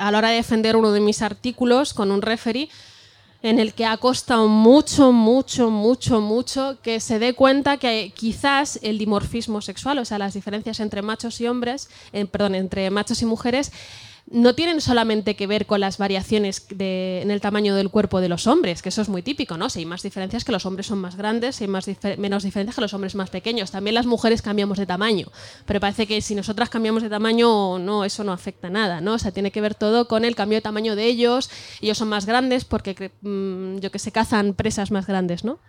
a 0.00 0.10
la 0.10 0.18
hora 0.18 0.28
de 0.30 0.36
defender 0.36 0.76
uno 0.76 0.92
de 0.92 1.00
mis 1.00 1.22
artículos 1.22 1.94
con 1.94 2.10
un 2.10 2.22
referee 2.22 2.68
en 3.42 3.58
el 3.58 3.74
que 3.74 3.86
ha 3.86 3.96
costado 3.96 4.48
mucho, 4.48 5.12
mucho, 5.12 5.70
mucho, 5.70 6.20
mucho 6.20 6.78
que 6.82 7.00
se 7.00 7.18
dé 7.18 7.34
cuenta 7.34 7.76
que 7.76 8.12
quizás 8.14 8.78
el 8.82 8.98
dimorfismo 8.98 9.60
sexual, 9.60 9.98
o 9.98 10.04
sea, 10.04 10.18
las 10.18 10.34
diferencias 10.34 10.80
entre 10.80 11.02
machos 11.02 11.40
y 11.40 11.46
hombres, 11.46 11.88
eh, 12.12 12.24
perdón, 12.26 12.54
entre 12.54 12.90
machos 12.90 13.22
y 13.22 13.26
mujeres, 13.26 13.72
no 14.28 14.54
tienen 14.56 14.80
solamente 14.80 15.36
que 15.36 15.46
ver 15.46 15.66
con 15.66 15.80
las 15.80 15.98
variaciones 15.98 16.66
de- 16.68 17.22
en 17.22 17.30
el 17.30 17.40
tamaño 17.40 17.76
del 17.76 17.90
cuerpo 17.90 18.20
de 18.20 18.28
los 18.28 18.46
hombres, 18.48 18.82
que 18.82 18.88
eso 18.88 19.00
es 19.02 19.08
muy 19.08 19.22
típico, 19.22 19.56
¿no? 19.56 19.70
Si 19.70 19.78
hay 19.80 19.86
más 19.86 20.02
diferencias 20.02 20.44
que 20.44 20.50
los 20.50 20.66
hombres 20.66 20.86
son 20.88 20.98
más 20.98 21.16
grandes, 21.16 21.56
si 21.56 21.64
hay 21.64 21.68
más 21.68 21.86
menos 22.18 22.42
diferencias 22.42 22.74
que 22.74 22.80
los 22.80 22.92
hombres 22.94 23.14
más 23.14 23.30
pequeños. 23.30 23.70
También 23.70 23.94
las 23.94 24.06
mujeres 24.06 24.42
cambiamos 24.42 24.78
de 24.78 24.86
tamaño, 24.86 25.28
pero 25.64 25.78
parece 25.78 26.06
que 26.08 26.20
si 26.20 26.34
nosotras 26.34 26.70
cambiamos 26.70 27.02
de 27.04 27.08
tamaño, 27.08 27.78
no, 27.78 28.04
eso 28.04 28.24
no 28.24 28.32
afecta 28.32 28.68
nada, 28.68 29.00
¿no? 29.00 29.14
O 29.14 29.18
sea, 29.18 29.30
tiene 29.30 29.52
que 29.52 29.60
ver 29.60 29.74
todo 29.76 30.08
con 30.08 30.24
el 30.24 30.34
cambio 30.34 30.58
de 30.58 30.62
tamaño 30.62 30.96
de 30.96 31.04
ellos. 31.04 31.48
Ellos 31.80 31.98
son 31.98 32.08
más 32.08 32.26
grandes 32.26 32.64
porque, 32.64 33.12
mm, 33.20 33.78
yo 33.78 33.90
que 33.92 33.98
sé, 34.00 34.10
cazan 34.10 34.54
presas 34.54 34.90
más 34.90 35.06
grandes, 35.06 35.44
¿no? 35.44 35.60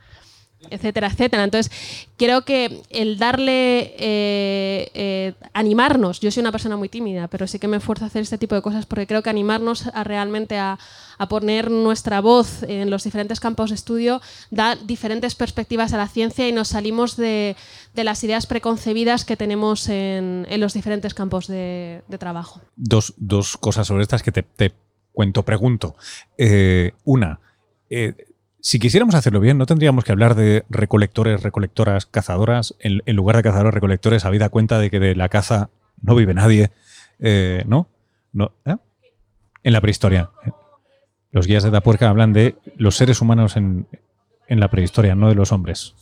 Etcétera, 0.70 1.08
etcétera. 1.08 1.44
Entonces, 1.44 1.72
creo 2.18 2.44
que 2.44 2.82
el 2.90 3.18
darle, 3.18 3.94
eh, 3.98 4.92
eh, 4.94 5.34
animarnos, 5.54 6.20
yo 6.20 6.32
soy 6.32 6.42
una 6.42 6.52
persona 6.52 6.78
muy 6.78 6.90
tímida, 6.90 7.28
pero 7.28 7.48
sí 7.48 7.60
que 7.60 7.68
me 7.68 7.78
esfuerzo 7.78 8.06
a 8.06 8.08
hacer 8.08 8.24
este 8.24 8.38
tipo 8.38 8.56
de 8.56 8.62
cosas 8.62 8.86
porque 8.86 9.08
creo 9.08 9.22
que 9.22 9.30
animarnos 9.30 9.88
a 9.88 10.04
realmente 10.04 10.58
a, 10.58 10.80
a 11.18 11.28
poner 11.28 11.72
nuestra 11.72 12.22
voz 12.22 12.64
en 12.64 12.90
los 12.90 13.04
diferentes 13.04 13.40
campos 13.40 13.70
de 13.70 13.76
estudio 13.76 14.22
da 14.52 14.76
diferentes 14.76 15.36
perspectivas 15.36 15.94
a 15.94 15.98
la 15.98 16.08
ciencia 16.08 16.48
y 16.48 16.52
nos 16.52 16.70
salimos 16.70 17.18
de, 17.18 17.56
de 17.94 18.04
las 18.04 18.24
ideas 18.24 18.46
preconcebidas 18.46 19.26
que 19.26 19.38
tenemos 19.38 19.90
en, 19.90 20.46
en 20.50 20.60
los 20.60 20.74
diferentes 20.74 21.14
campos 21.14 21.48
de, 21.48 22.02
trabajo. 22.20 22.62
Dos, 22.76 23.14
dos 23.18 23.58
cosas 23.58 23.86
sobre 23.86 24.02
estas 24.02 24.24
que 24.24 24.32
te, 24.32 24.42
te 24.42 24.74
cuento, 25.12 25.44
pregunto. 25.44 25.96
Eh, 26.36 26.94
una, 27.04 27.40
si 28.60 28.80
quisiéramos 28.80 29.16
hacerlo 29.16 29.40
bien, 29.40 29.58
¿no 29.58 29.66
tendríamos 29.66 30.04
que 30.04 30.12
hablar 30.12 30.36
de 30.36 30.66
recolectores, 30.70 31.44
recolectoras, 31.44 32.06
cazadoras? 32.06 32.76
En, 32.80 33.02
lugar 33.16 33.38
de 33.38 33.44
cazadores, 33.44 33.74
recolectores, 33.74 34.26
habida 34.26 34.50
cuenta 34.50 34.80
de 34.80 34.90
que 34.90 35.00
de 35.00 35.16
la 35.16 35.30
caza 35.30 35.70
no 36.02 36.16
vive 36.16 36.34
nadie, 36.34 36.72
eh, 37.20 37.64
¿no? 37.68 37.90
no 38.34 38.54
¿eh? 38.66 38.76
En 39.64 39.74
la 39.74 39.82
prehistoria. 39.82 40.32
Los 41.32 41.46
guías 41.48 41.64
de 41.64 41.72
Tapuerca 41.72 42.10
hablan 42.10 42.34
de 42.34 42.56
los 42.78 42.96
seres 42.96 43.22
humanos 43.22 43.58
en, 43.58 43.88
en 44.48 44.60
la 44.60 44.70
prehistoria, 44.70 45.16
no 45.16 45.30
de 45.30 45.36
los 45.36 45.52
hombres. 45.52 45.94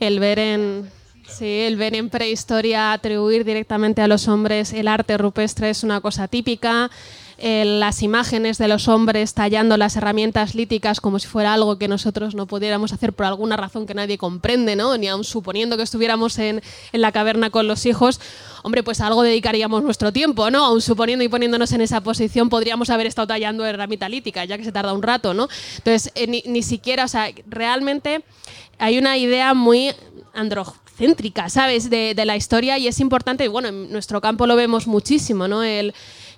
el 0.00 0.18
ver 0.18 0.38
en 0.38 0.90
sí, 1.28 1.60
el 1.60 1.76
ver 1.76 1.94
en 1.94 2.10
prehistoria 2.10 2.92
atribuir 2.92 3.44
directamente 3.44 4.02
a 4.02 4.08
los 4.08 4.28
hombres 4.28 4.72
el 4.72 4.88
arte 4.88 5.18
rupestre 5.18 5.70
es 5.70 5.84
una 5.84 6.00
cosa 6.00 6.28
típica. 6.28 6.90
Eh, 7.44 7.64
las 7.64 8.04
imágenes 8.04 8.56
de 8.56 8.68
los 8.68 8.86
hombres 8.86 9.34
tallando 9.34 9.76
las 9.76 9.96
herramientas 9.96 10.54
líticas 10.54 11.00
como 11.00 11.18
si 11.18 11.26
fuera 11.26 11.52
algo 11.52 11.76
que 11.76 11.88
nosotros 11.88 12.36
no 12.36 12.46
pudiéramos 12.46 12.92
hacer 12.92 13.12
por 13.12 13.26
alguna 13.26 13.56
razón 13.56 13.84
que 13.84 13.94
nadie 13.94 14.16
comprende, 14.16 14.76
¿no? 14.76 14.96
Ni 14.96 15.08
aun 15.08 15.24
suponiendo 15.24 15.76
que 15.76 15.82
estuviéramos 15.82 16.38
en, 16.38 16.62
en 16.92 17.00
la 17.00 17.10
caverna 17.10 17.50
con 17.50 17.66
los 17.66 17.84
hijos, 17.84 18.20
hombre, 18.62 18.84
pues 18.84 19.00
a 19.00 19.08
algo 19.08 19.24
dedicaríamos 19.24 19.82
nuestro 19.82 20.12
tiempo, 20.12 20.52
¿no? 20.52 20.64
Aun 20.64 20.80
suponiendo 20.80 21.24
y 21.24 21.28
poniéndonos 21.28 21.72
en 21.72 21.80
esa 21.80 22.00
posición, 22.00 22.48
podríamos 22.48 22.90
haber 22.90 23.08
estado 23.08 23.26
tallando 23.26 23.66
herramienta 23.66 24.08
lítica, 24.08 24.44
ya 24.44 24.56
que 24.56 24.62
se 24.62 24.70
tarda 24.70 24.92
un 24.92 25.02
rato, 25.02 25.34
¿no? 25.34 25.48
Entonces, 25.78 26.12
eh, 26.14 26.28
ni, 26.28 26.44
ni 26.46 26.62
siquiera, 26.62 27.06
o 27.06 27.08
sea, 27.08 27.28
realmente 27.48 28.22
hay 28.78 28.98
una 28.98 29.16
idea 29.16 29.52
muy 29.52 29.92
androcéntrica, 30.32 31.50
¿sabes? 31.50 31.90
De, 31.90 32.14
de 32.14 32.24
la 32.24 32.36
historia 32.36 32.78
y 32.78 32.86
es 32.86 33.00
importante, 33.00 33.48
bueno, 33.48 33.66
en 33.66 33.90
nuestro 33.90 34.20
campo 34.20 34.46
lo 34.46 34.54
vemos 34.54 34.86
muchísimo, 34.86 35.48
¿no? 35.48 35.64
El, 35.64 35.92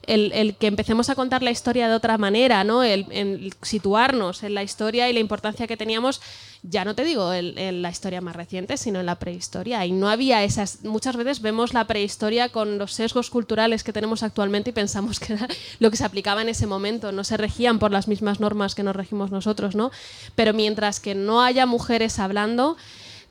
el, 0.07 0.57
que 0.57 0.67
empecemos 0.67 1.11
a 1.11 1.15
contar 1.15 1.43
la 1.43 1.51
historia 1.51 1.89
de 1.89 1.95
otra 1.95 2.19
manera, 2.19 2.65
¿no? 2.65 2.83
El, 2.83 3.55
situarnos 3.63 4.43
en 4.43 4.55
la 4.55 4.63
historia 4.63 5.09
y 5.09 5.13
la 5.13 5.21
importancia 5.21 5.67
que 5.67 5.77
teníamos, 5.77 6.21
ya 6.63 6.85
no 6.85 6.95
te 6.95 7.05
digo 7.05 7.33
en, 7.33 7.59
en 7.59 7.83
la 7.83 7.91
historia 7.91 8.21
más 8.21 8.37
reciente, 8.37 8.77
sino 8.77 9.01
en 9.01 9.07
la 9.07 9.19
prehistoria. 9.19 9.85
Y 9.85 9.93
no 9.93 10.09
había 10.09 10.45
esas. 10.45 10.85
Muchas 10.85 11.17
veces 11.17 11.41
vemos 11.41 11.75
la 11.75 11.87
prehistoria 11.87 12.49
con 12.49 12.79
los 12.79 12.93
sesgos 12.93 13.31
culturales 13.31 13.85
que 13.85 13.93
tenemos 13.93 14.23
actualmente 14.23 14.71
y 14.71 14.73
pensamos 14.73 15.21
que 15.21 15.35
era 15.35 15.49
lo 15.79 15.91
que 15.91 15.97
se 15.97 16.05
aplicaba 16.05 16.43
en 16.43 16.49
ese 16.49 16.67
momento. 16.67 17.13
No 17.13 17.25
se 17.25 17.37
regían 17.37 17.79
por 17.79 17.91
las 17.91 18.09
mismas 18.09 18.41
normas 18.41 18.75
que 18.75 18.83
nos 18.83 18.97
regimos 18.97 19.31
nosotros, 19.31 19.75
¿no? 19.75 19.91
Pero 20.35 20.53
mientras 20.53 21.01
que 21.01 21.15
no 21.15 21.43
haya 21.43 21.67
mujeres 21.67 22.19
hablando, 22.19 22.77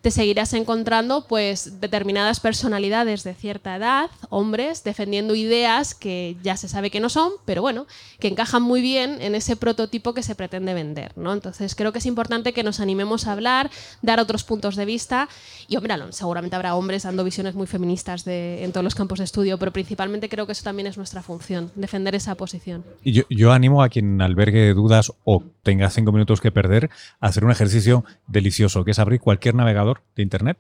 te 0.04 0.12
seguirás 0.12 0.52
encontrando 0.52 1.26
pues 1.30 1.80
determinadas 1.80 2.42
personalidades 2.42 3.24
de 3.24 3.34
cierta 3.34 3.78
edad, 3.78 4.12
hombres, 4.30 4.84
defendiendo 4.84 5.34
ideas 5.34 5.96
que 5.96 6.36
ya 6.44 6.58
se 6.58 6.68
sabe 6.68 6.92
que 6.92 7.00
no 7.00 7.08
son, 7.08 7.32
pero 7.46 7.62
bueno, 7.62 7.88
que 8.20 8.28
encajan 8.28 8.64
muy 8.64 8.82
bien 8.82 9.22
en 9.22 9.34
ese 9.34 9.56
prototipo 9.56 10.14
que 10.14 10.22
se 10.22 10.36
pretende 10.36 10.74
vender, 10.74 11.14
¿no? 11.18 11.32
Entonces 11.32 11.74
creo 11.74 11.94
que 11.94 12.00
es 12.00 12.06
importante 12.06 12.52
que 12.52 12.64
nos 12.64 12.82
animemos 12.82 13.28
a 13.28 13.32
hablar, 13.32 13.72
dar 14.02 14.20
otros 14.20 14.44
puntos 14.44 14.76
de 14.76 14.84
vista 14.84 15.30
y 15.70 15.78
hombre, 15.78 15.96
seguramente 16.10 16.58
habrá 16.58 16.76
hombres 16.76 17.04
dando 17.04 17.24
visiones 17.24 17.56
muy 17.56 17.66
feministas 17.66 18.26
de, 18.26 18.66
en 18.66 18.74
todos 18.74 18.84
los 18.84 18.96
campos 18.96 19.20
de 19.20 19.24
estudio, 19.24 19.58
pero 19.58 19.72
principalmente 19.72 20.28
creo 20.28 20.46
que 20.46 20.52
eso 20.52 20.66
también 20.66 20.88
es 20.88 20.98
nuestra 20.98 21.22
función, 21.22 21.72
defender 21.76 22.14
esa 22.14 22.36
posición. 22.36 22.84
Yo, 23.06 23.24
yo 23.30 23.54
animo 23.54 23.82
a 23.82 23.88
quien 23.88 24.22
albergue 24.22 24.74
dudas 24.74 25.14
o 25.24 25.44
tenga 25.64 25.90
cinco 25.90 26.12
minutos 26.12 26.42
que 26.42 26.52
perder 26.52 26.90
a 27.22 27.28
hacer 27.28 27.46
un 27.46 27.52
ejercicio 27.52 28.04
delicioso, 28.28 28.84
que 28.84 28.92
es 28.92 29.00
abrir 29.00 29.22
cualquier 29.22 29.56
navegador 29.56 29.93
de 30.16 30.24
Internet 30.24 30.58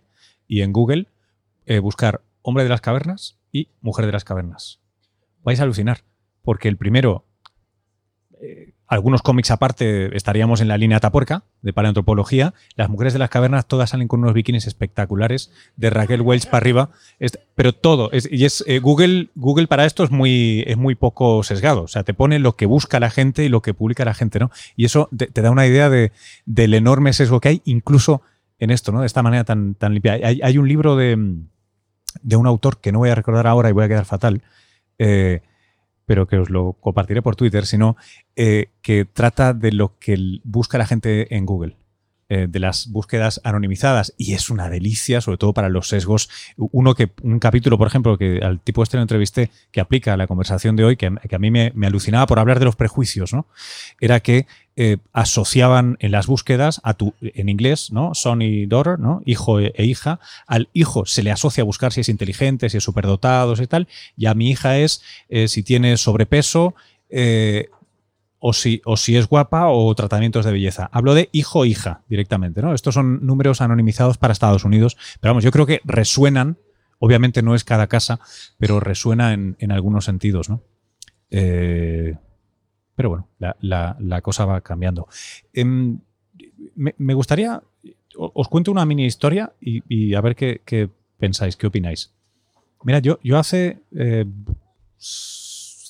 y 0.47 0.61
en 0.61 0.71
Google 0.73 1.07
eh, 1.65 1.79
buscar 1.79 2.21
hombre 2.41 2.63
de 2.63 2.69
las 2.69 2.81
cavernas 2.81 3.37
y 3.51 3.69
mujer 3.81 4.05
de 4.05 4.11
las 4.11 4.23
cavernas. 4.23 4.79
Vais 5.43 5.59
a 5.59 5.63
alucinar, 5.63 6.03
porque 6.43 6.67
el 6.67 6.77
primero, 6.77 7.25
eh, 8.41 8.73
algunos 8.87 9.21
cómics 9.21 9.49
aparte, 9.49 10.15
estaríamos 10.15 10.61
en 10.61 10.67
la 10.67 10.77
línea 10.77 10.99
tapuerca 10.99 11.43
de 11.61 11.73
paleoantropología. 11.73 12.53
Las 12.75 12.89
mujeres 12.89 13.13
de 13.13 13.19
las 13.19 13.29
cavernas 13.29 13.65
todas 13.67 13.89
salen 13.89 14.07
con 14.07 14.19
unos 14.19 14.33
bikinis 14.33 14.67
espectaculares, 14.67 15.51
de 15.77 15.89
Raquel 15.89 16.21
Welch 16.21 16.45
para 16.45 16.57
arriba. 16.57 16.89
Es- 17.19 17.39
pero 17.55 17.73
todo, 17.73 18.11
es, 18.11 18.27
y 18.31 18.45
es 18.45 18.63
eh, 18.67 18.79
Google, 18.79 19.29
Google 19.35 19.67
para 19.67 19.85
esto 19.85 20.03
es 20.03 20.11
muy, 20.11 20.63
es 20.67 20.77
muy 20.77 20.95
poco 20.95 21.41
sesgado. 21.43 21.83
O 21.83 21.87
sea, 21.87 22.03
te 22.03 22.13
pone 22.13 22.37
lo 22.39 22.55
que 22.55 22.65
busca 22.65 22.99
la 22.99 23.09
gente 23.09 23.43
y 23.45 23.49
lo 23.49 23.61
que 23.61 23.73
publica 23.73 24.05
la 24.05 24.13
gente, 24.13 24.37
¿no? 24.39 24.51
Y 24.75 24.85
eso 24.85 25.09
te, 25.17 25.27
te 25.27 25.41
da 25.41 25.49
una 25.49 25.65
idea 25.65 25.89
de, 25.89 26.11
del 26.45 26.73
enorme 26.73 27.13
sesgo 27.13 27.39
que 27.39 27.49
hay, 27.49 27.61
incluso 27.65 28.21
en 28.59 28.71
esto, 28.71 28.91
¿no? 28.91 29.01
De 29.01 29.07
esta 29.07 29.23
manera 29.23 29.43
tan, 29.43 29.75
tan 29.75 29.93
limpia. 29.93 30.13
Hay, 30.13 30.39
hay 30.41 30.57
un 30.57 30.67
libro 30.67 30.95
de, 30.95 31.17
de 32.21 32.35
un 32.35 32.47
autor 32.47 32.79
que 32.79 32.91
no 32.91 32.99
voy 32.99 33.09
a 33.09 33.15
recordar 33.15 33.47
ahora 33.47 33.69
y 33.69 33.73
voy 33.73 33.85
a 33.85 33.87
quedar 33.87 34.05
fatal, 34.05 34.43
eh, 34.99 35.41
pero 36.05 36.27
que 36.27 36.37
os 36.37 36.49
lo 36.49 36.73
compartiré 36.73 37.21
por 37.21 37.35
Twitter, 37.35 37.65
sino 37.65 37.95
eh, 38.35 38.71
que 38.81 39.05
trata 39.05 39.53
de 39.53 39.71
lo 39.71 39.97
que 39.99 40.39
busca 40.43 40.77
la 40.77 40.85
gente 40.85 41.35
en 41.35 41.45
Google, 41.45 41.77
eh, 42.29 42.47
de 42.49 42.59
las 42.59 42.87
búsquedas 42.87 43.41
anonimizadas, 43.43 44.13
y 44.17 44.33
es 44.33 44.49
una 44.49 44.69
delicia, 44.69 45.21
sobre 45.21 45.37
todo 45.37 45.53
para 45.53 45.69
los 45.69 45.89
sesgos. 45.89 46.29
Uno 46.57 46.95
que, 46.95 47.11
un 47.21 47.39
capítulo, 47.39 47.77
por 47.77 47.87
ejemplo, 47.87 48.17
que 48.17 48.39
al 48.43 48.59
tipo 48.59 48.83
este 48.83 48.97
lo 48.97 49.03
entrevisté, 49.03 49.51
que 49.71 49.81
aplica 49.81 50.13
a 50.13 50.17
la 50.17 50.27
conversación 50.27 50.75
de 50.75 50.83
hoy, 50.83 50.97
que, 50.97 51.11
que 51.27 51.35
a 51.35 51.39
mí 51.39 51.51
me, 51.51 51.71
me 51.75 51.87
alucinaba 51.87 52.25
por 52.25 52.39
hablar 52.39 52.59
de 52.59 52.65
los 52.65 52.75
prejuicios, 52.75 53.33
¿no? 53.33 53.47
Era 53.99 54.19
que 54.19 54.47
eh, 54.75 54.97
asociaban 55.11 55.97
en 55.99 56.11
las 56.11 56.25
búsquedas 56.25 56.81
a 56.83 56.95
tu, 56.95 57.13
en 57.21 57.47
inglés, 57.47 57.91
¿no? 57.91 58.15
Son 58.15 58.41
y 58.41 58.65
daughter, 58.65 58.97
¿no? 58.97 59.21
Hijo 59.23 59.59
e, 59.59 59.71
e 59.75 59.85
hija. 59.85 60.19
Al 60.47 60.69
hijo 60.73 61.05
se 61.05 61.21
le 61.21 61.29
asocia 61.29 61.61
a 61.61 61.65
buscar 61.65 61.93
si 61.93 62.01
es 62.01 62.09
inteligente, 62.09 62.69
si 62.69 62.77
es 62.77 62.83
superdotado, 62.83 63.53
y 63.61 63.67
tal. 63.67 63.87
Y 64.17 64.25
a 64.25 64.33
mi 64.33 64.49
hija 64.49 64.79
es 64.79 65.03
eh, 65.29 65.47
si 65.47 65.61
tiene 65.61 65.95
sobrepeso, 65.97 66.73
o 68.45 68.51
si, 68.51 68.81
o 68.83 68.97
si 68.97 69.15
es 69.15 69.29
guapa 69.29 69.69
o 69.69 69.95
tratamientos 69.95 70.43
de 70.43 70.51
belleza. 70.51 70.89
Hablo 70.91 71.13
de 71.13 71.29
hijo-hija 71.31 72.01
directamente, 72.09 72.61
¿no? 72.61 72.73
Estos 72.73 72.93
son 72.93 73.25
números 73.25 73.61
anonimizados 73.61 74.17
para 74.17 74.33
Estados 74.33 74.65
Unidos, 74.65 74.97
pero 75.21 75.31
vamos, 75.31 75.45
yo 75.45 75.51
creo 75.51 75.65
que 75.65 75.79
resuenan, 75.85 76.57
obviamente 76.99 77.41
no 77.41 77.55
es 77.55 77.63
cada 77.63 77.87
casa, 77.87 78.19
pero 78.57 78.81
resuena 78.81 79.31
en, 79.31 79.55
en 79.59 79.71
algunos 79.71 80.03
sentidos, 80.03 80.49
¿no? 80.49 80.61
Eh, 81.31 82.15
pero 82.95 83.09
bueno, 83.09 83.29
la, 83.39 83.95
la- 83.97 84.21
cosa 84.21 84.43
va 84.43 84.59
cambiando. 84.59 85.07
Em, 85.53 85.99
me, 86.75 86.93
me 86.97 87.13
gustaría, 87.13 87.63
os 88.17 88.47
cuento 88.49 88.71
una 88.73 88.85
mini 88.85 89.05
historia 89.05 89.53
y, 89.61 89.83
y 89.87 90.15
a 90.15 90.21
ver 90.21 90.35
qué, 90.35 90.61
qué 90.65 90.89
pensáis, 91.17 91.55
qué 91.55 91.67
opináis. 91.67 92.11
Mira, 92.83 92.99
yo, 92.99 93.19
yo 93.23 93.37
hace 93.39 93.79
eh, 93.95 94.25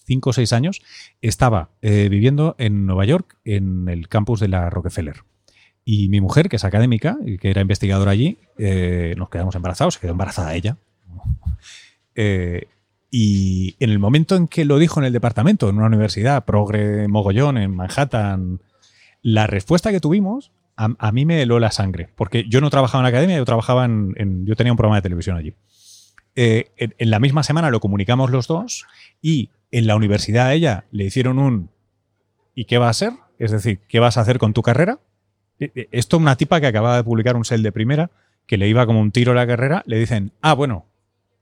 cinco 0.05 0.31
o 0.31 0.33
seis 0.33 0.53
años 0.53 0.81
estaba 1.21 1.69
eh, 1.81 2.07
viviendo 2.09 2.55
en 2.57 2.85
Nueva 2.85 3.05
York, 3.05 3.37
en 3.45 3.87
el 3.89 4.07
campus 4.09 4.39
de 4.39 4.47
la 4.47 4.69
Rockefeller. 4.69 5.17
Y 5.85 6.07
mi 6.09 6.21
mujer, 6.21 6.47
que 6.49 6.55
es 6.55 6.63
académica 6.63 7.17
y 7.25 7.37
que 7.37 7.49
era 7.49 7.61
investigadora 7.61 8.11
allí, 8.11 8.37
eh, 8.57 9.15
nos 9.17 9.29
quedamos 9.29 9.55
embarazados, 9.55 9.95
se 9.95 9.99
quedó 9.99 10.11
embarazada 10.11 10.53
ella. 10.55 10.77
Eh, 12.15 12.67
y 13.09 13.75
en 13.79 13.89
el 13.89 13.99
momento 13.99 14.35
en 14.35 14.47
que 14.47 14.65
lo 14.65 14.77
dijo 14.79 14.99
en 14.99 15.05
el 15.05 15.13
departamento, 15.13 15.69
en 15.69 15.77
una 15.77 15.87
universidad, 15.87 16.45
progre 16.45 17.07
mogollón, 17.07 17.57
en 17.57 17.75
Manhattan, 17.75 18.59
la 19.21 19.47
respuesta 19.47 19.91
que 19.91 19.99
tuvimos 19.99 20.51
a, 20.75 20.89
a 20.97 21.11
mí 21.11 21.25
me 21.25 21.41
heló 21.41 21.59
la 21.59 21.71
sangre. 21.71 22.09
Porque 22.15 22.45
yo 22.49 22.61
no 22.61 22.69
trabajaba 22.69 23.01
en 23.01 23.03
la 23.03 23.09
academia, 23.09 23.37
yo 23.37 23.45
trabajaba 23.45 23.85
en. 23.85 24.13
en- 24.17 24.45
yo 24.45 24.55
tenía 24.55 24.73
un 24.73 24.77
programa 24.77 24.97
de 24.97 25.03
televisión 25.03 25.37
allí. 25.37 25.53
Eh, 26.35 26.71
en, 26.77 26.95
en 26.97 27.09
la 27.11 27.19
misma 27.19 27.43
semana 27.43 27.69
lo 27.69 27.79
comunicamos 27.79 28.31
los 28.31 28.47
dos 28.47 28.85
y 29.21 29.49
en 29.73 29.87
la 29.87 29.95
universidad 29.95 30.47
a 30.47 30.53
ella 30.53 30.85
le 30.91 31.03
hicieron 31.03 31.39
un 31.39 31.69
¿y 32.53 32.65
qué 32.65 32.77
va 32.77 32.89
a 32.89 32.93
ser? 32.93 33.13
Es 33.39 33.51
decir, 33.51 33.79
¿qué 33.87 33.99
vas 33.99 34.17
a 34.17 34.21
hacer 34.21 34.37
con 34.37 34.53
tu 34.53 34.61
carrera? 34.61 34.99
Eh, 35.59 35.71
eh, 35.73 35.87
Esto 35.91 36.17
una 36.17 36.35
tipa 36.35 36.61
que 36.61 36.67
acababa 36.67 36.95
de 36.95 37.03
publicar 37.03 37.35
un 37.35 37.43
sel 37.43 37.63
de 37.63 37.71
primera, 37.71 38.11
que 38.45 38.57
le 38.57 38.67
iba 38.67 38.85
como 38.85 39.01
un 39.01 39.11
tiro 39.11 39.31
a 39.31 39.35
la 39.35 39.47
carrera, 39.47 39.81
le 39.87 39.97
dicen, 39.97 40.31
ah, 40.41 40.53
bueno, 40.53 40.85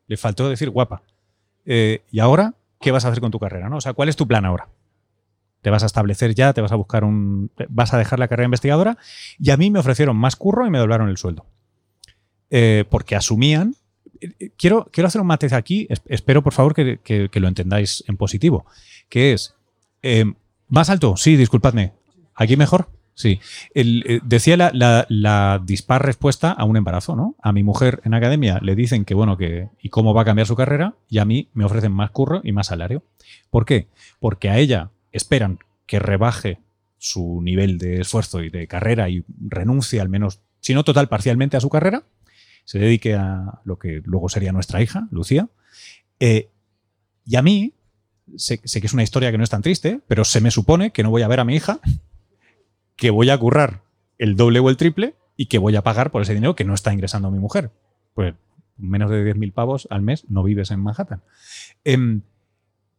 le 0.07 0.15
faltó 0.15 0.49
decir 0.49 0.69
guapa. 0.69 1.03
Eh, 1.65 2.03
¿Y 2.09 2.19
ahora 2.19 2.53
qué 2.79 2.91
vas 2.91 3.03
a 3.03 3.09
hacer 3.09 3.19
con 3.19 3.31
tu 3.31 3.39
carrera? 3.39 3.67
¿no? 3.67 3.77
O 3.77 3.81
sea, 3.81 3.91
¿cuál 3.93 4.07
es 4.07 4.15
tu 4.15 4.27
plan 4.27 4.45
ahora? 4.45 4.69
¿Te 5.61 5.69
vas 5.69 5.83
a 5.83 5.87
establecer 5.87 6.33
ya? 6.33 6.53
¿Te 6.53 6.61
vas 6.61 6.71
a 6.71 6.75
buscar 6.75 7.03
un... 7.03 7.51
vas 7.67 7.93
a 7.93 7.97
dejar 7.97 8.17
la 8.17 8.29
carrera 8.29 8.45
investigadora? 8.45 8.97
Y 9.39 9.51
a 9.51 9.57
mí 9.57 9.69
me 9.71 9.79
ofrecieron 9.79 10.15
más 10.15 10.37
curro 10.37 10.65
y 10.65 10.69
me 10.69 10.79
doblaron 10.79 11.09
el 11.09 11.17
sueldo. 11.17 11.45
Eh, 12.49 12.85
porque 12.89 13.17
asumían 13.17 13.75
quiero, 14.57 14.87
quiero 14.91 15.07
hacer 15.07 15.21
un 15.21 15.27
matiz 15.27 15.53
aquí, 15.53 15.87
es- 15.89 16.01
espero 16.07 16.41
por 16.43 16.53
favor 16.53 16.73
que, 16.73 17.29
lo 17.33 17.47
entendáis 17.47 18.03
en 18.07 18.17
positivo, 18.17 18.65
que 19.09 19.33
es, 19.33 19.55
eh, 20.01 20.25
¿más 20.67 20.89
alto? 20.89 21.17
Sí, 21.17 21.35
disculpadme. 21.35 21.93
¿Aquí 22.35 22.55
mejor? 22.57 22.89
Sí. 23.13 23.39
Eh, 23.75 24.19
decía 24.23 24.55
la- 24.57 25.05
la 25.09 25.61
dispar 25.63 26.03
respuesta 26.05 26.51
a 26.51 26.63
un 26.63 26.77
embarazo, 26.77 27.15
¿no? 27.15 27.35
A 27.41 27.51
mi 27.51 27.61
mujer 27.61 28.01
en 28.05 28.13
academia 28.13 28.59
le 28.61 28.73
dicen 28.75 29.05
que, 29.05 29.13
bueno, 29.13 29.37
que 29.37 29.69
y 29.81 29.89
cómo 29.89 30.13
va 30.13 30.21
a 30.21 30.25
cambiar 30.25 30.47
su 30.47 30.55
carrera, 30.55 30.95
y 31.09 31.19
a 31.19 31.25
mí 31.25 31.49
me 31.53 31.65
ofrecen 31.65 31.91
más 31.91 32.09
curro 32.11 32.41
y 32.43 32.51
más 32.51 32.67
salario. 32.67 33.03
¿Por 33.49 33.65
qué? 33.65 33.87
Porque 34.19 34.49
a 34.49 34.57
ella 34.57 34.91
esperan 35.11 35.59
que 35.85 35.99
rebaje 35.99 36.59
su 36.97 37.41
nivel 37.43 37.77
de 37.77 38.01
esfuerzo 38.01 38.41
y 38.43 38.49
de 38.49 38.67
carrera 38.67 39.09
y 39.09 39.23
renuncie 39.39 39.99
al 39.99 40.07
menos, 40.09 40.39
si 40.61 40.73
no 40.73 40.83
total, 40.83 41.09
parcialmente 41.09 41.57
a 41.57 41.59
su 41.59 41.69
carrera, 41.69 42.03
se 42.65 42.79
dedique 42.79 43.15
a 43.15 43.59
lo 43.65 43.77
que 43.77 44.01
luego 44.05 44.29
sería 44.29 44.51
nuestra 44.51 44.81
hija, 44.81 45.07
Lucía. 45.11 45.49
Eh, 46.19 46.49
y 47.25 47.35
a 47.35 47.41
mí, 47.41 47.73
sé, 48.35 48.59
que 48.59 48.87
es 48.87 48.93
una 48.93 49.03
historia 49.03 49.31
que 49.31 49.37
no 49.37 49.43
es 49.43 49.49
tan 49.49 49.61
triste, 49.61 50.01
pero 50.07 50.25
se 50.25 50.41
me 50.41 50.51
supone 50.51 50.91
que 50.91 51.03
no 51.03 51.09
voy 51.09 51.21
a 51.21 51.27
ver 51.27 51.39
a 51.39 51.45
mi 51.45 51.55
hija, 51.55 51.79
que 52.95 53.09
voy 53.09 53.29
a 53.29 53.37
currar 53.37 53.81
el 54.17 54.35
doble 54.35 54.59
o 54.59 54.69
el 54.69 54.77
triple 54.77 55.15
y 55.35 55.47
que 55.47 55.57
voy 55.57 55.75
a 55.75 55.81
pagar 55.81 56.11
por 56.11 56.21
ese 56.21 56.33
dinero 56.33 56.55
que 56.55 56.63
no 56.63 56.73
está 56.73 56.93
ingresando 56.93 57.31
mi 57.31 57.39
mujer. 57.39 57.71
Pues 58.13 58.35
menos 58.77 59.09
de 59.09 59.33
10.000 59.33 59.53
pavos 59.53 59.87
al 59.89 60.01
mes 60.01 60.25
no 60.29 60.43
vives 60.43 60.71
en 60.71 60.79
Manhattan. 60.79 61.21
Em, 61.83 62.21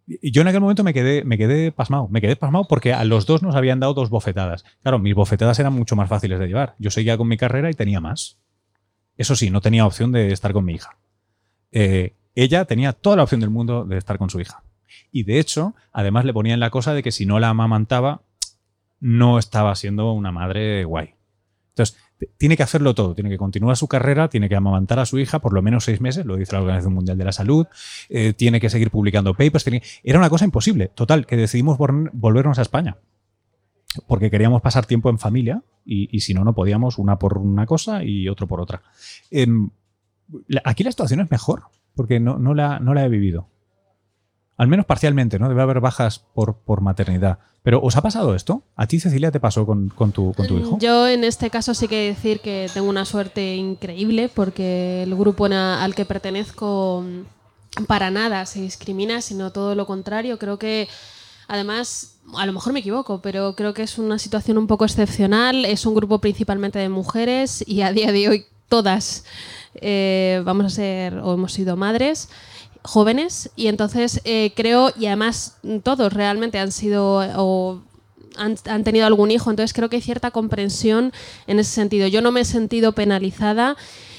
yo 0.06 0.42
en 0.42 0.48
aquel 0.48 0.60
momento 0.60 0.84
me 0.84 0.94
quedé, 0.94 1.24
me 1.24 1.38
quedé 1.38 1.72
pasmado. 1.72 2.08
Me 2.08 2.20
quedé 2.20 2.36
pasmado 2.36 2.66
porque 2.68 2.92
a 2.92 3.04
los 3.04 3.26
dos 3.26 3.42
nos 3.42 3.54
habían 3.54 3.80
dado 3.80 3.94
dos 3.94 4.10
bofetadas. 4.10 4.64
Claro, 4.82 4.98
mis 4.98 5.14
bofetadas 5.14 5.58
eran 5.58 5.72
mucho 5.72 5.96
más 5.96 6.08
fáciles 6.08 6.38
de 6.38 6.48
llevar. 6.48 6.74
Yo 6.78 6.90
seguía 6.90 7.16
con 7.16 7.28
mi 7.28 7.36
carrera 7.36 7.70
y 7.70 7.74
tenía 7.74 8.00
más. 8.00 8.38
Eso 9.16 9.36
sí, 9.36 9.50
no 9.50 9.60
tenía 9.60 9.86
opción 9.86 10.12
de 10.12 10.32
estar 10.32 10.52
con 10.52 10.64
mi 10.64 10.74
hija. 10.74 10.96
Eh, 11.70 12.14
ella 12.34 12.64
tenía 12.64 12.92
toda 12.92 13.16
la 13.16 13.22
opción 13.24 13.40
del 13.40 13.50
mundo 13.50 13.84
de 13.84 13.98
estar 13.98 14.18
con 14.18 14.30
su 14.30 14.40
hija. 14.40 14.62
Y 15.10 15.24
de 15.24 15.38
hecho, 15.38 15.74
además 15.92 16.24
le 16.24 16.32
ponían 16.32 16.60
la 16.60 16.70
cosa 16.70 16.94
de 16.94 17.02
que 17.02 17.12
si 17.12 17.26
no 17.26 17.38
la 17.38 17.50
amamantaba, 17.50 18.22
no 19.00 19.38
estaba 19.38 19.74
siendo 19.74 20.12
una 20.12 20.32
madre 20.32 20.84
guay. 20.84 21.14
Entonces, 21.70 21.96
tiene 22.36 22.56
que 22.56 22.62
hacerlo 22.62 22.94
todo, 22.94 23.14
tiene 23.14 23.30
que 23.30 23.38
continuar 23.38 23.76
su 23.76 23.88
carrera, 23.88 24.28
tiene 24.28 24.48
que 24.48 24.56
amamantar 24.56 24.98
a 24.98 25.06
su 25.06 25.18
hija 25.18 25.40
por 25.40 25.52
lo 25.52 25.62
menos 25.62 25.84
seis 25.84 26.00
meses, 26.00 26.24
lo 26.24 26.36
dice 26.36 26.52
la 26.52 26.60
Organización 26.60 26.94
Mundial 26.94 27.18
de 27.18 27.24
la 27.24 27.32
Salud, 27.32 27.66
eh, 28.08 28.32
tiene 28.32 28.60
que 28.60 28.70
seguir 28.70 28.90
publicando 28.90 29.34
papers. 29.34 29.66
Era 30.02 30.18
una 30.18 30.30
cosa 30.30 30.44
imposible, 30.44 30.88
total, 30.88 31.26
que 31.26 31.36
decidimos 31.36 31.78
volvernos 31.78 32.58
a 32.58 32.62
España. 32.62 32.96
Porque 34.06 34.30
queríamos 34.30 34.62
pasar 34.62 34.86
tiempo 34.86 35.10
en 35.10 35.18
familia 35.18 35.62
y, 35.84 36.20
si 36.20 36.34
no, 36.34 36.44
no 36.44 36.54
podíamos 36.54 36.98
una 36.98 37.18
por 37.18 37.38
una 37.38 37.66
cosa 37.66 38.04
y 38.04 38.28
otro 38.28 38.46
por 38.46 38.60
otra. 38.60 38.82
Em, 39.30 39.70
aquí 40.64 40.84
la 40.84 40.92
situación 40.92 41.20
es 41.20 41.30
mejor, 41.30 41.64
porque 41.94 42.20
no, 42.20 42.38
no, 42.38 42.54
la, 42.54 42.78
no 42.78 42.94
la 42.94 43.04
he 43.04 43.08
vivido. 43.08 43.48
Al 44.56 44.68
menos 44.68 44.86
parcialmente, 44.86 45.38
¿no? 45.38 45.48
Debe 45.48 45.62
haber 45.62 45.80
bajas 45.80 46.20
por, 46.34 46.58
por 46.58 46.80
maternidad. 46.80 47.38
Pero 47.62 47.80
¿os 47.80 47.96
ha 47.96 48.02
pasado 48.02 48.34
esto? 48.34 48.64
¿A 48.74 48.86
ti, 48.86 48.98
Cecilia, 48.98 49.30
te 49.30 49.40
pasó 49.40 49.64
con, 49.66 49.88
tu, 49.88 50.32
con 50.32 50.46
tu 50.46 50.58
hijo? 50.58 50.78
Yo 50.80 51.06
en 51.06 51.22
este 51.24 51.48
caso 51.48 51.74
sí 51.74 51.86
que 51.86 52.08
decir 52.08 52.40
que 52.40 52.68
tengo 52.74 52.88
una 52.88 53.04
suerte 53.04 53.54
increíble 53.54 54.28
porque 54.32 55.04
el 55.04 55.14
grupo 55.14 55.46
al 55.46 55.94
que 55.94 56.04
pertenezco 56.04 57.04
mm, 57.04 57.84
para 57.84 58.10
nada 58.10 58.46
se 58.46 58.60
discrimina, 58.60 59.20
sino 59.20 59.52
todo 59.52 59.76
lo 59.76 59.86
contrario. 59.86 60.38
Creo 60.38 60.58
que 60.58 60.88
además, 61.52 62.14
a 62.34 62.46
lo 62.46 62.54
mejor 62.54 62.72
me 62.72 62.80
equivoco, 62.80 63.20
pero 63.20 63.54
creo 63.54 63.74
que 63.74 63.82
es 63.82 63.98
una 63.98 64.18
situación 64.18 64.56
un 64.56 64.66
poco 64.66 64.86
excepcional. 64.86 65.66
Es 65.66 65.84
un 65.84 65.94
grupo 65.94 66.18
principalmente 66.18 66.78
de 66.78 66.88
mujeres 66.88 67.62
y 67.66 67.82
a 67.82 67.92
día 67.92 68.10
de 68.10 68.26
hoy 68.26 68.46
todas 68.70 69.24
eh, 69.74 70.40
vamos 70.46 70.64
a 70.64 70.70
ser 70.70 71.18
o 71.18 71.34
hemos 71.34 71.52
sido 71.52 71.76
madres 71.76 72.30
jóvenes 72.80 73.50
y 73.54 73.66
entonces 73.66 74.22
eh, 74.24 74.52
creo, 74.56 74.92
y 74.98 75.06
además 75.06 75.58
todos 75.82 76.10
realmente 76.14 76.58
han 76.58 76.72
sido 76.72 77.20
o 77.36 77.82
han, 78.38 78.56
han, 78.66 78.82
tenido 78.82 79.04
algún 79.04 79.30
hijo, 79.30 79.50
entonces 79.50 79.74
creo 79.74 79.90
que 79.90 79.96
hay 79.96 80.02
cierta 80.02 80.30
comprensión 80.30 81.12
en 81.46 81.58
ese 81.58 81.70
sentido. 81.70 82.08
Yo 82.08 82.22
no 82.22 82.32
me 82.32 82.40
he 82.40 82.44
sentido 82.46 82.92
penalizada 82.92 83.76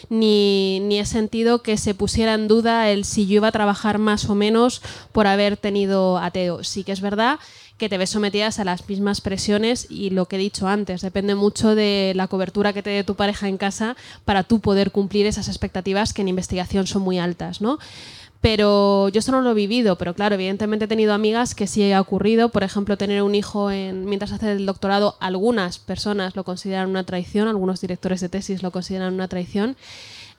ni, 0.10 0.80
ni 0.82 1.00
he 1.00 1.06
sentido 1.06 1.62
que 1.62 1.78
se 1.78 1.94
pusiera 1.94 2.34
en 2.34 2.48
duda 2.48 2.90
el 2.90 3.06
si 3.06 3.28
yo 3.28 3.36
iba 3.36 3.48
a 3.48 3.52
trabajar 3.52 3.98
más 3.98 4.30
o 4.30 4.36
menos 4.36 4.82
por 5.12 5.28
haber 5.28 5.58
tenido 5.58 6.18
ateo. 6.18 6.64
Sí 6.64 6.84
que 6.84 6.92
es 6.92 7.02
verdad 7.02 7.40
que 7.78 7.90
te 7.90 7.98
ves 7.98 8.12
sometidas 8.12 8.60
a 8.60 8.64
las 8.64 8.88
mismas 8.88 9.20
presiones 9.22 9.88
y 9.90 10.12
lo 10.12 10.28
que 10.28 10.36
he 10.36 10.40
dicho 10.40 10.68
antes, 10.68 11.02
depende 11.02 11.36
mucho 11.36 11.76
de 11.76 12.14
la 12.16 12.28
cobertura 12.28 12.72
que 12.72 12.84
te 12.84 12.92
dé 12.92 13.04
tu 13.04 13.16
pareja 13.16 13.48
en 13.48 13.58
casa 13.58 13.98
para 14.26 14.44
tú 14.44 14.60
poder 14.60 14.92
cumplir 14.92 15.26
esas 15.26 15.48
expectativas 15.48 16.14
que 16.14 16.22
en 16.22 16.28
investigación 16.28 16.88
son 16.88 17.02
muy 17.02 17.20
altas, 17.20 17.62
¿no? 17.62 17.80
Pero 18.44 19.08
yo 19.08 19.20
esto 19.20 19.32
no 19.32 19.40
lo 19.40 19.52
he 19.52 19.54
vivido, 19.54 19.98
pero 19.98 20.14
claro, 20.14 20.36
evidentemente 20.36 20.84
he 20.84 20.88
tenido 20.90 21.14
amigas 21.14 21.56
que 21.56 21.66
sí 21.66 21.94
ha 21.94 22.02
ocurrido, 22.02 22.50
por 22.50 22.64
ejemplo, 22.64 22.98
tener 22.98 23.24
un 23.24 23.36
hijo 23.36 23.72
en, 23.72 24.04
mientras 24.04 24.34
hace 24.34 24.52
el 24.52 24.66
doctorado, 24.66 25.16
algunas 25.22 25.80
personas 25.80 26.36
lo 26.36 26.44
consideran 26.44 26.90
una 26.90 27.06
traición, 27.06 27.48
algunos 27.48 27.80
directores 27.80 28.20
de 28.20 28.28
tesis 28.28 28.62
lo 28.62 28.72
consideran 28.72 29.14
una 29.14 29.30
traición, 29.30 29.78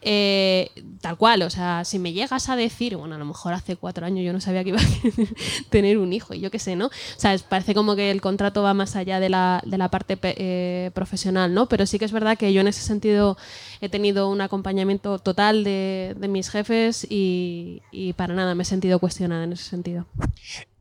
eh, 0.06 0.70
tal 1.00 1.16
cual, 1.16 1.42
o 1.42 1.50
sea, 1.50 1.84
si 1.84 1.98
me 1.98 2.12
llegas 2.12 2.50
a 2.50 2.56
decir, 2.56 2.94
bueno, 2.96 3.14
a 3.14 3.18
lo 3.18 3.24
mejor 3.24 3.54
hace 3.54 3.74
cuatro 3.74 4.04
años 4.04 4.22
yo 4.22 4.34
no 4.34 4.40
sabía 4.40 4.62
que 4.62 4.68
iba 4.68 4.78
a 4.78 4.82
tener 5.70 5.96
un 5.96 6.12
hijo 6.12 6.34
y 6.34 6.40
yo 6.40 6.50
qué 6.50 6.58
sé, 6.58 6.76
¿no? 6.76 6.86
O 6.86 6.90
sea, 7.16 7.34
parece 7.48 7.74
como 7.74 7.96
que 7.96 8.10
el 8.10 8.20
contrato 8.20 8.62
va 8.62 8.74
más 8.74 8.96
allá 8.96 9.18
de 9.18 9.30
la, 9.30 9.62
de 9.64 9.78
la 9.78 9.88
parte 9.88 10.18
eh, 10.22 10.90
profesional, 10.92 11.54
¿no? 11.54 11.66
Pero 11.70 11.86
sí 11.86 11.98
que 11.98 12.04
es 12.04 12.12
verdad 12.12 12.36
que 12.36 12.52
yo 12.52 12.60
en 12.60 12.68
ese 12.68 12.82
sentido 12.82 13.38
he 13.80 13.88
tenido 13.88 14.28
un 14.28 14.42
acompañamiento 14.42 15.18
total 15.18 15.64
de, 15.64 16.14
mis 16.28 16.50
jefes 16.50 17.06
y, 17.08 17.80
para 18.16 18.34
nada 18.34 18.54
me 18.54 18.62
he 18.62 18.66
sentido 18.66 18.98
cuestionada 18.98 19.44
en 19.44 19.54
ese 19.54 19.64
sentido. 19.64 20.06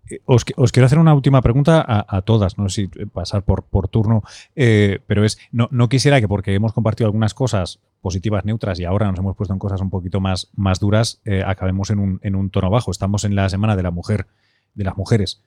Eh, 0.10 0.20
os, 0.26 0.44
quiero 0.44 0.86
hacer 0.86 1.00
una 1.00 1.14
última 1.14 1.42
pregunta 1.42 1.86
a, 1.88 2.22
todas, 2.24 2.58
no 2.58 2.68
sé 2.68 2.90
si 2.94 3.06
pasar 3.06 3.44
por, 3.44 3.88
turno, 3.88 4.22
pero 4.54 5.24
es, 5.24 5.38
no, 5.52 5.88
quisiera 5.88 6.20
que 6.20 6.28
porque 6.28 6.54
hemos 6.54 6.74
compartido 6.74 7.08
algunas 7.08 7.34
cosas 7.34 7.80
positivas 8.04 8.44
neutras 8.44 8.80
y 8.80 8.84
ahora 8.84 9.10
nos 9.10 9.18
hemos 9.18 9.36
puesto 9.36 9.54
en 9.54 9.60
cosas 9.60 9.80
un 9.82 9.90
poquito 9.90 10.20
más, 10.20 10.50
más 10.56 10.80
duras, 10.80 11.22
eh, 11.24 11.42
acabemos 11.44 11.90
en 11.90 12.00
un, 12.00 12.20
en 12.22 12.36
un 12.36 12.50
tono 12.52 12.70
bajo. 12.70 12.92
Estamos 12.92 13.24
en 13.24 13.34
la 13.34 13.50
semana 13.50 13.76
de 13.78 13.82
la 13.82 13.92
mujer, 13.92 14.28
de 14.76 14.84
las 14.84 14.98
mujeres 14.98 15.42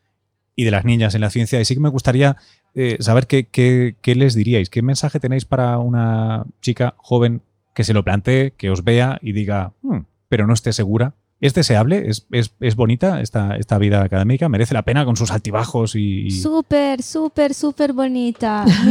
y 0.56 0.64
de 0.64 0.70
las 0.70 0.86
niñas 0.86 1.14
en 1.14 1.20
la 1.20 1.30
ciencia 1.30 1.60
y 1.60 1.66
sí 1.66 1.74
que 1.74 1.80
me 1.80 1.90
gustaría 1.90 2.36
eh, 2.74 2.96
saber 3.00 3.26
qué, 3.26 3.46
qué, 3.46 4.14
les 4.14 4.34
diríais, 4.34 4.70
qué 4.70 4.80
mensaje 4.80 5.20
tenéis 5.20 5.44
para 5.44 5.78
una 5.78 6.46
chica 6.62 6.94
joven 6.96 7.42
que 7.74 7.84
se 7.84 7.92
lo 7.92 8.02
plantee, 8.02 8.54
que 8.56 8.70
os 8.70 8.82
vea 8.82 9.18
y 9.20 9.32
diga, 9.32 9.74
hmm, 9.82 9.98
pero 10.28 10.46
no 10.46 10.54
esté 10.54 10.72
segura 10.72 11.12
¿Es 11.38 11.52
deseable? 11.52 12.08
¿Es, 12.08 12.26
es, 12.60 12.76
bonita 12.76 13.20
esta, 13.20 13.56
esta, 13.56 13.76
vida 13.76 14.02
académica? 14.02 14.48
¿Merece 14.48 14.72
la 14.72 14.82
pena 14.82 15.04
con 15.04 15.16
sus 15.16 15.30
altibajos? 15.30 15.94
y, 15.94 16.30
Súper, 16.30 17.02
súper, 17.02 17.52
súper 17.52 17.92
bonita. 17.92 18.64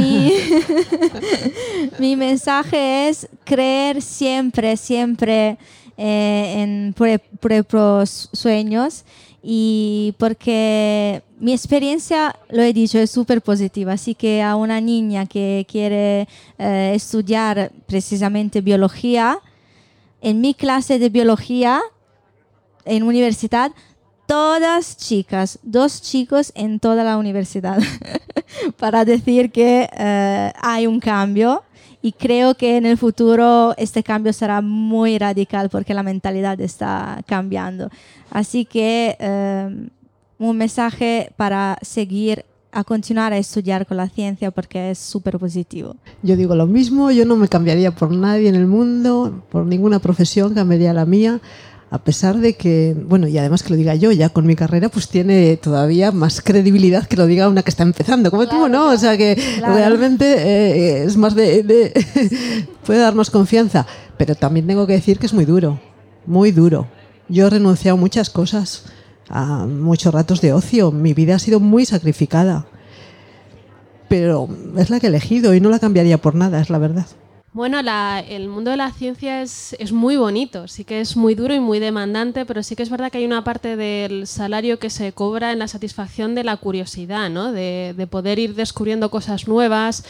Mi, 1.99 2.15
mensaje 2.15 3.09
es 3.09 3.27
creer 3.43 3.99
siempre, 3.99 4.77
siempre 4.77 5.57
eh, 5.97 6.61
en 6.61 6.93
propios 7.39 8.29
sueños 8.31 9.05
y 9.41 10.13
porque 10.19 11.23
mi 11.39 11.51
experiencia, 11.51 12.35
lo 12.49 12.61
he 12.61 12.73
dicho, 12.73 12.99
es 12.99 13.09
súper 13.09 13.41
positiva, 13.41 13.93
así 13.93 14.13
que 14.13 14.43
a 14.43 14.55
una 14.55 14.81
niña 14.81 15.25
que 15.25 15.65
quiere 15.67 16.27
eh, 16.59 16.91
estudiar 16.95 17.71
precisamente 17.87 18.61
biología, 18.61 19.39
en 20.21 20.41
mi 20.41 20.53
clase 20.53 20.97
de 20.97 21.09
biología 21.09 21.81
en 22.85 23.03
universidad, 23.03 23.71
todas 24.25 24.97
chicas, 24.97 25.59
dos 25.63 26.01
chicos 26.01 26.51
en 26.55 26.79
toda 26.79 27.03
la 27.03 27.17
universidad, 27.17 27.79
para 28.77 29.05
decir 29.05 29.51
que 29.51 29.89
eh, 29.91 30.53
hay 30.61 30.87
un 30.87 30.99
cambio 30.99 31.63
y 32.01 32.11
creo 32.11 32.55
que 32.55 32.77
en 32.77 32.85
el 32.85 32.97
futuro 32.97 33.73
este 33.77 34.03
cambio 34.03 34.31
será 34.31 34.61
muy 34.61 35.17
radical 35.17 35.69
porque 35.69 35.93
la 35.93 36.03
mentalidad 36.03 36.59
está 36.61 37.21
cambiando. 37.25 37.89
Así 38.29 38.65
que 38.65 39.15
eh, 39.19 39.87
un 40.37 40.57
mensaje 40.57 41.31
para 41.35 41.77
seguir 41.81 42.45
a 42.71 42.83
continuar 42.83 43.31
a 43.31 43.37
estudiar 43.37 43.85
con 43.87 43.97
la 43.97 44.09
ciencia 44.09 44.51
porque 44.51 44.91
es 44.91 44.99
súper 44.99 45.39
positivo. 45.39 45.95
Yo 46.21 46.35
digo 46.35 46.55
lo 46.55 46.67
mismo, 46.67 47.09
yo 47.09 47.25
no 47.25 47.37
me 47.37 47.47
cambiaría 47.47 47.95
por 47.95 48.11
nadie 48.11 48.49
en 48.49 48.55
el 48.55 48.67
mundo, 48.67 49.45
por 49.49 49.65
ninguna 49.65 49.99
profesión 49.99 50.53
cambiaría 50.53 50.93
la 50.93 51.05
mía 51.05 51.39
a 51.95 52.03
pesar 52.03 52.39
de 52.39 52.55
que, 52.55 52.93
bueno, 52.93 53.25
y 53.25 53.37
además 53.37 53.63
que 53.63 53.69
lo 53.69 53.77
diga 53.77 53.95
yo, 53.95 54.11
ya 54.11 54.27
con 54.27 54.45
mi 54.45 54.57
carrera, 54.57 54.89
pues 54.89 55.07
tiene 55.07 55.55
todavía 55.55 56.11
más 56.11 56.41
credibilidad 56.41 57.07
que 57.07 57.15
lo 57.15 57.25
diga 57.25 57.47
una 57.47 57.63
que 57.63 57.69
está 57.69 57.83
empezando, 57.83 58.29
como 58.31 58.49
tú, 58.49 58.67
¿no? 58.67 58.89
o 58.89 58.97
sea 58.97 59.17
que 59.17 59.41
realmente 59.61 60.25
eh, 60.25 61.03
es 61.05 61.15
más 61.15 61.35
de, 61.35 61.93
puede 62.85 62.99
darnos 62.99 63.29
confianza, 63.29 63.87
pero 64.17 64.35
también 64.35 64.67
tengo 64.67 64.85
que 64.85 64.91
decir 64.91 65.17
que 65.17 65.25
es 65.25 65.33
muy 65.33 65.45
duro, 65.45 65.79
muy 66.25 66.51
duro. 66.51 66.87
Yo 67.29 67.47
he 67.47 67.49
renunciado 67.49 67.95
a 67.95 67.99
muchas 67.99 68.29
cosas, 68.29 68.83
a 69.29 69.65
muchos 69.65 70.13
ratos 70.13 70.41
de 70.41 70.51
ocio, 70.51 70.91
mi 70.91 71.13
vida 71.13 71.35
ha 71.35 71.39
sido 71.39 71.61
muy 71.61 71.85
sacrificada, 71.85 72.67
pero 74.09 74.49
es 74.75 74.89
la 74.89 74.99
que 74.99 75.07
he 75.07 75.09
elegido 75.09 75.53
y 75.53 75.61
no 75.61 75.69
la 75.69 75.79
cambiaría 75.79 76.17
por 76.17 76.35
nada, 76.35 76.59
es 76.59 76.69
la 76.69 76.77
verdad. 76.77 77.07
Bueno, 77.55 77.79
el 77.79 78.49
mundo 78.49 78.71
de 78.71 78.75
la 78.75 78.91
ciencia 78.91 79.41
es, 79.41 79.77
muy 79.93 80.17
bonito, 80.17 80.67
sí 80.67 80.83
que 80.83 80.99
es 80.99 81.15
muy 81.15 81.35
duro 81.35 81.53
y 81.53 81.61
muy 81.61 81.79
demandante, 81.79 82.45
pero 82.45 82.61
sí 82.61 82.75
que 82.75 82.83
es 82.83 82.89
verdad 82.89 83.09
que 83.09 83.19
hay 83.19 83.25
una 83.25 83.45
parte 83.45 83.77
del 83.77 84.27
salario 84.27 84.77
que 84.77 84.89
se 84.89 85.13
cobra 85.13 85.53
en 85.53 85.59
la 85.59 85.69
satisfacción 85.69 86.35
de 86.35 86.43
la 86.43 86.57
curiosidad, 86.57 87.29
¿no? 87.29 87.53
de, 87.53 88.07
poder 88.11 88.39
ir 88.39 88.55
descubriendo 88.55 89.09
cosas 89.09 89.47
nuevas. 89.47 90.03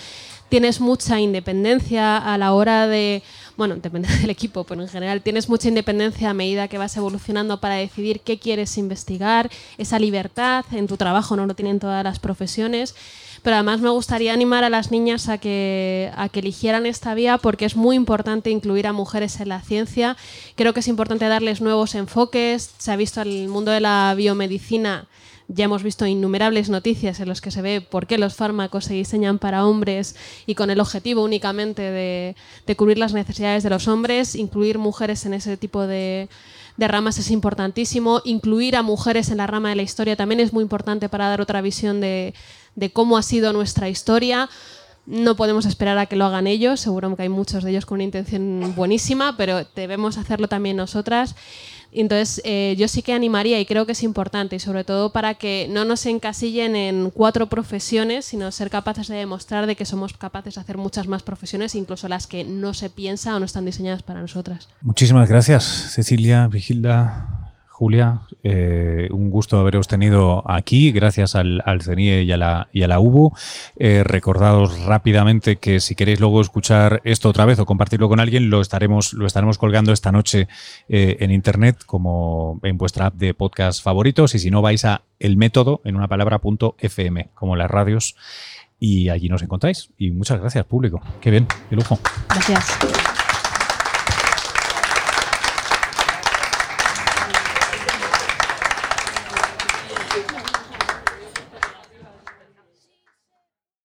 Tienes 0.49 0.79
mucha 0.81 1.19
independencia 1.19 2.17
a 2.17 2.35
la 2.39 2.51
hora 2.51 2.87
de, 2.87 3.21
bueno, 3.57 3.75
depende 3.75 4.09
del 4.21 4.31
equipo, 4.31 4.63
pero 4.63 4.81
en 4.81 4.87
general 4.87 5.21
tienes 5.21 5.47
mucha 5.47 5.67
independencia 5.67 6.31
a 6.31 6.33
medida 6.33 6.67
que 6.67 6.79
vas 6.79 6.97
evolucionando 6.97 7.61
para 7.61 7.75
decidir 7.75 8.21
qué 8.21 8.39
quieres 8.39 8.75
investigar, 8.79 9.51
esa 9.77 9.99
libertad 9.99 10.65
en 10.71 10.87
tu 10.87 10.97
trabajo 10.97 11.35
no 11.35 11.45
lo 11.45 11.53
tienen 11.53 11.79
todas 11.79 12.03
las 12.03 12.17
profesiones 12.17 12.95
pero 13.45 13.57
además 13.57 13.79
me 13.79 13.91
gustaría 13.91 14.33
animar 14.33 14.63
a 14.63 14.71
las 14.71 14.89
niñas 14.89 15.29
a 15.29 15.37
que, 15.37 16.11
a 16.15 16.29
que 16.29 16.39
eligieran 16.39 16.87
esta 16.87 17.13
vía 17.13 17.37
porque 17.37 17.65
es 17.65 17.75
muy 17.75 17.95
importante 17.95 18.49
incluir 18.49 18.87
a 18.87 18.91
mujeres 18.91 19.39
en 19.39 19.49
la 19.49 19.61
ciencia. 19.61 20.17
Creo 20.55 20.73
que 20.73 20.79
es 20.79 20.87
importante 20.87 21.27
darles 21.27 21.61
nuevos 21.61 21.93
enfoques. 21.93 22.71
Se 22.79 22.91
ha 22.91 22.95
visto 22.95 23.21
en 23.21 23.27
el 23.27 23.47
mundo 23.47 23.69
de 23.69 23.81
la 23.81 24.15
biomedicina 24.17 25.07
ya 25.47 25.65
hemos 25.65 25.83
visto 25.83 26.07
innumerables 26.07 26.69
noticias 26.69 27.19
en 27.19 27.29
las 27.29 27.39
que 27.39 27.51
se 27.51 27.61
ve 27.61 27.79
por 27.79 28.07
qué 28.07 28.17
los 28.17 28.33
fármacos 28.35 28.85
se 28.85 28.95
diseñan 28.95 29.37
para 29.37 29.65
hombres 29.65 30.15
y 30.47 30.55
con 30.55 30.71
el 30.71 30.79
objetivo 30.79 31.23
únicamente 31.23 31.83
de, 31.83 32.35
cubrir 32.75 32.97
las 32.97 33.13
necesidades 33.13 33.61
de 33.61 33.69
los 33.69 33.87
hombres, 33.87 34.33
incluir 34.33 34.79
mujeres 34.79 35.23
en 35.27 35.35
ese 35.35 35.55
tipo 35.55 35.85
de, 35.85 36.29
de 36.77 36.87
ramas 36.87 37.19
es 37.19 37.29
importantísimo, 37.29 38.21
incluir 38.25 38.75
a 38.75 38.81
mujeres 38.81 39.29
en 39.29 39.37
la 39.37 39.45
rama 39.45 39.69
de 39.69 39.75
la 39.75 39.83
historia 39.83 40.15
también 40.15 40.39
es 40.39 40.51
muy 40.51 40.63
importante 40.63 41.09
para 41.09 41.29
dar 41.29 41.41
otra 41.41 41.61
visión 41.61 42.01
de, 42.01 42.33
de 42.75 42.91
cómo 42.91 43.17
ha 43.17 43.23
sido 43.23 43.53
nuestra 43.53 43.89
historia. 43.89 44.49
No 45.05 45.35
podemos 45.35 45.65
esperar 45.65 45.97
a 45.99 46.07
que 46.07 46.15
lo 46.15 46.25
hagan 46.25 46.47
ellos, 46.47 46.79
seguro 46.79 47.15
que 47.15 47.23
hay 47.23 47.29
muchos 47.29 47.63
de 47.63 47.71
ellos 47.71 47.85
con 47.85 47.97
una 47.97 48.03
intención 48.03 48.73
buenísima, 48.75 49.37
pero 49.37 49.65
debemos 49.75 50.17
hacerlo 50.17 50.47
también 50.47 50.77
nosotras. 50.77 51.35
Entonces 51.91 52.41
eh, 52.43 52.75
yo 52.77 52.87
sí 52.87 53.01
que 53.01 53.13
animaría 53.13 53.59
y 53.59 53.65
creo 53.65 53.85
que 53.85 53.93
es 53.93 54.03
importante, 54.03 54.57
y 54.57 54.59
sobre 54.59 54.83
todo 54.83 55.11
para 55.11 55.35
que 55.35 55.67
no 55.69 55.85
nos 55.85 56.05
encasillen 56.05 56.75
en 56.75 57.09
cuatro 57.11 57.47
profesiones, 57.47 58.25
sino 58.25 58.51
ser 58.51 58.69
capaces 58.69 59.07
de 59.07 59.15
demostrar 59.15 59.65
de 59.65 59.75
que 59.75 59.85
somos 59.85 60.13
capaces 60.13 60.55
de 60.55 60.61
hacer 60.61 60.77
muchas 60.77 61.07
más 61.07 61.23
profesiones, 61.23 61.75
incluso 61.75 62.07
las 62.09 62.27
que 62.27 62.43
no 62.43 62.73
se 62.73 62.89
piensa 62.89 63.35
o 63.35 63.39
no 63.39 63.45
están 63.45 63.65
diseñadas 63.65 64.03
para 64.03 64.21
nosotras. 64.21 64.67
Muchísimas 64.81 65.29
gracias, 65.29 65.91
Cecilia, 65.93 66.47
Vigilda, 66.47 67.34
Julia, 67.77 68.21
eh, 68.41 69.09
un 69.11 69.29
gusto 69.29 69.59
haberos 69.59 69.89
tenido 69.89 70.49
aquí, 70.49 70.93
gracias 70.93 71.35
al, 71.35 71.61
CENIE 71.81 72.23
y 72.23 72.31
a 72.31 72.37
la, 72.37 72.69
y 72.71 72.83
a 72.83 72.87
la 72.87 73.01
UBU. 73.01 73.33
Eh, 73.75 74.01
recordados 74.05 74.79
rápidamente 74.85 75.57
que 75.57 75.81
si 75.81 75.93
queréis 75.93 76.21
luego 76.21 76.39
escuchar 76.39 77.01
esto 77.03 77.27
otra 77.27 77.43
vez 77.43 77.59
o 77.59 77.65
compartirlo 77.65 78.07
con 78.07 78.21
alguien, 78.21 78.49
lo 78.49 78.61
estaremos, 78.61 79.11
lo 79.11 79.25
estaremos 79.25 79.57
colgando 79.57 79.91
esta 79.91 80.13
noche 80.13 80.47
eh, 80.87 81.17
en 81.19 81.31
internet 81.31 81.83
como 81.85 82.61
en 82.63 82.77
vuestra 82.77 83.07
app 83.07 83.15
de 83.15 83.33
podcast 83.33 83.83
favoritos 83.83 84.35
y 84.35 84.39
si 84.39 84.51
no 84.51 84.61
vais 84.61 84.85
a 84.85 85.01
el 85.19 85.35
método 85.35 85.81
en 85.83 85.97
una 85.97 86.07
palabra 86.07 86.39
punto 86.39 86.77
fm, 86.79 87.27
como 87.33 87.57
las 87.57 87.69
radios, 87.69 88.15
y 88.79 89.09
allí 89.09 89.27
nos 89.27 89.41
encontráis. 89.41 89.89
Y 89.97 90.11
muchas 90.11 90.39
gracias, 90.39 90.63
público. 90.63 91.01
Qué 91.19 91.29
bien, 91.29 91.45
qué 91.69 91.75
lujo. 91.75 91.99
Gracias. 92.29 93.04